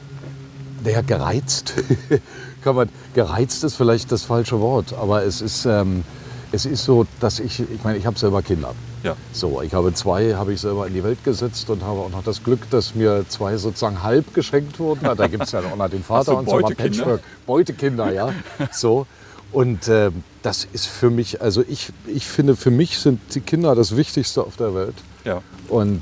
der 0.85 1.03
gereizt, 1.03 1.73
kann 2.63 2.75
man, 2.75 2.89
gereizt 3.13 3.63
ist 3.63 3.75
vielleicht 3.75 4.11
das 4.11 4.23
falsche 4.23 4.59
Wort, 4.59 4.93
aber 4.93 5.23
es 5.23 5.41
ist, 5.41 5.65
ähm, 5.65 6.03
es 6.51 6.65
ist 6.65 6.83
so, 6.83 7.05
dass 7.19 7.39
ich, 7.39 7.59
ich 7.59 7.83
meine, 7.83 7.97
ich 7.97 8.05
habe 8.05 8.17
selber 8.17 8.41
Kinder. 8.41 8.73
Ja. 9.03 9.15
So, 9.31 9.61
ich 9.61 9.73
habe 9.73 9.93
zwei, 9.93 10.35
habe 10.35 10.53
ich 10.53 10.61
selber 10.61 10.85
in 10.87 10.93
die 10.93 11.03
Welt 11.03 11.23
gesetzt 11.23 11.69
und 11.69 11.83
habe 11.83 11.99
auch 11.99 12.09
noch 12.09 12.23
das 12.23 12.43
Glück, 12.43 12.69
dass 12.69 12.95
mir 12.95 13.25
zwei 13.29 13.57
sozusagen 13.57 14.03
halb 14.03 14.33
geschenkt 14.33 14.79
wurden. 14.79 15.07
Da 15.17 15.27
gibt 15.27 15.43
es 15.43 15.51
ja 15.51 15.59
auch 15.61 15.75
noch 15.75 15.89
den 15.89 16.03
Vater 16.03 16.37
und 16.37 16.49
so 16.49 16.55
mal 16.55 16.61
Beutekinder? 16.63 16.97
Patchwork. 16.97 17.21
Beutekinder, 17.45 18.11
ja. 18.13 18.33
So. 18.71 19.07
Und 19.51 19.87
ähm, 19.87 20.23
das 20.43 20.67
ist 20.73 20.85
für 20.85 21.09
mich, 21.09 21.41
also 21.41 21.63
ich, 21.67 21.91
ich 22.05 22.27
finde, 22.27 22.55
für 22.55 22.71
mich 22.71 22.99
sind 22.99 23.19
die 23.33 23.41
Kinder 23.41 23.73
das 23.73 23.95
Wichtigste 23.95 24.41
auf 24.43 24.57
der 24.57 24.75
Welt. 24.75 24.95
Ja. 25.25 25.41
Und 25.69 26.01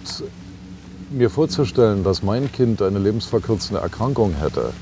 mir 1.09 1.29
vorzustellen, 1.29 2.03
dass 2.03 2.23
mein 2.23 2.51
Kind 2.51 2.81
eine 2.81 2.99
lebensverkürzende 2.99 3.81
Erkrankung 3.81 4.33
hätte 4.41 4.73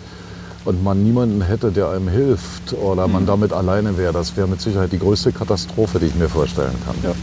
und 0.66 0.84
man 0.84 1.04
niemanden 1.04 1.44
hätte, 1.44 1.72
der 1.72 1.90
einem 1.90 2.08
hilft 2.08 2.74
oder 2.74 3.06
Mhm. 3.08 3.14
man 3.14 3.26
damit 3.28 3.54
alleine 3.54 3.98
wäre, 3.98 4.12
das 4.14 4.36
wäre 4.36 4.48
mit 4.48 4.60
Sicherheit 4.62 4.92
die 4.92 4.98
größte 5.00 5.32
Katastrophe, 5.32 6.00
die 6.00 6.08
ich 6.08 6.16
mir 6.16 6.28
vorstellen 6.30 6.76
kann. 6.86 6.96
Ja. 7.04 7.14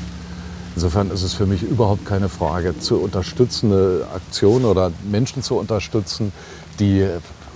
Insofern 0.75 1.11
ist 1.11 1.23
es 1.23 1.35
für 1.35 1.47
mich 1.47 1.63
überhaupt 1.63 2.07
keine 2.07 2.29
Frage, 2.29 2.79
zu 2.79 2.99
unterstützende 2.99 4.07
Aktionen 4.15 4.65
oder 4.65 4.91
Menschen 5.11 5.43
zu 5.43 5.57
unterstützen, 5.57 6.33
die 6.79 7.07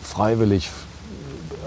freiwillig 0.02 0.70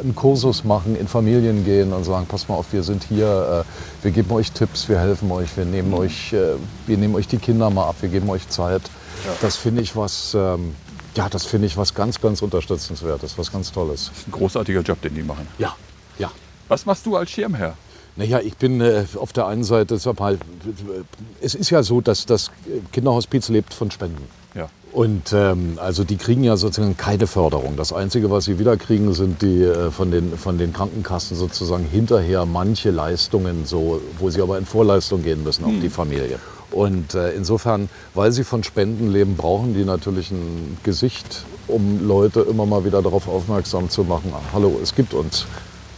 einen 0.02 0.16
Kursus 0.16 0.64
machen, 0.64 0.96
in 0.96 1.08
Familien 1.08 1.66
gehen 1.66 1.92
und 1.92 2.04
sagen, 2.04 2.26
pass 2.28 2.48
mal 2.48 2.56
auf, 2.56 2.72
wir 2.72 2.84
sind 2.84 3.04
hier, 3.04 3.66
äh, 3.66 4.04
wir 4.04 4.12
geben 4.12 4.32
euch 4.32 4.52
Tipps, 4.52 4.88
wir 4.88 5.00
helfen 5.00 5.30
euch, 5.32 5.56
wir 5.58 5.66
nehmen 5.66 5.94
euch, 5.94 6.32
äh, 6.34 6.56
wir 6.88 6.98
nehmen 6.98 7.16
euch 7.16 7.28
die 7.28 7.38
Kinder 7.38 7.70
mal 7.70 7.88
ab, 7.90 7.96
wir 8.00 8.10
geben 8.10 8.30
euch 8.30 8.48
Zeit. 8.48 8.82
Das 9.42 9.58
finde 9.58 9.82
ich 9.82 9.96
was, 9.96 10.34
ähm, 10.34 10.74
ja, 11.16 11.28
das 11.28 11.46
finde 11.46 11.68
ich 11.68 11.76
was 11.76 11.94
ganz, 11.94 12.22
ganz 12.22 12.42
unterstützenswertes, 12.42 13.38
was 13.38 13.52
ganz 13.52 13.72
Tolles. 13.72 14.10
Das 14.10 14.20
ist 14.20 14.28
ein 14.28 14.32
großartiger 14.32 14.82
Job, 14.82 15.02
den 15.02 15.16
die 15.16 15.24
machen. 15.24 15.48
Ja, 15.58 15.76
Ja. 16.18 16.32
Was 16.70 16.86
machst 16.86 17.06
du 17.06 17.16
als 17.18 17.32
Schirmherr? 17.32 17.74
Naja, 18.20 18.42
ich 18.44 18.58
bin 18.58 18.82
äh, 18.82 19.06
auf 19.16 19.32
der 19.32 19.48
einen 19.48 19.64
Seite, 19.64 19.98
sag 19.98 20.20
mal, 20.20 20.38
es 21.40 21.56
ist 21.56 21.70
ja 21.70 21.84
so, 21.84 22.02
dass 22.02 22.26
das 22.26 22.52
Kinderhospiz 22.92 23.48
lebt 23.48 23.74
von 23.74 23.92
Spenden. 23.92 24.24
Ja. 24.54 24.68
Und 24.92 25.32
ähm, 25.32 25.78
also 25.82 26.04
die 26.04 26.18
kriegen 26.18 26.44
ja 26.44 26.58
sozusagen 26.58 26.98
keine 26.98 27.28
Förderung. 27.28 27.78
Das 27.78 27.94
Einzige, 27.94 28.30
was 28.30 28.44
sie 28.44 28.60
wieder 28.60 28.76
kriegen, 28.76 29.14
sind 29.14 29.42
die 29.42 29.64
äh, 29.64 29.90
von, 29.90 30.12
den, 30.12 30.38
von 30.38 30.58
den 30.58 30.74
Krankenkassen 30.74 31.38
sozusagen 31.38 31.86
hinterher 31.86 32.46
manche 32.46 32.92
Leistungen, 32.92 33.66
so, 33.66 34.02
wo 34.18 34.30
sie 34.30 34.42
aber 34.42 34.58
in 34.58 34.66
Vorleistung 34.66 35.24
gehen 35.24 35.42
müssen, 35.46 35.64
auch 35.64 35.82
die 35.82 35.90
Familie. 35.90 36.40
Und 36.72 37.14
äh, 37.14 37.32
insofern, 37.32 37.88
weil 38.16 38.34
sie 38.34 38.44
von 38.44 38.66
Spenden 38.66 39.14
leben, 39.14 39.38
brauchen 39.38 39.74
die 39.74 39.86
natürlich 39.86 40.30
ein 40.32 40.78
Gesicht, 40.84 41.46
um 41.70 42.06
Leute 42.06 42.42
immer 42.42 42.66
mal 42.66 42.84
wieder 42.84 43.02
darauf 43.02 43.30
aufmerksam 43.30 43.90
zu 43.90 44.04
machen, 44.04 44.34
ah, 44.36 44.42
hallo, 44.52 44.78
es 44.84 44.94
gibt 44.94 45.14
uns. 45.14 45.46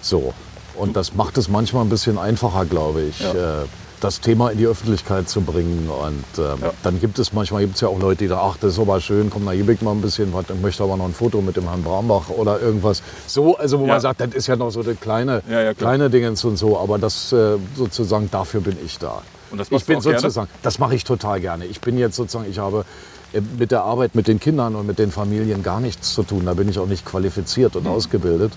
So. 0.04 0.36
Und 0.82 0.96
das 0.96 1.14
macht 1.14 1.38
es 1.38 1.48
manchmal 1.48 1.84
ein 1.86 1.90
bisschen 1.90 2.18
einfacher, 2.18 2.66
glaube 2.66 3.02
ich. 3.04 3.20
Ja. 3.20 3.34
Äh, 3.34 3.66
das 4.00 4.20
Thema 4.20 4.50
in 4.50 4.58
die 4.58 4.66
Öffentlichkeit 4.66 5.30
zu 5.30 5.42
bringen. 5.42 5.88
Und 5.88 6.24
ähm, 6.40 6.58
Ja. 6.60 6.72
dann 6.82 7.00
gibt 7.00 7.20
es 7.20 7.34
manchmal 7.34 7.62
gibt's 7.62 7.82
ja 7.82 7.88
auch 7.88 8.00
Leute, 8.00 8.24
die 8.24 8.30
sagen, 8.30 8.42
ach, 8.44 8.58
das 8.60 8.74
ist 8.74 8.80
aber 8.80 9.00
schön, 9.00 9.30
komm, 9.30 9.46
da 9.46 9.54
gebe 9.54 9.74
ich 9.74 9.82
mal 9.84 9.92
ein 9.92 10.02
bisschen 10.02 10.34
was, 10.34 10.46
ich 10.50 10.60
möchte 10.60 10.82
aber 10.82 10.98
noch 10.98 11.06
ein 11.06 11.14
Foto 11.14 11.40
mit 11.40 11.56
dem 11.56 11.66
Herrn 11.70 11.84
Brambach 11.84 12.30
oder 12.30 12.60
irgendwas. 12.60 13.04
So, 13.28 13.58
also 13.58 13.80
wo 13.80 13.84
Ja. 13.86 13.94
man 13.94 14.02
sagt, 14.02 14.20
das 14.22 14.30
ist 14.34 14.48
ja 14.48 14.56
noch 14.56 14.72
so 14.72 14.82
eine 14.82 14.96
kleine, 14.96 15.44
Ja, 15.48 15.76
kleine 15.76 16.10
Dingens 16.10 16.44
und 16.44 16.58
so, 16.58 16.80
aber 16.80 16.98
das 16.98 17.32
äh, 17.32 17.58
sozusagen, 17.76 18.28
dafür 18.32 18.62
bin 18.62 18.76
ich 18.84 18.98
da. 18.98 19.22
Und 19.52 19.60
das 19.60 19.68
ich 19.70 19.86
bin 19.86 19.98
auch 20.00 20.02
gerne? 20.02 20.20
sozusagen, 20.20 20.50
das 20.64 20.80
mache 20.80 20.96
ich 20.96 21.04
total 21.04 21.40
gerne. 21.40 21.66
Ich 21.66 21.80
bin 21.80 22.00
jetzt 22.00 22.16
sozusagen, 22.16 22.50
ich 22.50 22.58
habe 22.58 22.86
äh, 23.34 23.42
mit 23.60 23.70
der 23.70 23.84
Arbeit 23.84 24.16
mit 24.16 24.28
den 24.28 24.40
Kindern 24.40 24.76
und 24.76 24.88
mit 24.88 24.98
den 24.98 25.12
Familien 25.12 25.62
gar 25.62 25.80
nichts 25.80 26.16
zu 26.16 26.24
tun. 26.24 26.42
Da 26.48 26.56
bin 26.56 26.68
ich 26.70 26.80
auch 26.80 26.88
nicht 26.88 27.06
qualifiziert 27.06 27.76
und 27.76 27.86
ausgebildet. 27.86 28.52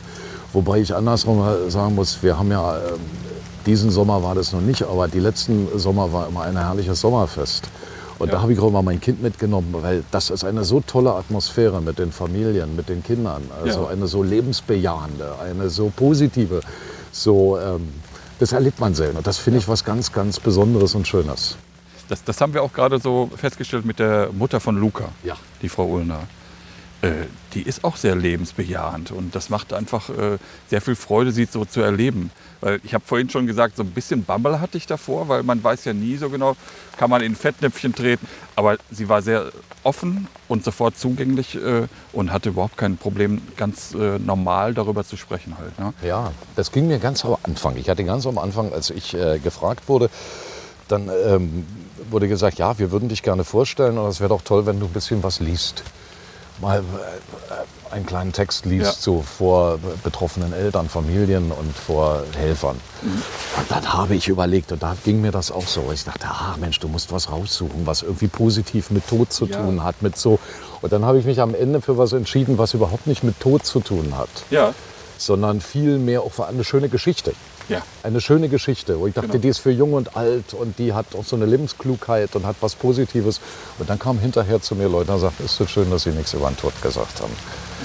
Wobei 0.54 0.78
ich 0.80 0.94
andersrum 0.94 1.44
sagen 1.68 1.94
muss, 1.96 2.22
wir 2.22 2.38
haben 2.38 2.50
ja, 2.50 2.76
ähm, 2.78 3.00
diesen 3.66 3.90
Sommer 3.90 4.22
war 4.22 4.34
das 4.34 4.52
noch 4.52 4.60
nicht, 4.60 4.82
aber 4.84 5.08
die 5.08 5.18
letzten 5.18 5.68
Sommer 5.78 6.12
war 6.12 6.28
immer 6.28 6.42
ein 6.42 6.56
herrliches 6.56 7.00
Sommerfest. 7.00 7.68
Und 8.20 8.28
Ja. 8.28 8.34
da 8.34 8.42
habe 8.42 8.52
ich 8.52 8.60
auch 8.60 8.68
immer 8.68 8.82
mein 8.82 9.00
Kind 9.00 9.20
mitgenommen, 9.20 9.74
weil 9.80 10.04
das 10.12 10.30
ist 10.30 10.44
eine 10.44 10.62
so 10.64 10.80
tolle 10.80 11.12
Atmosphäre 11.14 11.82
mit 11.82 11.98
den 11.98 12.12
Familien, 12.12 12.76
mit 12.76 12.88
den 12.88 13.02
Kindern. 13.02 13.42
Also 13.62 13.82
Ja. 13.82 13.88
eine 13.88 14.06
so 14.06 14.22
lebensbejahende, 14.22 15.34
eine 15.42 15.68
so 15.68 15.92
positive, 15.94 16.60
so, 17.10 17.58
ähm, 17.58 17.88
das 18.38 18.52
erlebt 18.52 18.78
man 18.78 18.94
selten. 18.94 19.16
Und 19.16 19.26
das 19.26 19.38
finde 19.38 19.58
ich 19.58 19.66
was 19.68 19.84
ganz, 19.84 20.12
ganz 20.12 20.38
Besonderes 20.38 20.94
und 20.94 21.08
Schönes. 21.08 21.56
Das, 22.08 22.22
das 22.22 22.40
haben 22.40 22.54
wir 22.54 22.62
auch 22.62 22.72
gerade 22.72 23.00
so 23.00 23.28
festgestellt 23.36 23.84
mit 23.84 23.98
der 23.98 24.28
Mutter 24.32 24.60
von 24.60 24.76
Luca, 24.78 25.06
Ja. 25.24 25.34
die 25.62 25.68
Frau 25.68 25.86
Ullner. 25.86 26.20
Äh, 27.04 27.26
die 27.52 27.62
ist 27.62 27.84
auch 27.84 27.96
sehr 27.96 28.16
lebensbejahend 28.16 29.12
und 29.12 29.36
das 29.36 29.48
macht 29.48 29.72
einfach 29.72 30.08
äh, 30.08 30.38
sehr 30.70 30.80
viel 30.80 30.96
Freude, 30.96 31.30
sie 31.30 31.44
so 31.44 31.64
zu 31.64 31.80
erleben. 31.82 32.30
Weil 32.60 32.80
ich 32.82 32.94
habe 32.94 33.04
vorhin 33.06 33.30
schon 33.30 33.46
gesagt, 33.46 33.76
so 33.76 33.84
ein 33.84 33.90
bisschen 33.90 34.24
Bammel 34.24 34.58
hatte 34.60 34.76
ich 34.76 34.86
davor, 34.86 35.28
weil 35.28 35.44
man 35.44 35.62
weiß 35.62 35.84
ja 35.84 35.92
nie 35.92 36.16
so 36.16 36.30
genau, 36.30 36.56
kann 36.96 37.10
man 37.10 37.22
in 37.22 37.36
Fettnäpfchen 37.36 37.94
treten. 37.94 38.26
Aber 38.56 38.76
sie 38.90 39.08
war 39.08 39.22
sehr 39.22 39.52
offen 39.84 40.26
und 40.48 40.64
sofort 40.64 40.98
zugänglich 40.98 41.54
äh, 41.54 41.86
und 42.12 42.32
hatte 42.32 42.48
überhaupt 42.48 42.76
kein 42.76 42.96
Problem, 42.96 43.40
ganz 43.56 43.94
normal 43.94 44.74
darüber 44.74 45.04
zu 45.04 45.16
sprechen 45.16 45.56
halt. 45.58 45.78
Ne? 45.78 45.92
Ja, 46.02 46.32
das 46.56 46.72
ging 46.72 46.88
mir 46.88 46.98
ganz 46.98 47.24
am 47.24 47.36
Anfang. 47.44 47.76
Ich 47.76 47.88
hatte 47.88 48.02
ganz 48.02 48.26
am 48.26 48.38
Anfang, 48.38 48.72
als 48.72 48.90
ich 48.90 49.14
äh, 49.14 49.38
gefragt 49.38 49.88
wurde, 49.88 50.10
dann 50.88 51.08
ähm, 51.26 51.66
wurde 52.10 52.28
gesagt, 52.28 52.58
ja, 52.58 52.78
wir 52.78 52.90
würden 52.90 53.08
dich 53.08 53.22
gerne 53.22 53.44
vorstellen 53.44 53.98
und 53.98 54.08
es 54.08 54.20
wäre 54.20 54.30
doch 54.30 54.42
toll, 54.42 54.66
wenn 54.66 54.80
du 54.80 54.86
ein 54.86 54.92
bisschen 54.92 55.22
was 55.22 55.38
liest. 55.40 55.84
Mal 56.60 56.80
äh, 56.80 57.94
einen 57.94 58.06
kleinen 58.06 58.32
Text 58.32 58.64
liest, 58.64 58.84
Ja. 58.86 58.92
so 58.92 59.22
vor 59.22 59.78
betroffenen 60.02 60.52
Eltern, 60.52 60.88
Familien 60.88 61.50
und 61.52 61.76
vor 61.76 62.22
Helfern. 62.36 62.80
Und 63.02 63.70
dann 63.70 63.92
habe 63.92 64.14
ich 64.14 64.28
überlegt, 64.28 64.72
und 64.72 64.82
da 64.82 64.96
ging 65.04 65.20
mir 65.20 65.32
das 65.32 65.50
auch 65.50 65.66
so. 65.66 65.90
Ich 65.92 66.04
dachte, 66.04 66.26
ah 66.28 66.54
Mensch, 66.60 66.78
du 66.80 66.88
musst 66.88 67.12
was 67.12 67.30
raussuchen, 67.30 67.86
was 67.86 68.02
irgendwie 68.02 68.28
positiv 68.28 68.90
mit 68.90 69.06
Tod 69.08 69.32
zu 69.32 69.46
Ja. 69.46 69.58
tun 69.58 69.82
hat, 69.84 70.00
mit 70.02 70.16
so. 70.16 70.38
Und 70.80 70.92
dann 70.92 71.04
habe 71.04 71.18
ich 71.18 71.24
mich 71.24 71.40
am 71.40 71.54
Ende 71.54 71.80
für 71.80 71.98
was 71.98 72.12
entschieden, 72.12 72.56
was 72.58 72.74
überhaupt 72.74 73.06
nicht 73.06 73.24
mit 73.24 73.38
Tod 73.40 73.64
zu 73.64 73.80
tun 73.80 74.16
hat 74.16 74.28
Ja, 74.50 74.74
sondern 75.18 75.60
vielmehr 75.60 76.22
auch 76.22 76.32
für 76.32 76.46
eine 76.46 76.62
schöne 76.64 76.88
Geschichte. 76.88 77.32
Ja. 77.68 77.82
Eine 78.02 78.20
schöne 78.20 78.48
Geschichte, 78.48 78.98
wo 78.98 79.06
ich 79.06 79.14
dachte, 79.14 79.28
Genau. 79.28 79.42
die 79.42 79.48
ist 79.48 79.58
für 79.58 79.70
jung 79.70 79.94
und 79.94 80.16
alt 80.16 80.54
und 80.54 80.78
die 80.78 80.92
hat 80.92 81.14
auch 81.14 81.24
so 81.24 81.36
eine 81.36 81.46
Lebensklugheit 81.46 82.34
und 82.36 82.46
hat 82.46 82.56
was 82.60 82.74
Positives. 82.74 83.40
Und 83.78 83.88
dann 83.88 83.98
kamen 83.98 84.18
hinterher 84.20 84.60
zu 84.60 84.74
mir 84.74 84.88
Leute 84.88 85.12
und 85.12 85.20
sagten, 85.20 85.44
ist 85.44 85.56
so 85.56 85.66
schön, 85.66 85.90
dass 85.90 86.02
Sie 86.04 86.10
nichts 86.10 86.34
über 86.34 86.48
den 86.48 86.56
Tod 86.56 86.72
gesagt 86.82 87.20
haben. 87.20 87.32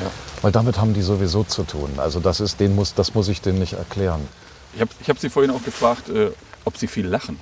Ja. 0.03 0.11
Weil 0.41 0.51
damit 0.51 0.79
haben 0.79 0.93
die 0.93 1.01
sowieso 1.01 1.43
zu 1.43 1.63
tun. 1.63 1.91
Also 1.97 2.19
das, 2.19 2.39
ist, 2.39 2.59
den 2.59 2.75
muss, 2.75 2.93
das 2.93 3.13
muss 3.13 3.27
ich 3.27 3.41
denen 3.41 3.59
nicht 3.59 3.73
erklären. 3.73 4.27
Ich 4.75 4.81
habe 4.81 4.91
ich 5.01 5.09
hab 5.09 5.19
sie 5.19 5.29
vorhin 5.29 5.51
auch 5.51 5.63
gefragt, 5.63 6.09
äh, 6.09 6.31
ob 6.65 6.77
sie 6.77 6.87
viel 6.87 7.07
lachen. 7.07 7.39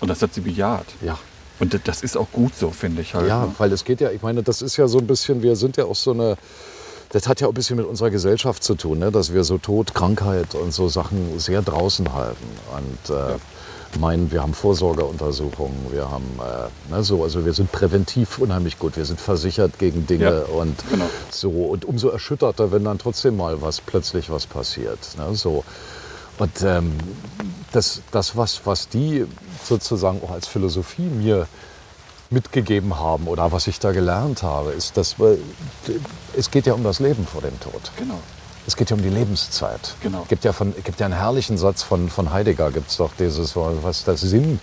Und 0.00 0.08
das 0.08 0.22
hat 0.22 0.34
sie 0.34 0.40
bejaht. 0.40 0.86
Ja. 1.00 1.18
Und 1.60 1.78
das 1.84 2.02
ist 2.02 2.16
auch 2.16 2.30
gut 2.32 2.54
so, 2.56 2.70
finde 2.70 3.02
ich 3.02 3.14
halt. 3.14 3.28
Ja, 3.28 3.46
ne? 3.46 3.54
weil 3.58 3.72
es 3.72 3.84
geht 3.84 4.00
ja, 4.00 4.10
ich 4.10 4.22
meine, 4.22 4.42
das 4.42 4.60
ist 4.60 4.76
ja 4.76 4.88
so 4.88 4.98
ein 4.98 5.06
bisschen, 5.06 5.42
wir 5.42 5.56
sind 5.56 5.76
ja 5.76 5.84
auch 5.84 5.94
so 5.94 6.10
eine, 6.10 6.36
das 7.14 7.28
hat 7.28 7.40
ja 7.40 7.46
auch 7.46 7.52
ein 7.52 7.54
bisschen 7.54 7.76
mit 7.76 7.86
unserer 7.86 8.10
Gesellschaft 8.10 8.64
zu 8.64 8.74
tun, 8.74 8.98
ne? 8.98 9.12
dass 9.12 9.32
wir 9.32 9.44
so 9.44 9.56
Tod, 9.56 9.94
Krankheit 9.94 10.56
und 10.56 10.74
so 10.74 10.88
Sachen 10.88 11.38
sehr 11.38 11.62
draußen 11.62 12.12
halten. 12.12 12.44
Und 12.76 13.14
äh, 13.14 13.38
meinen, 14.00 14.32
wir 14.32 14.42
haben 14.42 14.52
Vorsorgeuntersuchungen, 14.52 15.92
wir 15.92 16.10
haben, 16.10 16.24
äh, 16.40 16.92
ne, 16.92 17.04
so, 17.04 17.22
also 17.22 17.46
wir 17.46 17.52
sind 17.52 17.70
präventiv 17.70 18.38
unheimlich 18.38 18.80
gut, 18.80 18.96
wir 18.96 19.04
sind 19.04 19.20
versichert 19.20 19.78
gegen 19.78 20.08
Dinge 20.08 20.24
Ja, 20.24 20.54
und 20.56 20.76
genau. 20.90 21.04
so. 21.30 21.50
Und 21.50 21.84
umso 21.84 22.08
erschütterter, 22.08 22.72
wenn 22.72 22.82
dann 22.82 22.98
trotzdem 22.98 23.36
mal 23.36 23.62
was, 23.62 23.80
plötzlich 23.80 24.28
was 24.28 24.48
passiert. 24.48 24.98
Ne? 25.16 25.36
So. 25.36 25.62
Und 26.38 26.62
ähm, 26.64 26.94
das, 27.70 28.02
das 28.10 28.36
was, 28.36 28.62
was 28.64 28.88
die 28.88 29.24
sozusagen 29.62 30.20
auch 30.24 30.32
als 30.32 30.48
Philosophie 30.48 31.02
mir 31.02 31.46
mitgegeben 32.34 32.98
haben 32.98 33.26
oder 33.28 33.52
was 33.52 33.66
ich 33.66 33.80
da 33.80 33.92
gelernt 33.92 34.42
habe, 34.42 34.72
ist, 34.72 34.96
dass 34.98 35.18
wir, 35.18 35.38
es 36.36 36.50
geht 36.50 36.66
ja 36.66 36.74
um 36.74 36.84
das 36.84 37.00
Leben 37.00 37.26
vor 37.26 37.40
dem 37.40 37.58
Tod. 37.60 37.92
Genau. 37.96 38.18
Es 38.66 38.76
geht 38.76 38.90
ja 38.90 38.96
um 38.96 39.02
die 39.02 39.08
Lebenszeit. 39.08 39.94
Genau. 40.02 40.22
Es 40.22 40.28
gibt 40.28 40.44
ja, 40.44 40.52
von, 40.52 40.74
gibt 40.84 41.00
ja 41.00 41.06
einen 41.06 41.14
herrlichen 41.14 41.56
Satz 41.56 41.82
von, 41.82 42.10
von 42.10 42.32
Heidegger, 42.32 42.70
gibt 42.70 42.90
es 42.90 42.96
doch 42.96 43.10
dieses, 43.18 43.54
was 43.56 44.04
das 44.04 44.20
Sinn, 44.20 44.60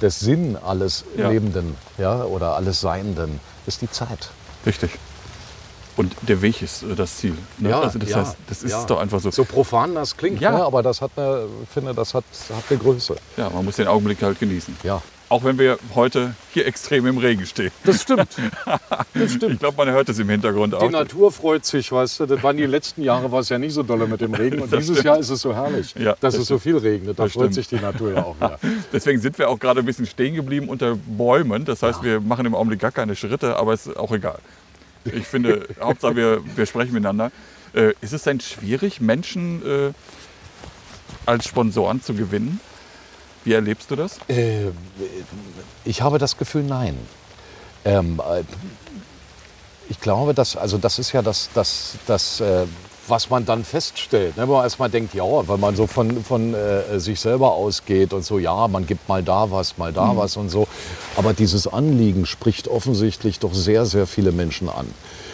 der 0.00 0.10
Sinn 0.10 0.56
alles 0.56 1.04
Ja. 1.16 1.28
Lebenden 1.28 1.76
ja, 1.98 2.24
oder 2.24 2.56
alles 2.56 2.80
Seienden 2.80 3.40
ist 3.66 3.82
die 3.82 3.90
Zeit. 3.90 4.30
Richtig. 4.66 4.90
Und 5.96 6.14
der 6.22 6.40
Weg 6.40 6.62
ist 6.62 6.82
äh, 6.82 6.94
das 6.94 7.16
Ziel. 7.16 7.36
Ne? 7.58 7.76
also 7.76 7.98
das 7.98 8.14
heißt, 8.14 8.36
das 8.48 8.62
ist 8.62 8.70
ja. 8.72 8.84
doch 8.84 8.98
einfach 9.00 9.20
so. 9.20 9.30
So 9.30 9.44
profan 9.44 9.94
das 9.94 10.16
klingt, 10.16 10.40
Ja. 10.40 10.52
ne? 10.52 10.64
aber 10.64 10.82
das 10.82 11.02
hat 11.02 11.10
eine, 11.16 11.46
ich 11.62 11.68
finde, 11.68 11.92
das 11.92 12.14
hat, 12.14 12.24
hat 12.54 12.64
eine 12.70 12.78
Größe. 12.78 13.16
Ja, 13.36 13.50
man 13.50 13.64
muss 13.64 13.76
den 13.76 13.88
Augenblick 13.88 14.22
halt 14.22 14.38
genießen. 14.38 14.76
Ja, 14.82 15.02
Auch 15.30 15.44
wenn 15.44 15.58
wir 15.58 15.78
heute 15.94 16.34
hier 16.52 16.66
extrem 16.66 17.06
im 17.06 17.16
Regen 17.16 17.46
stehen. 17.46 17.70
das 17.84 18.02
stimmt. 18.02 18.28
Das 19.14 19.32
stimmt. 19.32 19.54
Ich 19.54 19.58
glaube, 19.60 19.76
man 19.76 19.88
hört 19.94 20.08
es 20.08 20.18
im 20.18 20.28
Hintergrund 20.28 20.72
Die 20.74 20.78
auch. 20.78 20.90
Natur 20.90 21.30
freut 21.32 21.64
sich, 21.64 21.90
weißt 21.90 22.20
du. 22.20 22.26
Das 22.26 22.42
waren 22.42 22.56
die 22.56 22.66
letzten 22.66 23.02
Jahre 23.02 23.30
war 23.32 23.40
es 23.40 23.48
ja 23.48 23.58
nicht 23.58 23.72
so 23.72 23.82
dolle 23.82 24.06
mit 24.06 24.20
dem 24.20 24.34
Regen. 24.34 24.60
Und 24.60 24.72
dieses 24.72 25.02
Jahr 25.02 25.18
ist 25.18 25.30
es 25.30 25.40
so 25.40 25.54
herrlich, 25.54 25.94
Ja, 25.96 26.12
dass 26.20 26.34
das 26.34 26.42
es 26.42 26.48
so 26.48 26.58
viel 26.58 26.76
regnet. 26.76 27.18
Da 27.18 27.24
Das 27.24 27.32
freut 27.32 27.52
stimmt. 27.52 27.54
sich 27.54 27.68
die 27.68 27.76
Natur 27.76 28.12
ja 28.12 28.24
auch 28.24 28.36
wieder. 28.36 28.58
Deswegen 28.92 29.20
sind 29.20 29.38
wir 29.38 29.48
auch 29.48 29.58
gerade 29.58 29.80
ein 29.80 29.86
bisschen 29.86 30.06
stehen 30.06 30.34
geblieben 30.34 30.68
unter 30.68 30.96
Bäumen. 30.96 31.64
Das 31.64 31.82
heißt, 31.82 32.02
wir 32.02 32.20
machen 32.20 32.44
im 32.46 32.54
Augenblick 32.54 32.80
gar 32.80 32.92
keine 32.92 33.14
Schritte, 33.16 33.56
aber 33.56 33.72
es 33.72 33.86
ist 33.86 33.96
auch 33.96 34.12
egal. 34.12 34.38
Ich 35.04 35.26
finde, 35.26 35.66
Hauptsache 35.80 36.16
wir, 36.16 36.40
wir 36.56 36.66
sprechen 36.66 36.92
miteinander. 36.92 37.30
Äh, 37.72 37.92
ist 38.00 38.12
es 38.12 38.24
denn 38.24 38.40
schwierig, 38.40 39.00
Menschen 39.00 39.62
äh, 39.64 39.92
als 41.26 41.46
Sponsoren 41.46 42.02
zu 42.02 42.14
gewinnen? 42.14 42.60
Wie 43.44 43.52
erlebst 43.52 43.90
du 43.90 43.96
das? 43.96 44.18
Äh, 44.28 44.68
ich 45.84 46.02
habe 46.02 46.18
das 46.18 46.36
Gefühl, 46.36 46.62
nein. 46.62 46.96
Ähm, 47.84 48.20
äh, 48.20 48.42
ich 49.88 50.00
glaube, 50.00 50.34
dass, 50.34 50.56
also 50.56 50.78
das 50.78 50.98
ist 50.98 51.12
ja 51.12 51.22
das, 51.22 51.48
das, 51.54 51.94
das 52.06 52.40
äh, 52.40 52.66
was 53.10 53.28
man 53.28 53.44
dann 53.44 53.64
feststellt. 53.64 54.36
Ne? 54.36 54.44
Wenn 54.44 54.50
man 54.50 54.62
erstmal 54.62 54.88
denkt, 54.88 55.14
ja, 55.14 55.24
weil 55.24 55.58
man 55.58 55.74
so 55.76 55.86
von, 55.86 56.22
von 56.22 56.54
äh, 56.54 56.98
sich 57.00 57.20
selber 57.20 57.52
ausgeht 57.52 58.12
und 58.12 58.24
so, 58.24 58.38
ja, 58.38 58.68
man 58.68 58.86
gibt 58.86 59.08
mal 59.08 59.22
da 59.22 59.50
was, 59.50 59.76
mal 59.76 59.92
da 59.92 60.16
was 60.16 60.36
und 60.36 60.48
so. 60.48 60.68
Aber 61.16 61.32
dieses 61.32 61.66
Anliegen 61.66 62.24
spricht 62.24 62.68
offensichtlich 62.68 63.40
doch 63.40 63.52
sehr, 63.52 63.84
sehr 63.84 64.06
viele 64.06 64.32
Menschen 64.32 64.68
an. 64.68 64.86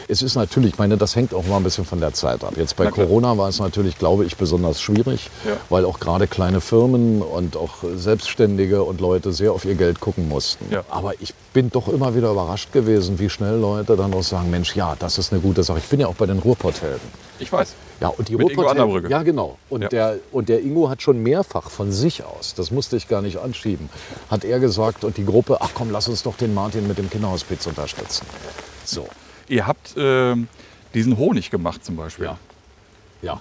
Es 0.09 0.23
ist 0.23 0.37
natürlich, 0.37 0.75
ich 0.75 0.79
meine, 0.79 0.97
das 0.97 1.17
hängt 1.17 1.35
auch 1.35 1.45
mal 1.47 1.57
ein 1.57 1.65
bisschen 1.65 1.85
von 1.85 2.01
der 2.01 2.13
Zeit 2.13 2.45
ab. 2.45 2.55
Jetzt 2.57 2.77
bei. 2.77 2.87
Corona 2.91 3.37
war 3.37 3.49
es 3.49 3.59
natürlich, 3.59 3.99
glaube 3.99 4.25
ich, 4.25 4.37
besonders 4.37 4.81
schwierig, 4.81 5.31
Ja. 5.45 5.57
weil 5.69 5.85
auch 5.85 5.99
gerade 5.99 6.27
kleine 6.29 6.61
Firmen 6.61 7.23
und 7.23 7.57
auch 7.57 7.77
Selbstständige 7.97 8.83
und 8.85 9.01
Leute 9.01 9.33
sehr 9.33 9.53
auf 9.53 9.65
ihr 9.65 9.75
Geld 9.75 10.01
gucken 10.01 10.29
mussten. 10.29 10.67
Ja. 10.73 10.85
Aber 10.91 11.13
ich 11.21 11.35
bin 11.53 11.71
doch 11.71 11.89
immer 11.89 12.15
wieder 12.15 12.31
überrascht 12.31 12.73
gewesen, 12.73 13.19
wie 13.19 13.29
schnell 13.29 13.57
Leute 13.59 13.97
dann 13.97 14.15
auch 14.15 14.23
sagen, 14.23 14.51
Mensch, 14.51 14.77
ja, 14.77 14.95
das 14.99 15.19
ist 15.19 15.33
eine 15.33 15.41
gute 15.41 15.63
Sache. 15.65 15.79
Ich 15.79 15.87
bin 15.89 15.99
ja 16.01 16.07
auch 16.07 16.15
bei 16.15 16.27
den 16.27 16.39
Ruhrpotthelden. 16.39 17.01
Ich 17.39 17.53
weiß. 17.53 17.75
Ja, 18.01 18.09
und 18.09 18.29
die 18.29 18.37
Mit 18.37 18.57
Ruhrpotthelden-. 18.57 19.09
Ja, 19.11 19.23
genau. 19.23 19.59
Und, 19.69 19.83
Ja. 19.83 19.89
Der, 19.89 20.17
und 20.33 20.49
der 20.49 20.61
Ingo 20.63 20.89
hat 20.89 21.03
schon 21.03 21.23
mehrfach 21.23 21.69
von 21.71 21.91
sich 21.93 22.23
aus, 22.25 22.55
das 22.55 22.71
musste 22.71 22.97
ich 22.97 23.09
gar 23.09 23.23
nicht 23.23 23.39
anschieben, 23.39 23.89
hat 24.31 24.45
er 24.45 24.61
gesagt 24.61 25.03
und 25.05 25.17
die 25.17 25.25
Gruppe, 25.27 25.59
ach 25.61 25.71
komm, 25.75 25.91
lass 25.91 26.07
uns 26.09 26.23
doch 26.23 26.37
den 26.37 26.55
Martin 26.55 26.87
mit 26.87 26.97
dem 26.99 27.11
Kinderhospiz 27.11 27.67
unterstützen. 27.67 28.27
So, 28.85 29.09
Ihr 29.49 29.67
habt 29.67 29.95
ähm, 29.97 30.49
diesen 30.95 31.17
Honig 31.17 31.51
gemacht 31.51 31.85
zum 31.85 31.97
Beispiel. 31.97 32.27
ja. 32.27 32.39
Ja. 33.23 33.41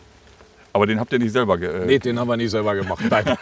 Aber 0.74 0.86
den 0.88 1.00
habt 1.00 1.12
ihr 1.14 1.20
nicht 1.20 1.32
selber 1.32 1.58
ge 1.58 1.84
äh, 1.84 1.86
Nee, 1.86 2.00
den 2.00 2.20
haben 2.20 2.28
wir 2.28 2.36
nicht 2.38 2.52
selber 2.52 2.76
gemacht. 2.76 3.02
Nein. 3.10 3.26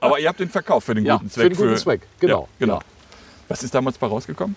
Aber 0.00 0.18
ihr 0.18 0.28
habt 0.28 0.40
den 0.40 0.48
verkauft 0.48 0.86
für 0.86 0.94
den 0.94 1.04
Ja, 1.04 1.16
guten 1.16 1.30
für 1.30 1.40
Zweck. 1.40 1.48
den 1.52 1.56
guten 1.56 1.76
Zweck, 1.76 2.00
genau, 2.18 2.40
Ja, 2.42 2.46
genau. 2.58 2.74
ja. 2.74 2.80
Was 3.48 3.62
ist 3.62 3.74
damals 3.74 3.96
bei 3.98 4.06
rausgekommen? 4.08 4.56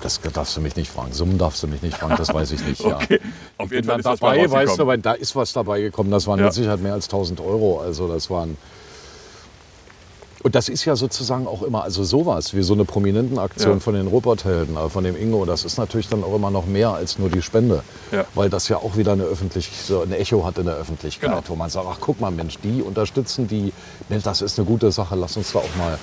Das 0.00 0.20
darfst 0.20 0.56
du 0.56 0.60
mich 0.62 0.76
nicht 0.76 0.90
fragen. 0.90 1.12
Summen 1.12 1.36
darfst 1.38 1.62
du 1.62 1.66
mich 1.66 1.82
nicht 1.82 1.96
fragen, 1.96 2.14
das 2.16 2.32
weiß 2.32 2.52
ich 2.52 2.64
nicht. 2.66 2.80
Ja. 2.84 2.96
Okay. 2.96 3.20
Auf 3.58 3.66
Ich 3.66 3.72
jeden 3.72 3.86
Fall 3.88 3.98
ist 4.00 4.04
was 4.06 4.20
bei 4.20 4.36
dabei, 4.36 4.50
weißt 4.66 4.78
du, 4.78 4.96
da 4.98 5.12
ist 5.12 5.34
was 5.36 5.52
dabei 5.52 5.80
gekommen. 5.80 6.10
Das 6.10 6.26
waren 6.26 6.38
Ja. 6.38 6.46
mit 6.46 6.54
Sicherheit 6.54 6.80
mehr 6.80 6.92
als 6.94 7.06
1000 7.06 7.40
Euro. 7.40 7.80
Also 7.80 8.08
das 8.08 8.28
waren. 8.30 8.56
Und 10.44 10.54
das 10.54 10.68
ist 10.68 10.84
ja 10.84 10.94
sozusagen 10.94 11.46
auch 11.46 11.62
immer, 11.62 11.84
also 11.84 12.04
sowas 12.04 12.52
wie 12.54 12.62
so 12.62 12.74
eine 12.74 12.84
prominenten 12.84 13.38
Aktion 13.38 13.72
Ja. 13.74 13.80
von 13.80 13.94
den 13.94 14.06
Ruperthelden, 14.06 14.76
äh, 14.76 14.90
von 14.90 15.02
dem 15.02 15.16
Ingo, 15.16 15.46
das 15.46 15.64
ist 15.64 15.78
natürlich 15.78 16.08
dann 16.10 16.22
auch 16.22 16.34
immer 16.36 16.50
noch 16.50 16.66
mehr 16.66 16.90
als 16.90 17.18
nur 17.18 17.30
die 17.30 17.40
Spende. 17.40 17.82
Ja. 18.12 18.26
Weil 18.34 18.50
das 18.50 18.68
ja 18.68 18.76
auch 18.76 18.94
wieder 18.98 19.12
eine 19.12 19.22
öffentlich, 19.24 19.70
so 19.86 20.02
ein 20.02 20.12
Echo 20.12 20.44
hat 20.44 20.58
in 20.58 20.66
der 20.66 20.74
Öffentlichkeit, 20.76 21.30
Genau. 21.30 21.42
wo 21.48 21.56
man 21.56 21.70
sagt, 21.70 21.86
ach 21.90 21.96
guck 21.98 22.20
mal 22.20 22.30
Mensch, 22.30 22.58
die 22.62 22.82
unterstützen 22.82 23.48
die, 23.48 23.72
Mensch, 24.10 24.22
das 24.24 24.42
ist 24.42 24.58
eine 24.58 24.66
gute 24.68 24.92
Sache, 24.92 25.16
lass 25.16 25.34
uns 25.38 25.50
da 25.52 25.60
auch 25.60 25.76
mal 25.78 25.98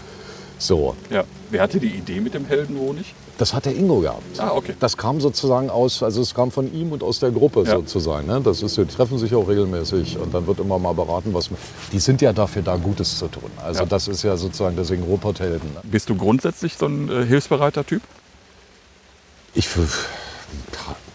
so. 0.57 0.95
Ja. 1.11 1.23
Wer 1.51 1.61
hatte 1.61 1.79
die 1.79 1.89
Idee 1.95 2.19
mit 2.19 2.33
dem 2.33 2.45
Heldenhonig? 2.45 3.13
Das 3.37 3.53
hat 3.55 3.65
der 3.65 3.75
Ingo 3.75 3.99
gehabt. 4.01 4.39
Ah, 4.39 4.51
okay. 4.53 4.75
Das 4.79 4.97
kam 4.97 5.19
sozusagen 5.19 5.69
aus, 5.69 6.03
also 6.03 6.21
es 6.21 6.33
kam 6.35 6.51
von 6.51 6.71
ihm 6.73 6.91
und 6.91 7.01
aus 7.01 7.19
der 7.19 7.31
Gruppe 7.31 7.63
Ja. 7.63 7.77
sozusagen. 7.77 8.27
Ne? 8.27 8.39
Das 8.41 8.61
ist, 8.61 8.77
die 8.77 8.85
treffen 8.85 9.17
sich 9.17 9.33
auch 9.33 9.47
regelmäßig 9.47 10.17
und 10.19 10.33
dann 10.33 10.45
wird 10.45 10.59
immer 10.59 10.77
mal 10.77 10.93
beraten, 10.93 11.33
was. 11.33 11.49
Die 11.91 11.99
sind 11.99 12.21
ja 12.21 12.33
dafür 12.33 12.61
da, 12.61 12.75
Gutes 12.75 13.17
zu 13.17 13.27
tun. 13.27 13.49
Also 13.63 13.79
Ja. 13.81 13.85
das 13.87 14.07
ist 14.07 14.21
ja 14.23 14.37
sozusagen 14.37 14.75
deswegen 14.75 15.03
Ruhrpotthelden. 15.03 15.73
Ne? 15.73 15.81
Bist 15.83 16.09
du 16.09 16.15
grundsätzlich 16.15 16.75
so 16.77 16.85
ein 16.85 17.09
äh, 17.09 17.25
hilfsbereiter 17.25 17.83
Typ? 17.85 18.01
Ich, 19.53 19.67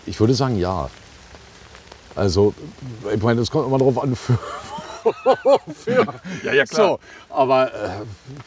ich 0.06 0.20
würde 0.20 0.34
sagen, 0.34 0.58
ja. 0.58 0.90
Also, 2.14 2.54
ich 3.14 3.22
meine, 3.22 3.40
es 3.42 3.50
kommt 3.50 3.66
immer 3.66 3.78
darauf 3.78 4.02
an, 4.02 4.16
für, 4.16 4.38
Ja, 6.42 6.52
ja, 6.52 6.66
so, 6.66 6.98
aber 7.30 7.72
äh, 7.74 7.88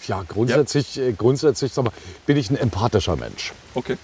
ja, 0.07 0.23
grundsätzlich, 0.27 0.99
äh, 0.99 1.13
grundsätzlich 1.13 1.73
sag 1.73 1.85
mal, 1.85 1.93
bin 2.25 2.37
ich 2.37 2.49
ein 2.49 2.57
empathischer 2.57 3.15
Mensch. 3.15 3.53
Okay. 3.75 3.97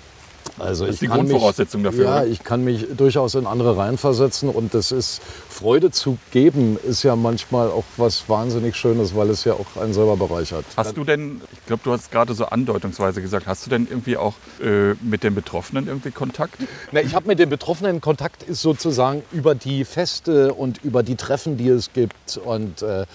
Also 0.57 0.85
Das 0.85 0.95
ist 0.95 1.01
die 1.01 1.07
Grundvoraussetzung 1.07 1.81
mich, 1.81 1.91
dafür, 1.91 2.05
Ja, 2.05 2.17
oder? 2.21 2.27
ich 2.27 2.43
kann 2.43 2.63
mich 2.63 2.85
durchaus 2.95 3.35
in 3.35 3.45
andere 3.45 3.77
reinversetzen 3.77 4.49
und 4.49 4.73
das 4.73 4.91
ist 4.91 5.21
Freude 5.49 5.91
zu 5.91 6.17
geben 6.31 6.77
ist 6.87 7.03
ja 7.03 7.15
manchmal 7.15 7.69
auch 7.69 7.83
was 7.97 8.27
wahnsinnig 8.29 8.75
Schönes, 8.75 9.15
weil 9.15 9.29
es 9.29 9.43
ja 9.43 9.53
auch 9.53 9.81
einen 9.81 9.93
selber 9.93 10.17
bereichert. 10.17 10.65
Hast 10.77 10.95
du 10.97 11.03
denn, 11.03 11.41
ich 11.51 11.65
glaube, 11.65 11.81
du 11.83 11.91
hast 11.91 12.11
gerade 12.11 12.33
so 12.33 12.45
andeutungsweise 12.45 13.21
gesagt, 13.21 13.47
hast 13.47 13.65
du 13.65 13.69
denn 13.69 13.87
irgendwie 13.89 14.17
auch 14.17 14.33
äh, 14.61 14.93
mit 15.01 15.23
den 15.23 15.35
Betroffenen 15.35 15.87
irgendwie 15.87 16.11
Kontakt? 16.11 16.57
Na, 16.91 17.01
ich 17.01 17.15
habe 17.15 17.27
mit 17.27 17.39
den 17.39 17.49
Betroffenen 17.49 18.01
Kontakt 18.01 18.43
ist 18.43 18.61
sozusagen 18.61 19.23
über 19.31 19.55
die 19.55 19.85
Feste 19.85 20.53
und 20.53 20.83
über 20.83 21.03
die 21.03 21.15
Treffen, 21.15 21.57
die 21.57 21.69
es 21.69 21.91
gibt 21.93 22.37
und 22.37 22.81
äh, 22.81 23.05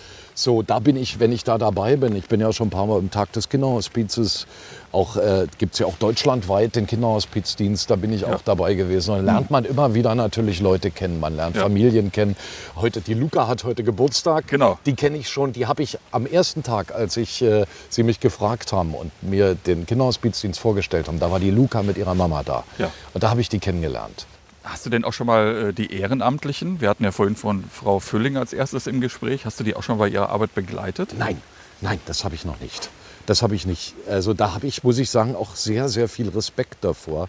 so, 0.40 0.62
da 0.62 0.78
bin 0.78 0.96
ich, 0.96 1.20
wenn 1.20 1.32
ich 1.32 1.44
da 1.44 1.58
dabei 1.58 1.96
bin. 1.96 2.16
Ich 2.16 2.26
bin 2.26 2.40
ja 2.40 2.52
schon 2.52 2.68
ein 2.68 2.70
paar 2.70 2.86
Mal 2.86 2.98
im 2.98 3.10
Tag 3.10 3.32
des 3.32 3.48
Kinderhospizes. 3.50 4.46
Auch 4.90 5.16
äh, 5.16 5.46
gibt 5.58 5.74
es 5.74 5.80
ja 5.80 5.86
auch 5.86 5.96
deutschlandweit 5.96 6.76
den 6.76 6.86
Kinderhospizdienst. 6.86 7.90
Da 7.90 7.96
bin 7.96 8.12
ich 8.12 8.24
auch 8.24 8.40
dabei 8.42 8.74
gewesen. 8.74 9.10
Und 9.10 9.16
dann 9.18 9.26
lernt 9.26 9.50
man 9.50 9.64
immer 9.64 9.94
wieder 9.94 10.14
natürlich 10.14 10.60
Leute 10.60 10.90
kennen. 10.90 11.20
Man 11.20 11.36
lernt 11.36 11.56
Ja. 11.56 11.62
Familien 11.62 12.10
kennen. 12.10 12.36
Heute 12.76 13.00
die 13.02 13.14
Luca 13.14 13.48
hat 13.48 13.64
heute 13.64 13.84
Geburtstag. 13.84 14.48
Genau. 14.48 14.78
Die 14.86 14.94
kenne 14.94 15.18
ich 15.18 15.28
schon. 15.28 15.52
Die 15.52 15.66
habe 15.66 15.82
ich 15.82 15.98
am 16.10 16.24
ersten 16.26 16.62
Tag, 16.62 16.94
als 16.94 17.16
ich 17.18 17.42
äh, 17.42 17.66
sie 17.90 18.02
mich 18.02 18.18
gefragt 18.20 18.72
haben 18.72 18.94
und 18.94 19.12
mir 19.22 19.54
den 19.54 19.84
Kinderhospizdienst 19.84 20.58
vorgestellt 20.58 21.06
haben. 21.08 21.20
Da 21.20 21.30
war 21.30 21.38
die 21.38 21.50
Luca 21.50 21.82
mit 21.82 21.98
ihrer 21.98 22.14
Mama 22.14 22.42
da. 22.42 22.64
Ja. 22.78 22.90
Und 23.12 23.22
da 23.22 23.30
habe 23.30 23.42
ich 23.42 23.48
die 23.50 23.58
kennengelernt. 23.58 24.26
Hast 24.62 24.84
du 24.84 24.90
denn 24.90 25.04
auch 25.04 25.12
schon 25.12 25.26
mal 25.26 25.68
äh, 25.68 25.72
die 25.72 25.92
Ehrenamtlichen? 25.94 26.80
Wir 26.80 26.88
hatten 26.90 27.04
ja 27.04 27.12
vorhin 27.12 27.34
von 27.36 27.64
Frau 27.72 27.98
Fülling 27.98 28.36
als 28.36 28.52
erstes 28.52 28.86
im 28.86 29.00
Gespräch. 29.00 29.46
Hast 29.46 29.58
du 29.58 29.64
die 29.64 29.74
auch 29.74 29.82
schon 29.82 29.98
bei 29.98 30.08
ihrer 30.08 30.28
Arbeit 30.28 30.54
begleitet? 30.54 31.14
Nein, 31.18 31.40
nein, 31.80 31.98
das 32.06 32.24
habe 32.24 32.34
ich 32.34 32.44
noch 32.44 32.60
nicht. 32.60 32.90
Das 33.26 33.42
habe 33.42 33.54
ich 33.54 33.66
nicht. 33.66 33.94
Also 34.08 34.34
da 34.34 34.54
habe 34.54 34.66
ich, 34.66 34.84
muss 34.84 34.98
ich 34.98 35.08
sagen, 35.10 35.34
auch 35.34 35.54
sehr, 35.54 35.88
sehr 35.88 36.08
viel 36.08 36.28
Respekt 36.28 36.78
davor, 36.84 37.28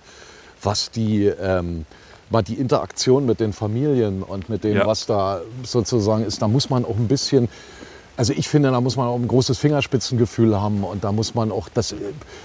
was 0.61 0.91
die, 0.91 1.25
ähm, 1.25 1.85
mal 2.29 2.41
die 2.41 2.55
Interaktion 2.55 3.25
mit 3.25 3.39
den 3.39 3.53
Familien 3.53 4.23
und 4.23 4.49
mit 4.49 4.63
dem, 4.63 4.77
Ja. 4.77 4.85
was 4.85 5.05
da 5.05 5.41
sozusagen 5.63 6.25
ist. 6.25 6.41
Da 6.41 6.47
muss 6.49 6.69
man 6.69 6.83
auch 6.85 6.97
ein 6.97 7.07
bisschen, 7.07 7.47
also 8.21 8.33
ich 8.33 8.47
finde, 8.47 8.69
da 8.69 8.79
muss 8.81 8.97
man 8.97 9.07
auch 9.07 9.15
ein 9.15 9.27
großes 9.27 9.57
Fingerspitzengefühl 9.57 10.55
haben 10.61 10.83
und 10.83 11.03
da 11.03 11.11
muss 11.11 11.33
man 11.33 11.51
auch 11.51 11.69
das, 11.73 11.95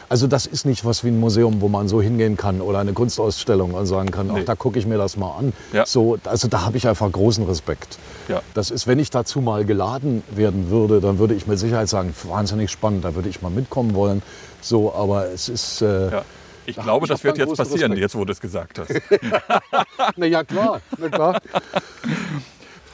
also 0.09 0.27
das 0.27 0.47
ist 0.47 0.65
nicht 0.65 0.87
was 0.87 1.05
wie 1.05 1.09
ein 1.09 1.21
Museum, 1.21 1.61
wo 1.61 1.69
man 1.69 1.87
so 1.87 2.01
hingehen 2.01 2.39
kann 2.39 2.63
oder 2.63 2.79
eine 2.79 2.95
Kunstausstellung 2.95 3.75
und 3.75 3.85
sagen 3.85 4.11
kann, 4.11 4.29
Nee. 4.29 4.39
ach, 4.41 4.45
da 4.47 4.55
gucke 4.55 4.79
ich 4.79 4.87
mir 4.87 4.97
das 4.97 5.19
mal 5.19 5.37
an. 5.37 5.53
Ja. 5.75 5.85
So, 5.85 6.17
also 6.25 6.49
da 6.49 6.63
habe 6.63 6.79
ich 6.79 6.89
einfach 6.89 7.13
großen 7.13 7.45
Respekt. 7.45 7.99
Ja. 8.29 8.41
Das 8.55 8.71
ist, 8.71 8.87
wenn 8.87 8.99
ich 8.99 9.11
dazu 9.11 9.43
mal 9.43 9.67
geladen 9.67 10.23
werden 10.31 10.71
würde, 10.71 11.03
dann 11.03 11.19
würde 11.19 11.35
ich 11.35 11.47
mit 11.47 11.59
Sicherheit 11.59 11.91
sagen, 11.91 12.15
wahnsinnig 12.23 12.71
spannend, 12.71 13.05
da 13.05 13.15
würde 13.15 13.29
ich 13.29 13.43
mal 13.43 13.51
mitkommen 13.51 13.95
wollen. 13.95 14.23
So, 14.63 14.95
aber 14.95 15.27
es 15.29 15.51
ist, 15.51 15.83
äh, 15.83 16.11
Ja. 16.11 16.25
Ich 16.65 16.77
glaube, 16.77 17.05
ich 17.05 17.11
das 17.11 17.23
wird 17.23 17.37
jetzt 17.37 17.55
passieren, 17.55 17.93
Respekt. 17.93 17.99
jetzt 18.01 18.15
wo 18.17 18.25
du 18.25 18.33
es 18.33 18.41
gesagt 18.41 18.79
hast. 18.79 18.89
na 20.17 20.25
ja 20.25 20.43
klar, 20.43 20.81
na 20.97 21.11
klar. 21.11 21.39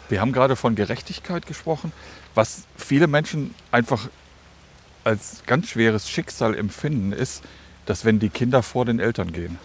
Wir 0.08 0.20
haben 0.20 0.32
gerade 0.32 0.56
von 0.56 0.74
Gerechtigkeit 0.74 1.46
gesprochen, 1.46 1.90
was 2.34 2.62
viele 2.76 3.06
Menschen 3.06 3.54
einfach 3.70 4.08
als 5.04 5.42
ganz 5.46 5.68
schweres 5.68 6.08
Schicksal 6.08 6.56
empfinden, 6.56 7.12
ist, 7.12 7.42
dass 7.86 8.04
wenn 8.04 8.18
die 8.18 8.28
Kinder 8.28 8.62
vor 8.62 8.84
den 8.84 9.00
Eltern 9.00 9.32
gehen. 9.32 9.58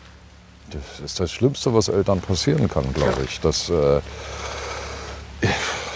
Das 0.71 0.99
ist 0.99 1.19
das 1.19 1.31
Schlimmste, 1.31 1.73
was 1.73 1.87
Eltern 1.87 2.19
passieren 2.19 2.67
kann, 2.67 2.93
glaube 2.93 3.23
ich. 3.23 3.39
Das, 3.39 3.69
äh, 3.69 4.01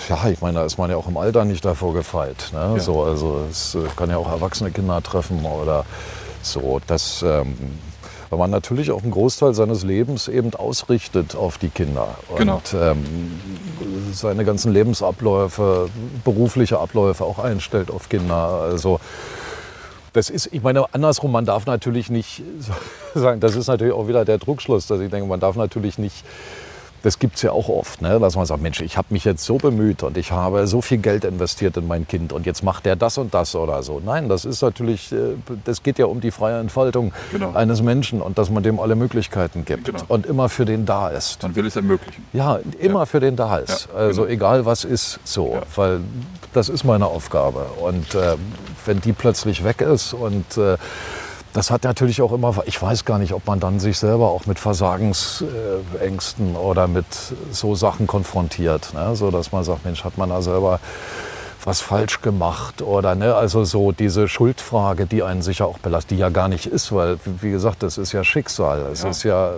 ja, 0.08 0.30
ich 0.30 0.40
meine, 0.42 0.60
da 0.60 0.66
ist 0.66 0.78
man 0.78 0.90
ja 0.90 0.96
auch 0.96 1.08
im 1.08 1.18
Alter 1.18 1.44
nicht 1.44 1.66
davor 1.66 1.94
gefeit. 1.94 2.50
Ne? 2.54 2.74
Ja. 2.76 2.80
So, 2.80 3.04
also 3.04 3.46
es 3.50 3.76
äh, 3.76 3.80
kann 3.96 4.10
ja 4.10 4.18
auch 4.18 4.30
erwachsene 4.30 4.72
Kinder 4.72 5.02
treffen 5.02 5.44
oder 5.44 5.86
so. 6.42 6.80
Das, 6.88 7.22
ähm, 7.24 7.58
weil 8.32 8.40
man 8.40 8.50
natürlich 8.50 8.92
auch 8.92 9.04
einen 9.04 9.12
Großteil 9.12 9.54
seines 9.54 9.84
Lebens 9.84 10.28
eben 10.30 10.54
ausrichtet 10.56 11.36
auf 11.36 11.58
die 11.58 11.68
Kinder. 11.70 12.16
Und 12.30 12.38
Genau. 12.38 12.62
ähm, 12.74 13.04
seine 14.14 14.46
ganzen 14.46 14.72
Lebensabläufe, 14.72 15.90
berufliche 16.24 16.80
Abläufe 16.80 17.26
auch 17.26 17.40
einstellt 17.40 17.92
auf 17.92 18.08
Kinder. 18.10 18.62
Also 18.64 19.00
das 20.14 20.30
ist, 20.30 20.48
ich 20.52 20.64
meine, 20.64 20.86
andersrum, 20.94 21.32
man 21.34 21.46
darf 21.46 21.66
natürlich 21.66 22.10
nicht 22.10 22.42
sagen, 23.14 23.42
das 23.42 23.56
ist 23.58 23.68
natürlich 23.68 23.94
auch 23.94 24.08
wieder 24.08 24.24
der 24.24 24.38
Druckschluss, 24.38 24.88
dass 24.88 25.02
ich 25.02 25.12
denke, 25.12 25.28
man 25.28 25.42
darf 25.42 25.58
natürlich 25.58 25.98
nicht, 25.98 26.24
das 27.04 27.18
gibt 27.20 27.36
es 27.38 27.42
ja 27.42 27.52
auch 27.52 27.68
oft, 27.70 28.02
ne, 28.02 28.20
dass 28.20 28.36
man 28.36 28.46
sagt, 28.46 28.62
Mensch, 28.62 28.82
ich 28.82 28.98
habe 28.98 29.08
mich 29.10 29.24
jetzt 29.26 29.44
so 29.44 29.58
bemüht 29.58 30.04
und 30.04 30.18
ich 30.18 30.32
habe 30.32 30.68
so 30.68 30.82
viel 30.82 31.00
Geld 31.00 31.26
investiert 31.26 31.78
in 31.78 31.88
mein 31.88 32.08
Kind 32.08 32.32
und 32.34 32.46
jetzt 32.46 32.64
macht 32.64 32.86
der 32.86 32.96
das 32.96 33.18
und 33.18 33.34
das 33.34 33.56
oder 33.56 33.82
so. 33.84 34.02
Nein, 34.04 34.30
das 34.30 34.46
ist 34.46 34.62
natürlich, 34.62 35.12
äh, 35.12 35.36
das 35.66 35.82
geht 35.84 35.98
ja 36.00 36.06
um 36.06 36.22
die 36.22 36.32
freie 36.32 36.60
Entfaltung 36.60 37.12
Genau. 37.32 37.54
eines 37.54 37.82
Menschen 37.82 38.22
und 38.22 38.38
dass 38.38 38.50
man 38.50 38.64
dem 38.64 38.80
alle 38.80 38.96
Möglichkeiten 38.96 39.66
gibt 39.66 39.86
Genau. 39.86 40.00
und 40.08 40.26
immer 40.26 40.50
für 40.50 40.66
den 40.66 40.86
da 40.86 41.10
ist. 41.10 41.42
Man 41.44 41.56
will 41.56 41.66
es 41.66 41.76
ermöglichen. 41.76 42.26
Ja, 42.34 42.60
immer 42.80 43.06
für 43.06 43.20
den 43.20 43.36
da 43.36 43.58
ist. 43.58 43.88
Ja, 43.94 44.00
also 44.00 44.22
genau. 44.24 44.34
egal 44.34 44.66
was 44.66 44.84
ist, 44.84 45.20
so. 45.24 45.54
Ja. 45.54 45.62
Weil 45.76 46.00
das 46.54 46.70
ist 46.70 46.84
meine 46.84 47.08
Aufgabe. 47.08 47.66
Und 47.82 48.14
äh, 48.16 48.36
wenn 48.86 49.02
die 49.02 49.14
plötzlich 49.14 49.64
weg 49.64 49.82
ist 49.82 50.14
und 50.14 50.58
äh, 50.58 50.78
das 51.54 51.70
hat 51.72 51.84
natürlich 51.84 52.22
auch 52.22 52.32
immer, 52.32 52.56
ich 52.66 52.82
weiß 52.82 53.06
gar 53.06 53.18
nicht, 53.20 53.34
ob 53.34 53.46
man 53.48 53.60
dann 53.60 53.80
sich 53.80 53.98
selber 53.98 54.30
auch 54.30 54.46
mit 54.46 54.58
Versagensängsten 54.60 56.56
oder 56.56 56.88
mit 56.88 57.06
so 57.52 57.76
Sachen 57.76 58.08
konfrontiert. 58.08 58.94
Ne? 58.94 59.16
So 59.16 59.32
dass 59.32 59.52
man 59.52 59.64
sagt, 59.64 59.86
Mensch, 59.86 60.04
hat 60.04 60.18
man 60.18 60.30
da 60.30 60.42
selber 60.42 60.80
was 61.64 61.80
falsch 61.80 62.22
gemacht 62.22 62.82
oder 62.82 63.14
ne, 63.14 63.36
also 63.36 63.64
so 63.64 63.92
diese 63.92 64.28
Schuldfrage, 64.28 65.06
die 65.06 65.22
einen 65.22 65.44
sicher 65.44 65.68
auch 65.68 65.78
belastet, 65.78 66.12
die 66.12 66.18
ja 66.18 66.30
gar 66.30 66.48
nicht 66.48 66.66
ist, 66.66 66.92
weil 66.92 67.20
wie 67.24 67.52
gesagt, 67.52 67.84
das 67.84 68.00
ist 68.00 68.14
ja 68.14 68.24
Schicksal, 68.24 68.88
es 68.92 69.04
Ja. 69.04 69.10
ist 69.10 69.24
ja 69.24 69.52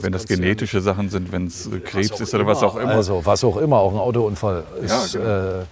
wenn 0.00 0.12
das 0.12 0.26
du 0.26 0.34
ja 0.34 0.38
genetische 0.38 0.80
Sachen 0.80 1.08
sind, 1.10 1.32
wenn 1.32 1.48
es 1.48 1.66
äh, 1.66 1.80
Krebs 1.80 2.20
ist 2.20 2.32
oder 2.32 2.46
was 2.46 2.62
auch 2.62 2.76
immer. 2.76 2.92
Also 2.92 3.26
was 3.26 3.42
auch 3.42 3.56
immer, 3.56 3.78
auch 3.78 3.92
ein 3.92 3.98
Autounfall 3.98 4.62
ist 4.82 5.14
genau. 5.14 5.28
äh, 5.28 5.64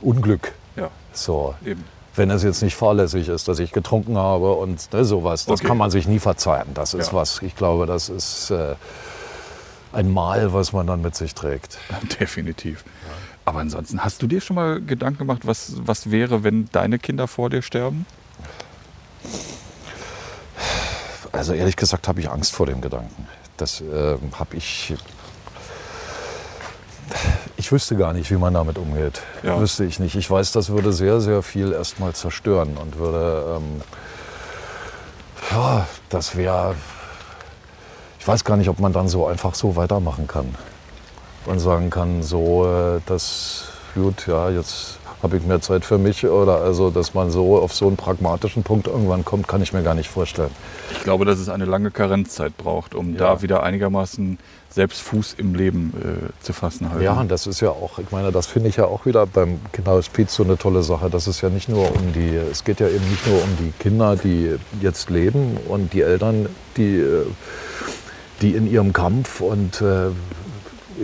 Unglück. 0.00 0.52
ja, 0.76 0.88
So. 1.12 1.54
eben. 1.66 1.84
Wenn 2.16 2.30
es 2.30 2.42
jetzt 2.42 2.62
nicht 2.62 2.74
fahrlässig 2.74 3.28
ist, 3.28 3.46
dass 3.48 3.58
ich 3.60 3.72
getrunken 3.72 4.18
habe 4.18 4.52
und 4.54 4.92
ne, 4.92 5.04
sowas, 5.04 5.46
das 5.46 5.60
Okay. 5.60 5.68
kann 5.68 5.76
man 5.76 5.90
sich 5.90 6.08
nie 6.08 6.18
verzeihen. 6.18 6.74
Das 6.74 6.92
ist 6.94 7.08
Ja. 7.08 7.12
was, 7.14 7.40
ich 7.42 7.54
glaube, 7.56 7.86
das 7.86 8.08
ist 8.08 8.50
äh, 8.50 8.74
ein 9.92 10.10
Mal, 10.12 10.52
was 10.52 10.72
man 10.72 10.86
dann 10.86 11.02
mit 11.02 11.14
sich 11.14 11.34
trägt. 11.34 11.78
Definitiv. 12.20 12.84
Aber 13.44 13.60
ansonsten, 13.60 14.04
hast 14.04 14.22
du 14.22 14.26
dir 14.26 14.40
schon 14.40 14.56
mal 14.56 14.80
Gedanken 14.80 15.18
gemacht, 15.18 15.40
was, 15.44 15.72
was 15.78 16.10
wäre, 16.10 16.42
wenn 16.44 16.68
deine 16.72 16.98
Kinder 16.98 17.26
vor 17.28 17.48
dir 17.50 17.62
sterben? 17.62 18.06
Also 21.32 21.52
ehrlich 21.52 21.76
gesagt 21.76 22.08
habe 22.08 22.20
ich 22.20 22.28
Angst 22.30 22.52
vor 22.52 22.66
dem 22.66 22.80
Gedanken. 22.80 23.26
Das 23.56 23.80
äh, 23.80 24.16
habe 24.38 24.56
ich. 24.56 24.94
Ich 27.60 27.70
wüsste 27.70 27.94
gar 27.94 28.14
nicht, 28.14 28.30
wie 28.30 28.36
man 28.36 28.54
damit 28.54 28.78
umgeht. 28.78 29.20
Ja. 29.42 29.60
Wüsste 29.60 29.84
ich 29.84 29.98
nicht. 30.00 30.14
Ich 30.14 30.30
weiß, 30.30 30.52
das 30.52 30.70
würde 30.70 30.94
sehr, 30.94 31.20
sehr 31.20 31.42
viel 31.42 31.72
erstmal 31.72 32.14
zerstören 32.14 32.78
und 32.78 32.98
würde. 32.98 33.58
Ähm, 33.58 33.82
ja, 35.50 35.86
das 36.08 36.36
wäre. 36.36 36.74
Ich 38.18 38.26
weiß 38.26 38.44
gar 38.44 38.56
nicht, 38.56 38.70
ob 38.70 38.80
man 38.80 38.94
dann 38.94 39.08
so 39.08 39.26
einfach 39.26 39.54
so 39.54 39.76
weitermachen 39.76 40.26
kann. 40.26 40.54
und 41.44 41.58
sagen 41.58 41.90
kann, 41.90 42.22
so, 42.22 42.64
äh, 42.64 43.00
das, 43.04 43.64
gut, 43.94 44.26
ja, 44.26 44.48
jetzt 44.48 44.98
habe 45.22 45.36
ich 45.36 45.42
mehr 45.44 45.60
Zeit 45.60 45.84
für 45.84 45.98
mich 45.98 46.26
oder 46.26 46.58
also, 46.62 46.90
dass 46.90 47.12
man 47.14 47.30
so 47.30 47.58
auf 47.58 47.74
so 47.74 47.86
einen 47.86 47.96
pragmatischen 47.96 48.62
Punkt 48.62 48.86
irgendwann 48.86 49.24
kommt, 49.24 49.48
kann 49.48 49.62
ich 49.62 49.72
mir 49.72 49.82
gar 49.82 49.94
nicht 49.94 50.08
vorstellen. 50.08 50.50
Ich 50.92 51.02
glaube, 51.02 51.24
dass 51.24 51.38
es 51.38 51.48
eine 51.48 51.66
lange 51.66 51.90
Karenzzeit 51.90 52.56
braucht, 52.56 52.94
um 52.94 53.12
Ja. 53.12 53.18
da 53.18 53.42
wieder 53.42 53.62
einigermaßen 53.62 54.38
selbst 54.70 55.02
Fuß 55.02 55.34
im 55.36 55.54
Leben 55.54 55.92
äh, 56.00 56.44
zu 56.44 56.52
fassen. 56.52 56.90
Halt. 56.90 57.02
Ja, 57.02 57.14
und 57.20 57.30
das 57.30 57.46
ist 57.46 57.60
ja 57.60 57.70
auch, 57.70 57.98
ich 57.98 58.10
meine, 58.12 58.30
das 58.32 58.46
finde 58.46 58.68
ich 58.68 58.76
ja 58.76 58.84
auch 58.86 59.04
wieder 59.04 59.26
beim 59.26 59.58
Kinderhospiz 59.72 60.34
so 60.34 60.44
eine 60.44 60.56
tolle 60.56 60.82
Sache. 60.82 61.10
Das 61.10 61.26
ist 61.26 61.40
ja 61.40 61.48
nicht 61.48 61.68
nur 61.68 61.90
um 61.90 62.12
die, 62.14 62.36
es 62.36 62.64
geht 62.64 62.80
ja 62.80 62.88
eben 62.88 63.08
nicht 63.10 63.26
nur 63.26 63.42
um 63.42 63.56
die 63.58 63.72
Kinder, 63.78 64.16
die 64.16 64.54
jetzt 64.80 65.10
leben 65.10 65.58
und 65.68 65.92
die 65.92 66.02
Eltern, 66.02 66.48
die, 66.76 66.98
äh, 66.98 67.26
die 68.42 68.54
in 68.54 68.70
ihrem 68.70 68.92
Kampf 68.92 69.40
und 69.40 69.82
äh, 69.82 70.10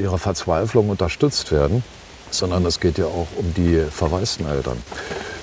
ihrer 0.01 0.19
Verzweiflung 0.19 0.89
unterstützt 0.89 1.51
werden, 1.53 1.83
sondern 2.31 2.65
es 2.67 2.81
geht 2.81 2.99
ja 2.99 3.07
auch 3.07 3.29
um 3.37 3.55
die 3.55 3.83
verwaisten 3.91 4.47
Eltern. 4.47 4.83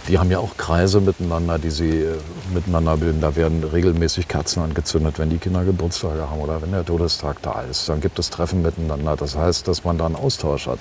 Die 0.10 0.20
haben 0.20 0.30
ja 0.30 0.40
auch 0.40 0.58
Kreise 0.58 1.00
miteinander, 1.00 1.58
die 1.58 1.70
sie 1.70 2.02
äh, 2.02 2.18
miteinander 2.54 2.98
bilden. 2.98 3.22
Da 3.22 3.38
werden 3.38 3.64
regelmäßig 3.64 4.28
Kerzen 4.28 4.62
angezündet, 4.62 5.18
wenn 5.18 5.30
die 5.30 5.38
Kinder 5.38 5.64
Geburtstage 5.64 6.30
haben 6.30 6.42
oder 6.42 6.62
wenn 6.62 6.72
der 6.74 6.86
Todestag 6.86 7.42
da 7.42 7.62
ist. 7.62 7.88
Dann 7.88 8.02
gibt 8.02 8.20
es 8.20 8.30
Treffen 8.30 8.62
miteinander. 8.62 9.16
Das 9.16 9.38
heißt, 9.38 9.66
dass 9.68 9.86
man 9.86 9.98
da 9.98 10.06
einen 10.08 10.18
Austausch 10.18 10.68
hat. 10.68 10.80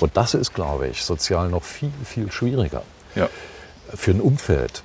Und 0.00 0.16
das 0.16 0.34
ist, 0.34 0.54
glaube 0.54 0.88
ich, 0.88 1.04
sozial 1.04 1.50
noch 1.50 1.62
viel, 1.62 1.92
viel 2.04 2.32
schwieriger 2.32 2.82
Ja. 3.14 3.28
für 3.94 4.10
ein 4.10 4.20
Umfeld. 4.20 4.82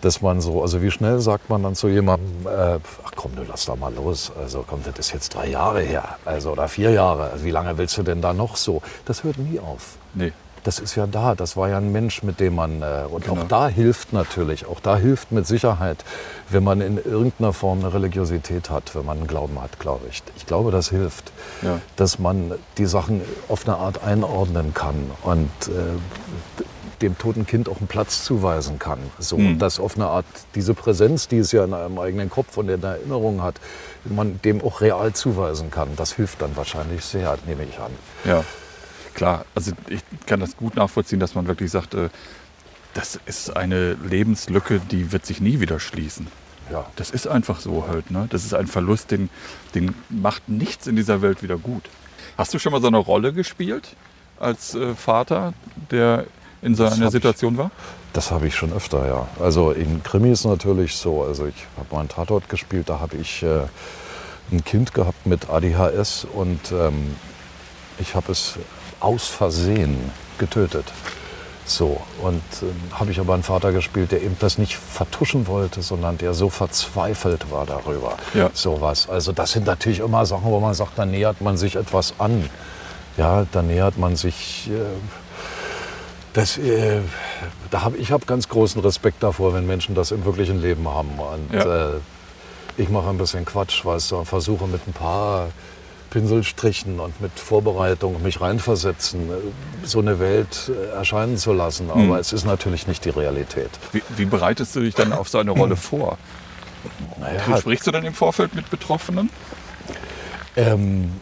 Dass 0.00 0.20
man 0.20 0.40
so, 0.40 0.62
also 0.62 0.80
wie 0.82 0.90
schnell 0.92 1.18
sagt 1.20 1.48
man 1.50 1.62
dann 1.64 1.74
zu 1.76 1.88
jemandem, 1.88 2.46
äh, 2.46 2.78
ach 3.04 3.12
komm, 3.16 3.34
du 3.36 3.42
lass 3.48 3.66
da 3.66 3.74
mal 3.76 3.92
los. 3.94 4.32
Also 4.40 4.64
komm, 4.68 4.80
das 4.84 4.98
ist 4.98 5.12
jetzt 5.12 5.34
drei 5.34 5.48
Jahre 5.48 5.80
her, 5.82 6.16
also 6.24 6.50
oder 6.52 6.68
vier 6.68 6.90
Jahre. 6.90 7.32
Wie 7.42 7.50
lange 7.50 7.76
willst 7.78 7.96
du 7.98 8.04
denn 8.04 8.20
da 8.20 8.32
noch 8.32 8.56
so? 8.56 8.80
Das 9.06 9.22
hört 9.24 9.38
nie 9.38 9.58
auf. 9.58 9.96
Nee. 10.18 10.32
Das 10.64 10.80
ist 10.80 10.96
ja 10.96 11.06
da, 11.06 11.34
das 11.36 11.56
war 11.56 11.68
ja 11.70 11.78
ein 11.78 11.92
Mensch, 11.92 12.22
mit 12.24 12.40
dem 12.40 12.56
man, 12.56 12.82
äh, 12.82 13.04
und 13.08 13.24
Genau. 13.24 13.40
auch 13.42 13.48
da 13.48 13.68
hilft 13.68 14.12
natürlich, 14.12 14.66
auch 14.66 14.80
da 14.80 14.96
hilft 14.98 15.30
mit 15.32 15.46
Sicherheit, 15.46 16.04
wenn 16.50 16.64
man 16.64 16.80
in 16.80 16.98
irgendeiner 17.02 17.52
Form 17.52 17.78
eine 17.78 17.94
Religiosität 17.94 18.68
hat, 18.68 18.94
wenn 18.94 19.06
man 19.06 19.18
einen 19.18 19.26
Glauben 19.28 19.62
hat, 19.62 19.78
glaube 19.78 20.06
ich. 20.10 20.22
Ich 20.36 20.46
glaube, 20.46 20.70
das 20.72 20.90
hilft, 20.90 21.32
Ja. 21.62 21.80
dass 21.96 22.18
man 22.18 22.52
die 22.76 22.86
Sachen 22.86 23.22
auf 23.48 23.66
eine 23.66 23.76
Art 23.78 24.02
einordnen 24.02 24.74
kann 24.74 25.10
und 25.22 25.48
äh, 25.68 26.62
dem 27.02 27.16
toten 27.16 27.46
Kind 27.46 27.68
auch 27.68 27.78
einen 27.78 27.86
Platz 27.86 28.24
zuweisen 28.24 28.80
kann. 28.80 28.98
So, 29.20 29.38
Mhm. 29.38 29.60
dass 29.60 29.78
auf 29.78 29.94
eine 29.94 30.08
Art 30.08 30.26
diese 30.56 30.74
Präsenz, 30.74 31.28
die 31.28 31.38
es 31.38 31.52
ja 31.52 31.62
in 31.64 31.72
einem 31.72 31.98
eigenen 32.00 32.28
Kopf 32.28 32.56
und 32.56 32.68
in 32.68 32.80
der 32.80 32.90
Erinnerung 32.96 33.40
hat, 33.42 33.54
man 34.04 34.40
dem 34.42 34.60
auch 34.62 34.80
real 34.80 35.12
zuweisen 35.12 35.70
kann. 35.70 35.90
Das 35.96 36.12
hilft 36.14 36.42
dann 36.42 36.56
wahrscheinlich 36.56 37.04
sehr, 37.04 37.38
nehme 37.46 37.62
ich 37.62 37.78
an. 37.78 37.92
Ja, 38.24 38.44
klar. 39.18 39.44
Also 39.54 39.72
ich 39.88 40.00
kann 40.26 40.40
das 40.40 40.56
gut 40.56 40.76
nachvollziehen, 40.76 41.20
dass 41.20 41.34
man 41.34 41.46
wirklich 41.46 41.70
sagt, 41.70 41.94
äh, 41.94 42.08
das 42.94 43.18
ist 43.26 43.56
eine 43.56 43.94
Lebenslücke, 43.94 44.80
die 44.80 45.12
wird 45.12 45.26
sich 45.26 45.40
nie 45.40 45.60
wieder 45.60 45.78
schließen. 45.78 46.26
Ja. 46.70 46.86
Das 46.96 47.10
ist 47.10 47.26
einfach 47.26 47.60
so 47.60 47.86
halt. 47.88 48.10
Ne? 48.10 48.26
Das 48.30 48.44
ist 48.44 48.54
ein 48.54 48.66
Verlust, 48.66 49.10
den, 49.10 49.28
den 49.74 49.94
macht 50.08 50.48
nichts 50.48 50.86
in 50.86 50.96
dieser 50.96 51.22
Welt 51.22 51.42
wieder 51.42 51.58
gut. 51.58 51.84
Hast 52.36 52.54
du 52.54 52.58
schon 52.58 52.72
mal 52.72 52.80
so 52.80 52.86
eine 52.86 52.98
Rolle 52.98 53.32
gespielt 53.32 53.96
als 54.38 54.74
äh, 54.74 54.94
Vater, 54.94 55.52
der 55.90 56.26
in 56.62 56.74
so 56.74 56.84
einer 56.84 56.96
hab 56.96 57.02
ich. 57.02 57.10
Situation 57.10 57.56
war? 57.56 57.70
Das 58.12 58.30
habe 58.30 58.46
ich 58.46 58.54
schon 58.54 58.72
öfter, 58.72 59.06
ja. 59.06 59.28
Also 59.42 59.70
in 59.70 60.02
Krimis 60.02 60.44
natürlich 60.44 60.96
so. 60.96 61.22
Also 61.22 61.46
ich 61.46 61.66
habe 61.76 61.86
mal 61.92 62.00
einen 62.00 62.08
Tatort 62.08 62.48
gespielt, 62.48 62.88
da 62.88 63.00
habe 63.00 63.16
ich 63.16 63.42
äh, 63.42 63.62
ein 64.50 64.64
Kind 64.64 64.94
gehabt 64.94 65.26
mit 65.26 65.50
ADHS 65.50 66.26
und 66.32 66.72
ähm, 66.72 67.16
ich 67.98 68.14
habe 68.14 68.32
es 68.32 68.58
aus 69.00 69.26
Versehen 69.28 70.10
getötet. 70.38 70.86
So, 71.64 72.00
und 72.22 72.42
ähm, 72.62 72.74
habe 72.92 73.10
ich 73.10 73.20
aber 73.20 73.34
einen 73.34 73.42
Vater 73.42 73.72
gespielt, 73.72 74.10
der 74.10 74.22
eben 74.22 74.36
das 74.40 74.56
nicht 74.56 74.76
vertuschen 74.76 75.46
wollte, 75.46 75.82
sondern 75.82 76.16
der 76.16 76.32
so 76.32 76.48
verzweifelt 76.48 77.50
war 77.50 77.66
darüber. 77.66 78.16
Ja. 78.32 78.48
Sowas. 78.54 79.06
Also 79.08 79.32
das 79.32 79.52
sind 79.52 79.66
natürlich 79.66 79.98
immer 79.98 80.24
Sachen, 80.24 80.44
wo 80.46 80.60
man 80.60 80.72
sagt, 80.72 80.92
da 80.98 81.04
nähert 81.04 81.42
man 81.42 81.58
sich 81.58 81.76
etwas 81.76 82.14
an. 82.18 82.48
Ja, 83.18 83.44
da 83.52 83.62
nähert 83.62 83.98
man 83.98 84.16
sich. 84.16 84.70
Äh, 84.70 84.80
das, 86.32 86.56
äh, 86.56 87.00
da 87.70 87.82
hab, 87.82 87.96
ich 87.96 88.12
habe 88.12 88.24
ganz 88.24 88.48
großen 88.48 88.80
Respekt 88.80 89.22
davor, 89.22 89.52
wenn 89.54 89.66
Menschen 89.66 89.94
das 89.94 90.10
im 90.10 90.24
wirklichen 90.24 90.62
Leben 90.62 90.88
haben. 90.88 91.10
Und 91.18 91.52
Ja. 91.52 91.88
äh, 91.88 91.92
ich 92.78 92.88
mache 92.88 93.08
ein 93.10 93.18
bisschen 93.18 93.44
Quatsch, 93.44 93.84
weißt 93.84 94.12
du, 94.12 94.16
und 94.18 94.26
versuche 94.26 94.66
mit 94.68 94.86
ein 94.86 94.92
paar 94.92 95.48
Pinselstrichen 96.10 97.00
und 97.00 97.20
mit 97.20 97.38
Vorbereitung 97.38 98.22
mich 98.22 98.40
reinversetzen, 98.40 99.30
äh, 99.30 99.86
so 99.86 99.98
eine 100.00 100.18
Welt 100.18 100.70
äh, 100.70 100.94
erscheinen 100.96 101.36
zu 101.36 101.52
lassen. 101.52 101.90
Aber 101.90 102.00
Mhm. 102.00 102.14
es 102.14 102.32
ist 102.32 102.44
natürlich 102.44 102.86
nicht 102.86 103.04
die 103.04 103.10
Realität. 103.10 103.70
Wie, 103.92 104.02
wie 104.16 104.24
bereitest 104.24 104.74
du 104.76 104.80
dich 104.80 104.94
dann 104.94 105.12
auf 105.12 105.28
so 105.28 105.38
eine 105.38 105.50
Rolle 105.50 105.76
vor? 105.76 106.18
Naja, 107.20 107.58
Sprichst 107.58 107.86
du 107.86 107.90
dann 107.90 108.04
im 108.04 108.14
Vorfeld 108.14 108.54
mit 108.54 108.70
Betroffenen? 108.70 109.30
Ähm, 110.56 111.12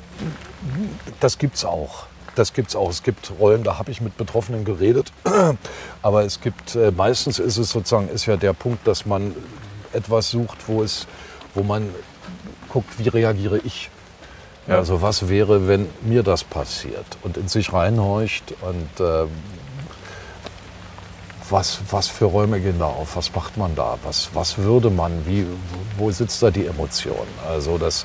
das 1.21 1.39
gibt's 1.39 1.65
auch. 1.65 2.07
Das 2.35 2.53
gibt's 2.53 2.77
auch. 2.77 2.91
Es 2.91 3.03
gibt 3.03 3.33
Rollen, 3.41 3.65
da 3.65 3.79
habe 3.79 3.91
ich 3.91 4.01
mit 4.01 4.17
Betroffenen 4.17 4.65
geredet. 4.65 5.13
Aber 6.03 6.25
es 6.25 6.41
gibt, 6.41 6.75
äh, 6.75 6.91
meistens 6.91 7.39
ist 7.39 7.57
es 7.57 7.71
sozusagen, 7.71 8.09
ist 8.09 8.27
ja 8.27 8.37
der 8.37 8.53
Punkt, 8.53 8.87
dass 8.87 9.07
man 9.07 9.35
etwas 9.93 10.31
sucht, 10.31 10.59
wo 10.69 10.83
es, 10.83 11.07
wo 11.55 11.63
man 11.63 11.89
guckt, 12.69 12.99
wie 12.99 13.09
reagiere 13.09 13.59
ich? 13.65 13.91
Ja. 14.67 14.77
Also 14.77 15.01
was 15.01 15.29
wäre, 15.29 15.69
wenn 15.69 15.89
mir 16.03 16.23
das 16.23 16.43
passiert? 16.45 17.07
Und 17.23 17.37
in 17.37 17.49
sich 17.49 17.73
reinhorcht 17.73 18.55
und 18.63 18.89
ähm, 19.01 19.29
was, 21.51 21.79
was 21.91 22.09
für 22.09 22.25
Räume 22.25 22.61
gehen 22.61 22.79
da 22.79 22.87
auf? 22.87 23.17
Was 23.17 23.33
macht 23.35 23.57
man 23.57 23.75
da? 23.77 23.99
Was, 24.03 24.31
was 24.35 24.59
würde 24.59 24.91
man? 24.91 25.25
Wie, 25.27 25.47
wo 25.97 26.11
sitzt 26.11 26.43
da 26.43 26.51
die 26.51 26.67
Emotion? 26.67 27.27
Also 27.49 27.79
das, 27.79 28.05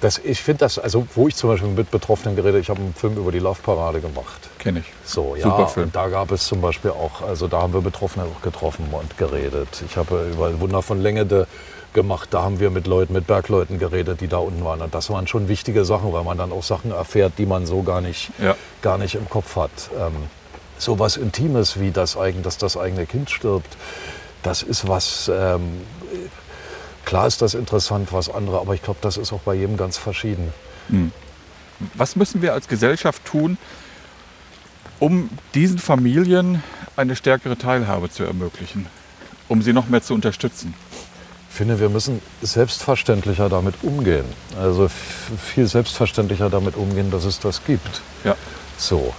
das, 0.00 0.18
ich 0.18 0.40
finde 0.40 0.60
das, 0.60 0.78
also 0.78 1.06
wo 1.14 1.28
ich 1.28 1.36
zum 1.36 1.50
Beispiel 1.50 1.68
mit 1.68 1.90
Betroffenen 1.90 2.34
geredet, 2.34 2.62
ich 2.62 2.70
habe 2.70 2.80
einen 2.80 2.94
Film 2.94 3.18
über 3.18 3.30
die 3.30 3.38
Laufparade 3.38 4.00
gemacht. 4.00 4.48
Kenne 4.58 4.80
ich. 4.80 4.86
So, 5.04 5.36
ja, 5.36 5.42
Super 5.42 5.68
Film. 5.68 5.86
und 5.86 5.96
da 5.96 6.08
gab 6.08 6.30
es 6.32 6.44
zum 6.44 6.62
Beispiel 6.62 6.92
auch, 6.92 7.20
also 7.20 7.48
da 7.48 7.60
haben 7.60 7.74
wir 7.74 7.82
Betroffene 7.82 8.24
auch 8.24 8.40
getroffen 8.40 8.88
und 8.90 9.18
geredet. 9.18 9.82
Ich 9.86 9.98
habe 9.98 10.30
über 10.32 10.58
Wunder 10.60 10.80
von 10.80 11.02
Längede 11.02 11.46
gemacht, 11.94 12.28
da 12.32 12.42
haben 12.42 12.60
wir 12.60 12.70
mit 12.70 12.86
Leuten, 12.86 13.12
mit 13.12 13.26
Bergleuten 13.26 13.78
geredet, 13.78 14.20
die 14.20 14.28
da 14.28 14.38
unten 14.38 14.64
waren. 14.64 14.80
Und 14.80 14.94
das 14.94 15.10
waren 15.10 15.26
schon 15.26 15.48
wichtige 15.48 15.84
Sachen, 15.84 16.12
weil 16.12 16.24
man 16.24 16.38
dann 16.38 16.52
auch 16.52 16.62
Sachen 16.62 16.90
erfährt, 16.92 17.34
die 17.38 17.46
man 17.46 17.66
so 17.66 17.82
gar 17.82 18.00
nicht, 18.00 18.30
Ja. 18.38 18.56
gar 18.82 18.98
nicht 18.98 19.14
im 19.14 19.28
Kopf 19.28 19.56
hat. 19.56 19.70
Ähm, 19.98 20.12
so 20.78 20.98
was 20.98 21.16
Intimes 21.16 21.78
wie 21.80 21.90
das, 21.90 22.16
eigen- 22.16 22.42
dass 22.42 22.56
das 22.58 22.76
eigene 22.76 23.06
Kind 23.06 23.30
stirbt, 23.30 23.76
das 24.42 24.62
ist 24.62 24.88
was, 24.88 25.30
ähm, 25.32 25.82
klar 27.04 27.26
ist 27.26 27.42
das 27.42 27.54
interessant, 27.54 28.12
was 28.12 28.28
andere, 28.32 28.58
aber 28.60 28.74
ich 28.74 28.82
glaube, 28.82 28.98
das 29.02 29.16
ist 29.16 29.32
auch 29.32 29.40
bei 29.40 29.54
jedem 29.54 29.76
ganz 29.76 29.98
verschieden. 29.98 30.52
Was 31.94 32.16
müssen 32.16 32.40
wir 32.42 32.52
als 32.54 32.66
Gesellschaft 32.68 33.24
tun, 33.24 33.58
um 34.98 35.30
diesen 35.54 35.78
Familien 35.78 36.62
eine 36.96 37.16
stärkere 37.16 37.56
Teilhabe 37.56 38.10
zu 38.10 38.24
ermöglichen, 38.24 38.86
um 39.48 39.62
sie 39.62 39.72
noch 39.72 39.88
mehr 39.88 40.02
zu 40.02 40.14
unterstützen? 40.14 40.74
Ich 41.50 41.56
finde, 41.56 41.80
wir 41.80 41.88
müssen 41.88 42.22
selbstverständlicher 42.40 43.48
damit 43.48 43.74
umgehen. 43.82 44.24
Also 44.58 44.88
viel 44.88 45.66
selbstverständlicher 45.66 46.48
damit 46.48 46.76
umgehen, 46.76 47.10
dass 47.10 47.24
es 47.24 47.40
das 47.40 47.64
gibt. 47.64 48.00
Ja. 48.24 48.36
So. 48.78 49.12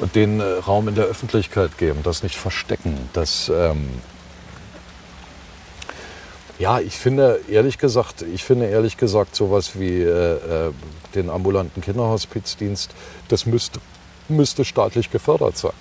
Und 0.00 0.14
den 0.16 0.40
äh, 0.40 0.44
Raum 0.66 0.88
in 0.88 0.94
der 0.94 1.04
Öffentlichkeit 1.04 1.78
geben, 1.78 2.00
das 2.02 2.22
nicht 2.22 2.36
verstecken. 2.36 3.08
Das, 3.12 3.50
ähm 3.54 3.90
ja, 6.58 6.80
ich 6.80 6.94
finde 6.94 7.40
ehrlich 7.48 7.78
gesagt, 7.78 8.22
ich 8.22 8.44
finde 8.44 8.66
ehrlich 8.66 8.96
gesagt 8.96 9.36
sowas 9.36 9.78
wie 9.78 10.00
äh, 10.02 10.68
äh, 10.68 10.72
den 11.14 11.28
ambulanten 11.28 11.82
Kinderhospizdienst, 11.82 12.92
das 13.28 13.46
müsste, 13.46 13.80
müsste 14.28 14.64
staatlich 14.64 15.10
gefördert 15.10 15.56
sein. 15.56 15.72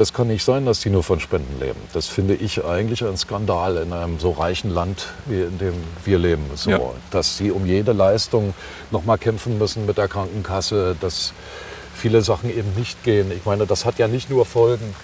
Das 0.00 0.14
kann 0.14 0.28
nicht 0.28 0.42
sein, 0.42 0.64
dass 0.64 0.80
die 0.80 0.88
nur 0.88 1.02
von 1.02 1.20
Spenden 1.20 1.60
leben. 1.60 1.78
Das 1.92 2.06
finde 2.06 2.32
ich 2.32 2.64
eigentlich 2.64 3.04
ein 3.04 3.18
Skandal 3.18 3.76
in 3.76 3.92
einem 3.92 4.18
so 4.18 4.30
reichen 4.30 4.70
Land, 4.70 5.08
wie 5.26 5.42
in 5.42 5.58
dem 5.58 5.74
wir 6.06 6.18
leben. 6.18 6.42
So, 6.54 6.70
Ja. 6.70 6.80
Dass 7.10 7.36
sie 7.36 7.50
um 7.50 7.66
jede 7.66 7.92
Leistung 7.92 8.54
noch 8.90 9.04
mal 9.04 9.18
kämpfen 9.18 9.58
müssen 9.58 9.84
mit 9.84 9.98
der 9.98 10.08
Krankenkasse, 10.08 10.96
dass 11.02 11.34
viele 11.94 12.22
Sachen 12.22 12.48
eben 12.48 12.72
nicht 12.76 13.04
gehen. 13.04 13.30
Ich 13.30 13.44
meine, 13.44 13.66
das 13.66 13.84
hat 13.84 13.98
ja 13.98 14.08
nicht 14.08 14.30
nur 14.30 14.46
Folgen 14.46 14.94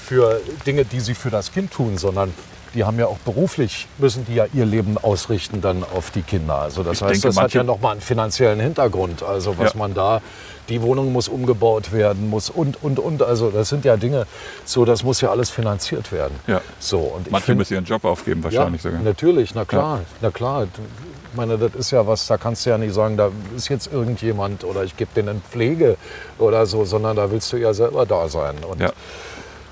für 0.00 0.40
Dinge, 0.64 0.84
die 0.84 1.00
sie 1.00 1.16
für 1.16 1.30
das 1.30 1.50
Kind 1.50 1.72
tun, 1.72 1.98
sondern 1.98 2.32
die 2.74 2.84
haben 2.84 2.98
ja 2.98 3.06
auch 3.06 3.18
beruflich, 3.18 3.86
müssen 3.98 4.24
die 4.26 4.34
ja 4.34 4.46
ihr 4.52 4.66
Leben 4.66 4.98
ausrichten 4.98 5.60
dann 5.60 5.84
auf 5.84 6.10
die 6.10 6.22
Kinder. 6.22 6.56
Also 6.56 6.82
das 6.82 6.98
Ich 6.98 7.02
heißt, 7.02 7.14
denke, 7.14 7.26
das 7.28 7.36
hat 7.38 7.52
ja 7.54 7.62
noch 7.62 7.80
mal 7.80 7.92
einen 7.92 8.00
finanziellen 8.00 8.60
Hintergrund. 8.60 9.22
Also 9.22 9.56
was 9.58 9.72
Ja. 9.74 9.78
man 9.78 9.94
da, 9.94 10.20
die 10.68 10.82
Wohnung 10.82 11.12
muss 11.12 11.28
umgebaut 11.28 11.92
werden, 11.92 12.28
muss 12.30 12.50
und, 12.50 12.82
und, 12.82 12.98
und. 12.98 13.22
Also 13.22 13.50
das 13.50 13.68
sind 13.68 13.84
ja 13.84 13.96
Dinge, 13.96 14.26
so 14.64 14.84
das 14.84 15.02
muss 15.04 15.20
ja 15.20 15.30
alles 15.30 15.50
finanziert 15.50 16.10
werden. 16.10 16.34
Ja. 16.46 16.60
So, 16.80 16.98
und 16.98 17.30
Manche 17.30 17.46
find- 17.46 17.58
müssen 17.58 17.74
ihren 17.74 17.84
Job 17.84 18.04
aufgeben, 18.04 18.42
wahrscheinlich 18.42 18.82
ja, 18.82 18.90
sogar. 18.90 19.04
Natürlich, 19.04 19.54
na 19.54 19.64
klar, 19.64 20.00
na 20.20 20.30
klar. 20.30 20.64
Ich 20.64 21.36
meine, 21.36 21.58
das 21.58 21.74
ist 21.74 21.90
ja 21.90 22.06
was, 22.06 22.26
da 22.26 22.36
kannst 22.38 22.64
du 22.64 22.70
ja 22.70 22.78
nicht 22.78 22.94
sagen, 22.94 23.16
da 23.16 23.30
ist 23.56 23.68
jetzt 23.68 23.92
irgendjemand 23.92 24.64
oder 24.64 24.84
ich 24.84 24.96
gebe 24.96 25.10
denen 25.14 25.42
Pflege 25.50 25.96
oder 26.38 26.64
so, 26.66 26.84
sondern 26.84 27.16
da 27.16 27.30
willst 27.30 27.52
du 27.52 27.56
ja 27.56 27.74
selber 27.74 28.06
da 28.06 28.28
sein. 28.28 28.54
Und, 28.68 28.80
Ja. 28.80 28.90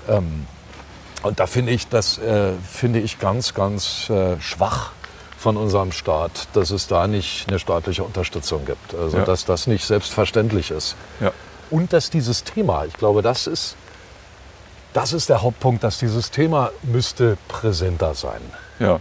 ähm, 0.09 0.45
und 1.23 1.39
da 1.39 1.47
finde 1.47 1.71
ich, 1.71 1.87
das 1.87 2.17
äh, 2.19 2.51
finde 2.69 2.99
ich 2.99 3.19
ganz, 3.19 3.53
ganz 3.53 4.09
äh, 4.09 4.39
schwach 4.39 4.91
von 5.37 5.57
unserem 5.57 5.91
Staat, 5.91 6.47
dass 6.53 6.69
es 6.69 6.87
da 6.87 7.07
nicht 7.07 7.49
eine 7.49 7.59
staatliche 7.59 8.03
Unterstützung 8.03 8.65
gibt. 8.65 8.93
Also 8.95 9.17
Ja. 9.17 9.25
dass 9.25 9.45
das 9.45 9.67
nicht 9.67 9.85
selbstverständlich 9.85 10.71
ist. 10.71 10.95
Ja. 11.19 11.31
Und 11.69 11.91
dass 11.91 12.09
dieses 12.09 12.43
Thema, 12.43 12.85
ich 12.85 12.93
glaube, 12.93 13.21
das 13.21 13.47
ist, 13.47 13.75
das 14.93 15.11
ist 15.11 15.29
der 15.29 15.41
Hauptpunkt, 15.41 15.83
dass 15.83 15.97
dieses 15.97 16.29
Thema 16.31 16.71
müsste 16.83 17.37
präsenter 17.47 18.13
sein. 18.13 18.41
Ja. 18.79 18.99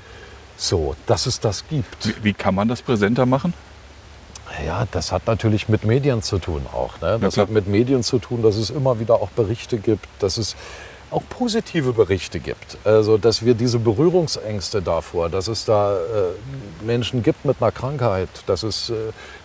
So, 0.56 0.96
dass 1.06 1.26
es 1.26 1.38
das 1.40 1.64
gibt. 1.68 2.08
Wie, 2.08 2.24
wie 2.24 2.32
kann 2.32 2.54
man 2.54 2.68
das 2.68 2.82
präsenter 2.82 3.26
machen? 3.26 3.52
Ja, 4.66 4.86
das 4.90 5.12
hat 5.12 5.26
natürlich 5.26 5.68
mit 5.68 5.84
Medien 5.84 6.22
zu 6.22 6.38
tun 6.38 6.66
auch. 6.72 7.00
Ne? 7.00 7.18
Das 7.20 7.36
hat 7.36 7.50
mit 7.50 7.68
Medien 7.68 8.02
zu 8.02 8.18
tun, 8.18 8.42
dass 8.42 8.56
es 8.56 8.70
immer 8.70 9.00
wieder 9.00 9.14
auch 9.14 9.30
Berichte 9.30 9.78
gibt, 9.78 10.06
dass 10.18 10.36
es 10.36 10.56
auch 11.12 11.22
positive 11.28 11.92
Berichte 11.92 12.40
gibt. 12.40 12.78
Also, 12.84 13.18
dass 13.18 13.44
wir 13.44 13.54
diese 13.54 13.78
Berührungsängste 13.78 14.80
davor, 14.82 15.28
dass 15.28 15.48
es 15.48 15.64
da 15.64 15.96
äh, 15.96 16.00
Menschen 16.84 17.22
gibt 17.22 17.44
mit 17.44 17.56
einer 17.60 17.70
Krankheit, 17.72 18.28
dass 18.46 18.62
es 18.62 18.90
äh, 18.90 18.94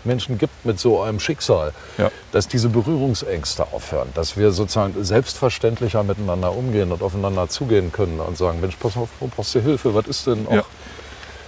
Menschen 0.04 0.38
gibt 0.38 0.66
mit 0.66 0.80
so 0.80 1.02
einem 1.02 1.20
Schicksal, 1.20 1.74
Ja. 1.98 2.10
dass 2.32 2.48
diese 2.48 2.70
Berührungsängste 2.70 3.68
aufhören, 3.72 4.10
dass 4.14 4.38
wir 4.38 4.52
sozusagen 4.52 5.04
selbstverständlicher 5.04 6.04
miteinander 6.04 6.54
umgehen 6.54 6.92
und 6.92 7.02
aufeinander 7.02 7.50
zugehen 7.50 7.92
können 7.92 8.20
und 8.20 8.38
sagen, 8.38 8.62
Mensch, 8.62 8.76
pass 8.78 8.96
auf, 8.98 9.10
brauchst 9.36 9.56
du 9.56 9.60
Hilfe? 9.62 9.94
Was 9.94 10.08
ist 10.08 10.28
denn 10.28 10.48
auch 10.48 10.54
Ja. 10.54 10.64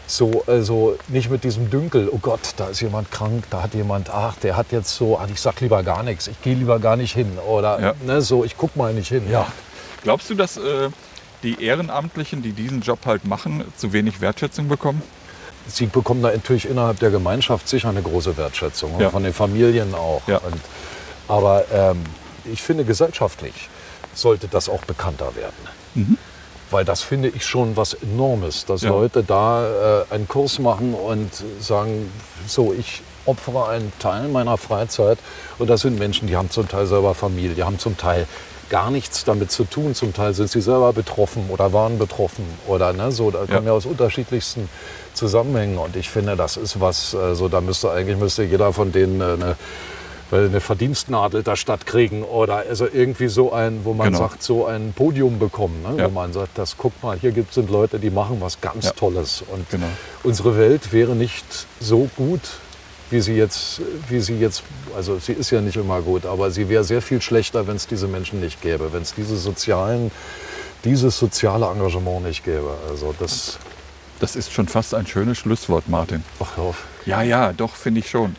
so, 0.07 0.43
also 0.47 0.97
nicht 1.07 1.29
mit 1.29 1.43
diesem 1.43 1.69
Dünkel, 1.69 2.09
oh 2.11 2.17
Gott, 2.21 2.39
da 2.57 2.67
ist 2.67 2.81
jemand 2.81 3.11
krank, 3.11 3.43
da 3.51 3.61
hat 3.63 3.73
jemand, 3.73 4.09
ach, 4.09 4.35
der 4.37 4.57
hat 4.57 4.67
jetzt 4.71 4.95
so, 4.95 5.17
ach, 5.19 5.27
ich 5.31 5.39
sag 5.39 5.61
lieber 5.61 5.83
gar 5.83 6.03
nichts, 6.03 6.27
ich 6.27 6.41
gehe 6.41 6.55
lieber 6.55 6.79
gar 6.79 6.95
nicht 6.95 7.13
hin. 7.13 7.37
Oder 7.47 7.79
Ja. 7.79 7.93
ne, 8.05 8.21
so, 8.21 8.43
ich 8.43 8.57
guck 8.57 8.75
mal 8.75 8.93
nicht 8.93 9.09
hin. 9.09 9.29
Ja. 9.29 9.47
Glaubst 10.03 10.29
du, 10.29 10.35
dass 10.35 10.57
äh, 10.57 10.89
die 11.43 11.63
Ehrenamtlichen, 11.63 12.41
die 12.41 12.51
diesen 12.53 12.81
Job 12.81 12.99
halt 13.05 13.25
machen, 13.25 13.63
zu 13.77 13.93
wenig 13.93 14.21
Wertschätzung 14.21 14.67
bekommen? 14.67 15.01
Sie 15.67 15.85
bekommen 15.85 16.21
da 16.23 16.31
natürlich 16.31 16.67
innerhalb 16.67 16.99
der 16.99 17.11
Gemeinschaft 17.11 17.67
sicher 17.69 17.89
eine 17.89 18.01
große 18.01 18.37
Wertschätzung 18.37 18.93
und 18.95 19.01
Ja. 19.01 19.09
von 19.09 19.23
den 19.23 19.33
Familien 19.33 19.93
auch. 19.93 20.21
Ja. 20.27 20.37
Und, 20.37 20.59
aber 21.27 21.65
ähm, 21.71 22.03
ich 22.51 22.61
finde, 22.61 22.85
gesellschaftlich 22.85 23.69
sollte 24.15 24.47
das 24.47 24.67
auch 24.69 24.83
bekannter 24.85 25.35
werden. 25.35 26.15
Weil 26.71 26.85
das 26.85 27.01
finde 27.01 27.29
ich 27.29 27.45
schon 27.45 27.75
was 27.77 27.93
Enormes, 27.93 28.65
dass 28.65 28.81
Ja. 28.81 28.89
Leute 28.89 29.23
da 29.23 30.01
äh, 30.09 30.13
einen 30.13 30.27
Kurs 30.27 30.59
machen 30.59 30.93
und 30.93 31.29
sagen, 31.59 32.11
so, 32.47 32.73
ich 32.77 33.01
opfere 33.25 33.67
einen 33.69 33.91
Teil 33.99 34.27
meiner 34.29 34.57
Freizeit. 34.57 35.19
Und 35.59 35.69
das 35.69 35.81
sind 35.81 35.99
Menschen, 35.99 36.27
die 36.27 36.35
haben 36.35 36.49
zum 36.49 36.67
Teil 36.67 36.87
selber 36.87 37.13
Familie, 37.13 37.53
die 37.53 37.63
haben 37.63 37.77
zum 37.79 37.95
Teil 37.97 38.27
gar 38.69 38.91
nichts 38.91 39.23
damit 39.25 39.51
zu 39.51 39.63
tun. 39.63 39.95
Zum 39.95 40.13
Teil 40.13 40.33
sind 40.33 40.49
sie 40.49 40.61
selber 40.61 40.93
betroffen 40.93 41.45
oder 41.49 41.73
waren 41.73 41.97
betroffen 41.97 42.45
oder 42.67 42.93
ne, 42.93 43.11
so. 43.11 43.31
Da 43.31 43.45
kommen 43.45 43.65
ja 43.67 43.73
aus 43.73 43.85
unterschiedlichsten 43.85 44.69
Zusammenhängen. 45.13 45.77
Und 45.77 45.95
ich 45.95 46.09
finde, 46.09 46.35
das 46.35 46.57
ist 46.57 46.79
was, 46.79 47.15
also 47.15 47.47
da 47.49 47.61
müsste 47.61 47.91
eigentlich 47.91 48.17
müsste 48.17 48.43
jeder 48.43 48.71
von 48.73 48.91
denen 48.91 49.21
äh, 49.21 49.23
eine, 49.23 49.55
weil 50.31 50.45
eine 50.45 50.59
Verdienstnadel 50.61 51.41
der 51.41 51.55
Stadt 51.55 51.87
kriegen 51.87 52.21
oder 52.23 52.57
also 52.69 52.85
irgendwie 52.91 53.29
so 53.29 53.51
ein, 53.51 53.79
wo 53.83 53.93
man 53.93 54.07
Genau. 54.13 54.19
sagt, 54.19 54.43
so 54.43 54.67
ein 54.67 54.93
Podium 54.95 55.39
bekommen, 55.39 55.81
ne? 55.81 55.97
Ja. 55.97 56.05
wo 56.05 56.11
man 56.11 56.31
sagt, 56.33 56.57
das 56.59 56.77
guck 56.77 57.01
mal, 57.01 57.17
hier 57.19 57.31
gibt 57.31 57.51
sind 57.55 57.71
Leute, 57.71 57.97
die 57.97 58.11
machen 58.11 58.37
was 58.39 58.61
ganz 58.61 58.85
Ja. 58.85 58.91
Tolles 58.91 59.43
und 59.51 59.67
Genau. 59.71 59.87
unsere 60.23 60.55
Welt 60.55 60.93
wäre 60.93 61.15
nicht 61.15 61.65
so 61.79 62.07
gut, 62.15 62.41
wie 63.11 63.21
sie 63.21 63.33
jetzt, 63.35 63.81
wie 64.09 64.19
sie 64.19 64.37
jetzt, 64.39 64.63
also 64.95 65.17
sie 65.19 65.33
ist 65.33 65.49
ja 65.51 65.61
nicht 65.61 65.77
immer 65.77 66.01
gut, 66.01 66.25
aber 66.25 66.51
sie 66.51 66.69
wäre 66.69 66.83
sehr 66.83 67.01
viel 67.01 67.21
schlechter, 67.21 67.67
wenn 67.67 67.75
es 67.75 67.87
diese 67.87 68.07
Menschen 68.07 68.39
nicht 68.39 68.61
gäbe, 68.61 68.93
wenn 68.93 69.01
es 69.01 69.13
diese 69.13 69.37
sozialen, 69.37 70.11
dieses 70.83 71.17
soziale 71.17 71.65
Engagement 71.67 72.25
nicht 72.25 72.43
gäbe. 72.45 72.77
Also 72.89 73.13
das, 73.19 73.57
Das 74.19 74.35
ist 74.35 74.51
schon 74.51 74.67
fast 74.67 74.93
ein 74.93 75.07
schönes 75.07 75.37
Schlusswort, 75.37 75.87
Martin. 75.89 76.23
ach 76.39 76.57
hör 76.57 76.63
auf. 76.65 76.83
Ja, 77.05 77.21
ja, 77.21 77.53
doch, 77.53 77.75
finde 77.75 78.01
ich 78.01 78.09
schon. 78.09 78.35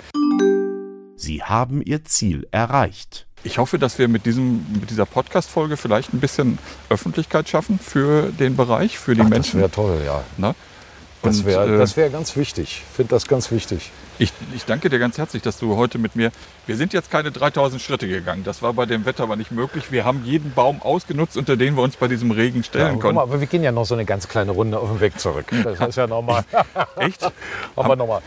Sie 1.16 1.42
haben 1.42 1.82
Ihr 1.82 2.04
Ziel 2.04 2.46
erreicht. 2.50 3.26
Ich 3.42 3.56
hoffe, 3.58 3.78
dass 3.78 3.98
wir 3.98 4.06
mit, 4.08 4.26
diesem, 4.26 4.66
mit 4.80 4.90
dieser 4.90 5.06
Podcast-Folge 5.06 5.76
vielleicht 5.78 6.12
ein 6.12 6.20
bisschen 6.20 6.58
Öffentlichkeit 6.90 7.48
schaffen 7.48 7.78
für 7.78 8.30
den 8.38 8.54
Bereich, 8.56 8.98
für 8.98 9.14
die 9.14 9.20
Ach, 9.22 9.24
das 9.24 9.30
Menschen. 9.30 9.60
wäre 9.60 9.70
toll, 9.70 10.02
ja. 10.04 10.22
ne? 10.36 10.54
Das 11.22 11.44
wäre 11.44 11.74
äh, 11.74 11.78
das 11.78 11.96
wär 11.96 12.08
ganz 12.10 12.36
wichtig. 12.36 12.82
Ich 12.84 12.96
finde 12.96 13.10
das 13.10 13.26
ganz 13.26 13.50
wichtig. 13.50 13.90
Ich, 14.18 14.32
ich 14.54 14.64
danke 14.64 14.88
dir 14.90 14.98
ganz 14.98 15.18
herzlich, 15.18 15.42
dass 15.42 15.58
du 15.58 15.76
heute 15.76 15.98
mit 15.98 16.16
mir. 16.16 16.30
Wir 16.66 16.76
sind 16.76 16.92
jetzt 16.92 17.10
keine 17.10 17.30
3000 17.30 17.80
Schritte 17.80 18.08
gegangen. 18.08 18.44
Das 18.44 18.62
war 18.62 18.72
bei 18.72 18.86
dem 18.86 19.04
Wetter 19.04 19.22
aber 19.22 19.36
nicht 19.36 19.50
möglich. 19.50 19.92
Wir 19.92 20.04
haben 20.04 20.22
jeden 20.24 20.52
Baum 20.52 20.82
ausgenutzt, 20.82 21.36
unter 21.36 21.56
den 21.56 21.76
wir 21.76 21.82
uns 21.82 21.96
bei 21.96 22.08
diesem 22.08 22.30
Regen 22.30 22.64
stellen 22.64 22.96
Ja, 22.96 23.00
konnten. 23.00 23.16
mal, 23.16 23.22
aber 23.22 23.40
wir 23.40 23.46
gehen 23.46 23.62
ja 23.62 23.72
noch 23.72 23.84
so 23.84 23.94
eine 23.94 24.04
ganz 24.04 24.28
kleine 24.28 24.52
Runde 24.52 24.78
auf 24.78 24.88
dem 24.88 25.00
Weg 25.00 25.18
zurück. 25.18 25.46
Das 25.64 25.88
ist 25.88 25.96
ja 25.96 26.06
nochmal. 26.06 26.44
Echt? 26.96 27.22
Haben 27.76 27.88
wir 27.88 27.96
nochmal 27.96 28.22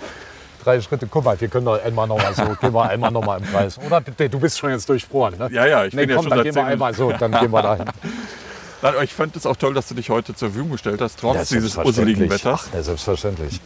drei 0.64 0.82
Schritte. 0.82 1.08
Guck 1.08 1.26
mal, 1.26 1.39
wir 1.39 1.48
können 1.48 1.66
doch 1.66 1.84
einmal 1.84 2.08
nochmal 2.08 2.34
so, 2.34 2.44
gehen 2.62 2.74
wir 2.74 2.89
einmal 2.89 3.12
nochmal 3.12 3.39
im 3.39 3.46
Kreis. 3.46 3.78
Oder 3.78 4.02
du 4.02 4.39
bist 4.39 4.58
schon 4.58 4.72
jetzt 4.72 4.88
durchfroren, 4.89 5.38
ne? 5.38 5.50
Ja, 5.52 5.66
ja, 5.66 5.86
ich 5.86 5.94
nee, 5.94 6.02
bin 6.02 6.12
ja 6.12 6.16
komm, 6.16 6.24
schon 6.26 6.38
dann 6.38 6.44
gehen 6.44 6.56
wir 6.56 6.66
einmal 6.66 6.94
so, 6.94 7.12
dann 7.12 7.32
gehen 7.32 7.52
wir 7.52 7.62
dahin. 7.62 7.86
Nein, 8.84 8.94
aber 8.96 9.04
ich 9.04 9.14
fand 9.14 9.36
es 9.36 9.46
auch 9.46 9.56
toll, 9.56 9.74
dass 9.74 9.88
du 9.88 9.96
dich 9.96 10.10
heute 10.10 10.36
zur 10.36 10.50
Verfügung 10.50 10.72
gestellt 10.74 11.02
hast, 11.02 11.20
trotz 11.20 11.50
dieses 11.50 11.74
selbstverständlich. 11.74 12.18
usseligen 12.18 12.30
Wetters. 12.30 12.70
Ja, 12.74 12.84
selbstverständlich. 12.84 13.60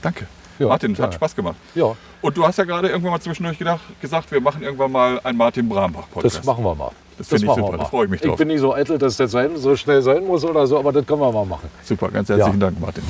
Danke. 0.00 0.26
Ja, 0.58 0.66
Martin, 0.68 0.94
gerne. 0.94 1.06
hat 1.08 1.14
Spaß 1.14 1.34
gemacht. 1.36 1.56
Ja, 1.74 1.94
Und 2.20 2.36
du 2.36 2.46
hast 2.46 2.56
ja 2.58 2.64
gerade 2.64 2.88
irgendwann 2.88 3.12
mal 3.12 3.20
zwischendurch 3.20 3.58
gedacht, 3.58 3.80
gesagt, 4.00 4.30
wir 4.30 4.40
machen 4.40 4.62
irgendwann 4.62 4.92
mal 4.92 5.20
einen 5.24 5.36
Martin 5.38 5.68
Brambach-Podcast. 5.68 6.36
das 6.36 6.44
machen 6.44 6.64
wir 6.64 6.74
mal. 6.74 6.90
Das 7.18 7.28
finde 7.28 7.46
ich 7.46 7.52
super, 7.54 7.76
da 7.78 7.84
freue 7.84 8.04
ich 8.06 8.10
mich 8.10 8.20
Ich 8.22 8.26
drauf. 8.28 8.38
bin 8.38 8.48
nicht 8.48 8.60
so 8.60 8.74
eitel, 8.74 8.96
dass 8.98 9.16
das 9.16 9.32
so 9.56 9.76
schnell 9.76 10.00
sein 10.02 10.24
muss 10.26 10.44
oder 10.44 10.66
so, 10.66 10.78
aber 10.78 10.92
das 10.92 11.06
können 11.06 11.20
wir 11.20 11.32
mal 11.32 11.44
machen. 11.44 11.68
Super, 11.82 12.08
ganz 12.10 12.28
herzlichen 12.28 12.60
Ja. 12.60 12.66
Dank, 12.66 12.80
Martin. 12.80 13.02